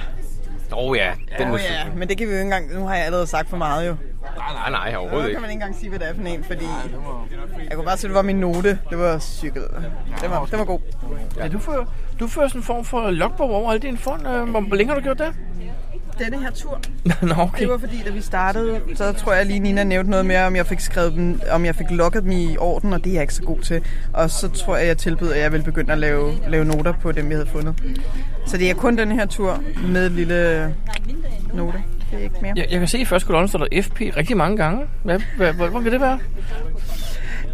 Åh 0.72 0.78
oh, 0.92 0.98
ja, 0.98 1.12
den 1.38 1.46
Åh 1.46 1.52
må 1.52 1.58
ja, 1.58 1.86
men 1.96 2.10
det 2.10 2.18
kan 2.18 2.28
vi 2.28 2.32
jo 2.32 2.38
ikke 2.38 2.44
engang... 2.44 2.74
Nu 2.80 2.88
har 2.88 2.96
jeg 2.96 3.06
allerede 3.06 3.28
sagt 3.28 3.50
for 3.50 3.58
meget 3.58 3.88
jo. 3.88 3.96
Nej, 4.38 4.54
nej, 4.54 4.70
nej, 4.70 4.92
Nu 4.92 4.98
overhovedet 4.98 5.24
kan 5.24 5.30
ikke. 5.30 5.42
man 5.42 5.50
ikke 5.50 5.62
engang 5.62 5.76
sige, 5.76 5.90
hvad 5.90 6.00
det 6.00 6.10
er 6.10 6.14
for 6.14 6.22
en, 6.24 6.44
fordi... 6.44 6.66
Jeg 7.70 7.76
kunne 7.76 7.86
bare 7.86 7.98
se, 7.98 8.08
det 8.08 8.16
var 8.16 8.22
min 8.22 8.36
note. 8.36 8.80
Det 8.90 8.98
var 8.98 9.20
cykel. 9.20 9.62
Det 10.22 10.30
var, 10.30 10.46
det 10.46 10.60
var 10.60 10.66
god. 10.66 10.80
Ja. 11.38 11.48
du, 11.48 11.60
fører, 11.60 11.86
du 12.20 12.28
fører 12.28 12.48
sådan 12.48 12.60
en 12.60 12.64
form 12.64 12.86
for 12.86 13.10
logbog 13.12 13.52
over 13.52 13.72
alle 13.72 13.82
dine 13.82 13.98
fund. 13.98 14.28
Øh, 14.28 14.50
hvor 14.50 14.76
længe 14.76 14.94
har 14.94 15.00
du 15.00 15.04
gjort 15.04 15.20
det? 15.20 15.34
Denne 16.20 16.42
her 16.42 16.52
tur. 16.52 16.80
Nå, 17.22 17.34
okay. 17.38 17.62
Det 17.62 17.70
var 17.70 17.78
fordi, 17.78 18.02
da 18.06 18.12
vi 18.12 18.22
startede, 18.22 18.82
så 18.96 19.14
tror 19.14 19.34
jeg 19.34 19.46
lige, 19.46 19.60
Nina 19.60 19.84
nævnte 19.84 20.12
noget 20.12 20.26
mere, 20.26 20.48
om 20.48 20.56
jeg 20.56 20.66
fik 20.66 20.80
skrevet 20.80 21.14
dem, 21.14 21.42
om 21.52 21.66
jeg 21.66 21.76
fik 21.76 21.88
logget 21.90 22.24
dem 22.24 22.32
i 22.32 22.58
orden, 22.58 22.94
og 22.94 23.04
det 23.04 23.10
er 23.10 23.14
jeg 23.14 23.22
ikke 23.22 23.34
så 23.34 23.44
god 23.44 23.60
til. 23.60 23.82
Og 24.14 24.30
så 24.30 24.50
tror 24.50 24.78
jeg, 24.78 24.88
jeg 24.88 24.98
tilbød, 24.98 25.32
at 25.32 25.42
jeg 25.42 25.52
ville 25.52 25.64
begynde 25.64 25.92
at 25.92 25.98
lave, 25.98 26.34
lave 26.48 26.66
noter 26.66 26.94
på 27.02 27.12
dem, 27.12 27.30
jeg 27.30 27.38
havde 27.38 27.50
fundet. 27.50 27.84
Så 28.46 28.58
det 28.58 28.70
er 28.70 28.74
kun 28.74 28.98
den 28.98 29.12
her 29.12 29.26
tur 29.26 29.64
med 29.88 30.06
et 30.06 30.12
lille 30.12 30.76
note. 31.54 31.78
Det 32.12 32.20
er 32.20 32.24
ikke 32.24 32.36
mere. 32.42 32.54
Jeg, 32.56 32.68
jeg 32.72 32.80
kan 32.80 32.88
se, 32.88 32.98
at 32.98 33.02
i 33.02 33.06
første 33.06 33.28
kolonne 33.28 33.48
står 33.48 33.60
der 33.60 33.82
FP 33.82 34.02
rigtig 34.18 34.38
mange 34.38 34.58
gange. 34.58 34.86
Hvad, 35.04 35.20
hvad, 35.38 35.54
hvor, 35.54 35.68
hvor 35.68 35.82
kan 35.82 35.92
det 35.92 36.02
være? 36.02 36.20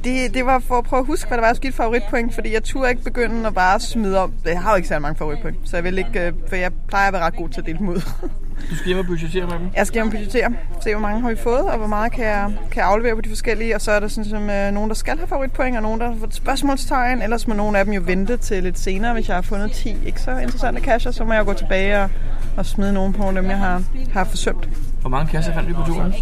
Det, 0.04 0.34
det 0.34 0.46
var 0.46 0.60
for 0.60 0.78
at 0.78 0.84
prøve 0.84 1.00
at 1.00 1.06
huske, 1.06 1.28
hvad 1.28 1.38
der 1.38 1.42
var, 1.42 1.48
jeg 1.48 1.56
skulle 1.56 1.64
give 1.64 1.70
et 1.70 1.76
favoritpoint, 1.76 2.34
fordi 2.34 2.54
jeg 2.54 2.64
turde 2.64 2.90
ikke 2.90 3.04
begynde 3.04 3.48
at 3.48 3.54
bare 3.54 3.80
smide 3.80 4.20
om. 4.20 4.34
Jeg 4.46 4.62
har 4.62 4.72
jo 4.72 4.76
ikke 4.76 4.88
særlig 4.88 5.02
mange 5.02 5.18
favoritpoint, 5.18 5.58
så 5.66 5.78
jeg 5.78 5.84
vil 5.84 5.98
ikke, 5.98 6.28
øh, 6.28 6.34
for 6.48 6.56
jeg 6.56 6.72
plejer 6.88 7.08
at 7.08 7.14
være 7.14 7.22
ret 7.22 7.36
god 7.36 7.50
til 7.50 7.62
at 7.62 7.66
dele 7.66 7.78
dem 7.78 7.90
ud. 7.90 8.02
Du 8.70 8.76
skal 8.76 8.88
hjem 8.88 8.98
og 9.00 9.06
budgettere 9.06 9.46
med 9.48 9.54
dem. 9.60 9.70
Jeg 9.76 9.88
skal 9.88 9.96
hjem 9.96 10.08
og 10.08 10.12
budgettere, 10.12 10.54
se 10.84 10.92
hvor 10.92 11.02
mange 11.02 11.22
har 11.22 11.30
vi 11.30 11.36
fået, 11.36 11.62
og 11.72 11.78
hvor 11.78 11.88
meget 11.88 12.12
kan 12.12 12.26
jeg, 12.26 12.54
kan 12.72 12.80
jeg 12.82 12.86
aflevere 12.86 13.16
på 13.16 13.22
de 13.22 13.30
forskellige. 13.30 13.76
Og 13.76 13.82
så 13.82 13.92
er 13.92 14.00
der 14.00 14.08
sådan 14.08 14.30
som 14.30 14.50
øh, 14.50 14.72
nogen, 14.72 14.90
der 14.90 14.96
skal 14.96 15.18
have 15.18 15.28
favoritpoint, 15.28 15.76
og 15.76 15.82
nogen, 15.84 16.00
der 16.02 16.08
har 16.10 16.16
fået 16.20 16.34
spørgsmålstegn. 16.36 17.22
Ellers 17.22 17.48
må 17.48 17.54
nogle 17.54 17.80
af 17.80 17.86
dem 17.86 17.94
jo 17.94 18.02
vente 18.06 18.38
til 18.38 18.64
lidt 18.64 18.80
senere, 18.80 19.14
hvis 19.14 19.28
jeg 19.28 19.36
har 19.36 19.42
fundet 19.42 19.72
10 19.72 19.96
ikke 20.06 20.22
så 20.22 20.32
interessante 20.38 20.82
cacher, 20.82 21.12
så 21.12 21.24
må 21.24 21.34
jeg 21.34 21.46
gå 21.46 21.54
tilbage 21.54 22.02
og, 22.02 22.10
og 22.58 22.66
smide 22.66 22.94
nogle 22.94 23.14
på 23.14 23.32
dem, 23.32 23.46
jeg 23.50 23.58
har, 23.58 23.84
har 24.14 24.24
forsømt. 24.24 24.70
Hvor 25.02 25.10
mange 25.10 25.32
kasser 25.32 25.54
fandt 25.54 25.70
vi 25.70 25.74
på 25.74 25.82
turen? 25.88 26.14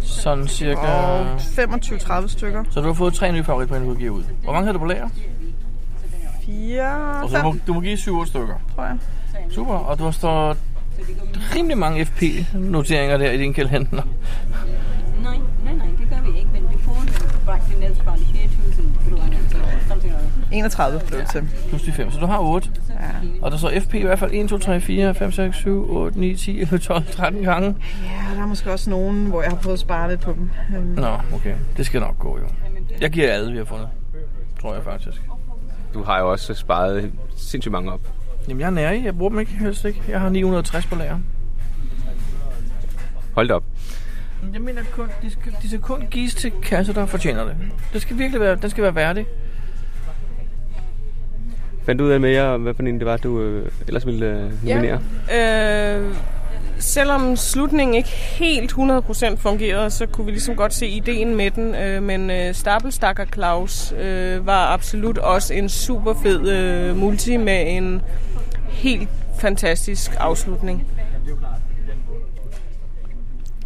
Sådan 0.00 0.48
cirka... 0.48 0.80
Og 0.80 1.36
25-30 1.36 2.28
stykker. 2.28 2.64
Så 2.70 2.80
du 2.80 2.86
har 2.86 2.94
fået 2.94 3.14
tre 3.14 3.32
nye 3.32 3.44
favoritpoint, 3.44 3.82
du 3.84 3.88
kan 3.88 3.96
give 3.98 4.12
ud. 4.12 4.22
Hvor 4.44 4.52
mange 4.52 4.66
har 4.66 4.72
du 4.72 4.78
på 4.78 4.84
lager? 4.84 5.08
4, 6.46 7.22
Og 7.22 7.30
så 7.30 7.36
du 7.38 7.42
må, 7.42 7.56
du 7.66 7.72
må 7.72 7.80
give 7.80 7.96
7 7.96 8.26
stykker. 8.26 8.54
tror 8.74 8.84
jeg. 8.84 8.96
Super, 9.50 9.74
og 9.74 9.98
du 9.98 10.04
har 10.04 10.10
stået 10.10 10.56
rimelig 11.56 11.78
mange 11.78 12.04
FP-noteringer 12.04 13.16
der 13.16 13.30
i 13.30 13.38
din 13.38 13.54
kalender. 13.54 14.02
Nej, 15.22 15.36
nej, 15.64 15.74
nej, 15.74 15.86
det 15.98 16.08
gør 16.10 16.30
vi 16.30 16.38
ikke, 16.38 16.50
men 16.52 16.62
vi 16.62 16.78
får 16.84 16.96
den 17.04 17.44
bragt 17.44 17.62
det 17.70 17.80
ned 17.80 17.94
fra 18.04 18.16
de 18.16 18.20
4.000 18.20 19.10
kroner, 19.10 19.36
så 19.50 19.56
something 19.88 20.12
like 20.12 20.24
that. 20.50 20.52
31 20.52 21.00
blev 21.06 21.20
det 21.20 21.28
til. 21.28 21.48
Plus 21.68 21.82
de 21.82 21.92
5, 21.92 22.10
så 22.10 22.20
du 22.20 22.26
har 22.26 22.38
8. 22.38 22.70
Ja. 22.88 22.94
Og 23.42 23.50
der 23.50 23.56
står 23.56 23.70
FP 23.80 23.94
i 23.94 24.02
hvert 24.02 24.18
fald 24.18 24.30
1, 24.34 24.48
2, 24.48 24.58
3, 24.58 24.80
4, 24.80 25.14
5, 25.14 25.32
6, 25.32 25.56
7, 25.56 25.96
8, 25.96 26.20
9, 26.20 26.36
10, 26.36 26.60
11, 26.60 26.78
12, 26.78 27.04
13 27.06 27.42
gange. 27.42 27.76
Ja, 28.04 28.36
der 28.36 28.42
er 28.42 28.46
måske 28.46 28.72
også 28.72 28.90
nogen, 28.90 29.26
hvor 29.26 29.42
jeg 29.42 29.50
har 29.50 29.58
prøvet 29.58 29.74
at 29.74 29.80
spare 29.80 30.10
lidt 30.10 30.20
på 30.20 30.32
dem. 30.32 30.50
Nå, 30.96 31.16
okay. 31.34 31.54
Det 31.76 31.86
skal 31.86 32.00
nok 32.00 32.18
gå 32.18 32.38
jo. 32.38 32.44
Jeg 33.00 33.10
giver 33.10 33.32
alle, 33.32 33.52
vi 33.52 33.58
har 33.58 33.64
fundet. 33.64 33.88
Tror 34.60 34.74
jeg 34.74 34.84
faktisk. 34.84 35.22
Du 35.94 36.02
har 36.02 36.18
jo 36.18 36.30
også 36.30 36.54
sparet 36.54 37.12
sindssygt 37.36 37.72
mange 37.72 37.92
op. 37.92 38.00
Jamen, 38.48 38.60
jeg 38.60 38.66
er 38.66 38.70
nær 38.70 38.90
i. 38.90 39.04
Jeg 39.04 39.18
bruger 39.18 39.30
dem 39.30 39.40
ikke 39.40 39.52
helst 39.52 39.84
ikke. 39.84 40.02
Jeg 40.08 40.20
har 40.20 40.28
960 40.28 40.86
på 40.86 40.94
lager. 40.94 41.18
Hold 43.34 43.48
da 43.48 43.54
op. 43.54 43.64
Jeg 44.52 44.60
mener 44.60 44.82
kun, 44.92 45.08
de 45.22 45.30
skal, 45.30 45.52
de 45.62 45.68
skal 45.68 45.80
kun 45.80 46.06
gives 46.10 46.34
til 46.34 46.52
kasser, 46.62 46.92
der 46.92 47.06
fortjener 47.06 47.44
det. 47.44 47.56
Det 47.92 48.02
skal 48.02 48.18
virkelig 48.18 48.40
være, 48.40 48.56
den 48.56 48.70
skal 48.70 48.82
være 48.84 48.94
værdig. 48.94 49.26
Fandt 51.86 51.98
du 51.98 52.04
ud 52.04 52.10
af 52.10 52.20
mere, 52.20 52.58
hvad 52.58 52.74
for 52.74 52.82
en 52.82 52.98
det 52.98 53.06
var, 53.06 53.16
du 53.16 53.40
øh, 53.40 53.70
ellers 53.86 54.06
ville 54.06 54.26
øh, 54.26 54.68
nominere? 54.68 55.00
Øh, 55.34 56.14
selvom 56.78 57.36
slutningen 57.36 57.94
ikke 57.94 58.08
helt 58.08 58.72
100% 58.72 59.36
fungerede, 59.36 59.90
så 59.90 60.06
kunne 60.06 60.24
vi 60.24 60.30
ligesom 60.30 60.56
godt 60.56 60.74
se 60.74 60.86
ideen 60.86 61.36
med 61.36 61.50
den. 61.50 61.74
Øh, 61.74 62.02
men 62.02 62.30
øh, 62.30 62.54
Stapelstakker 62.54 63.24
Claus 63.24 63.92
øh, 64.00 64.46
var 64.46 64.66
absolut 64.66 65.18
også 65.18 65.54
en 65.54 65.68
super 65.68 66.14
fed 66.22 66.48
øh, 66.48 66.96
multi 66.96 67.36
med 67.36 67.64
en 67.66 68.02
helt 68.72 69.08
fantastisk 69.38 70.10
afslutning. 70.18 70.86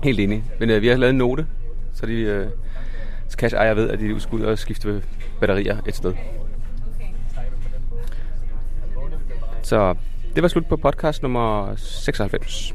Helt 0.02 0.20
enig. 0.20 0.44
Men 0.60 0.70
øh, 0.70 0.82
vi 0.82 0.88
har 0.88 0.96
lavet 0.96 1.10
en 1.10 1.18
note, 1.18 1.46
så 1.94 2.06
de 2.06 2.12
øh, 2.12 2.48
cash 3.36 3.54
ejer 3.54 3.74
ved, 3.74 3.90
at 3.90 3.98
de 3.98 4.20
skal 4.20 4.34
ud 4.34 4.42
og 4.42 4.58
skifte 4.58 5.02
batterier 5.40 5.76
et 5.88 5.96
sted. 5.96 6.14
Så 9.62 9.94
det 10.34 10.42
var 10.42 10.48
slut 10.48 10.66
på 10.66 10.76
podcast 10.76 11.22
nummer 11.22 11.76
96. 11.76 12.74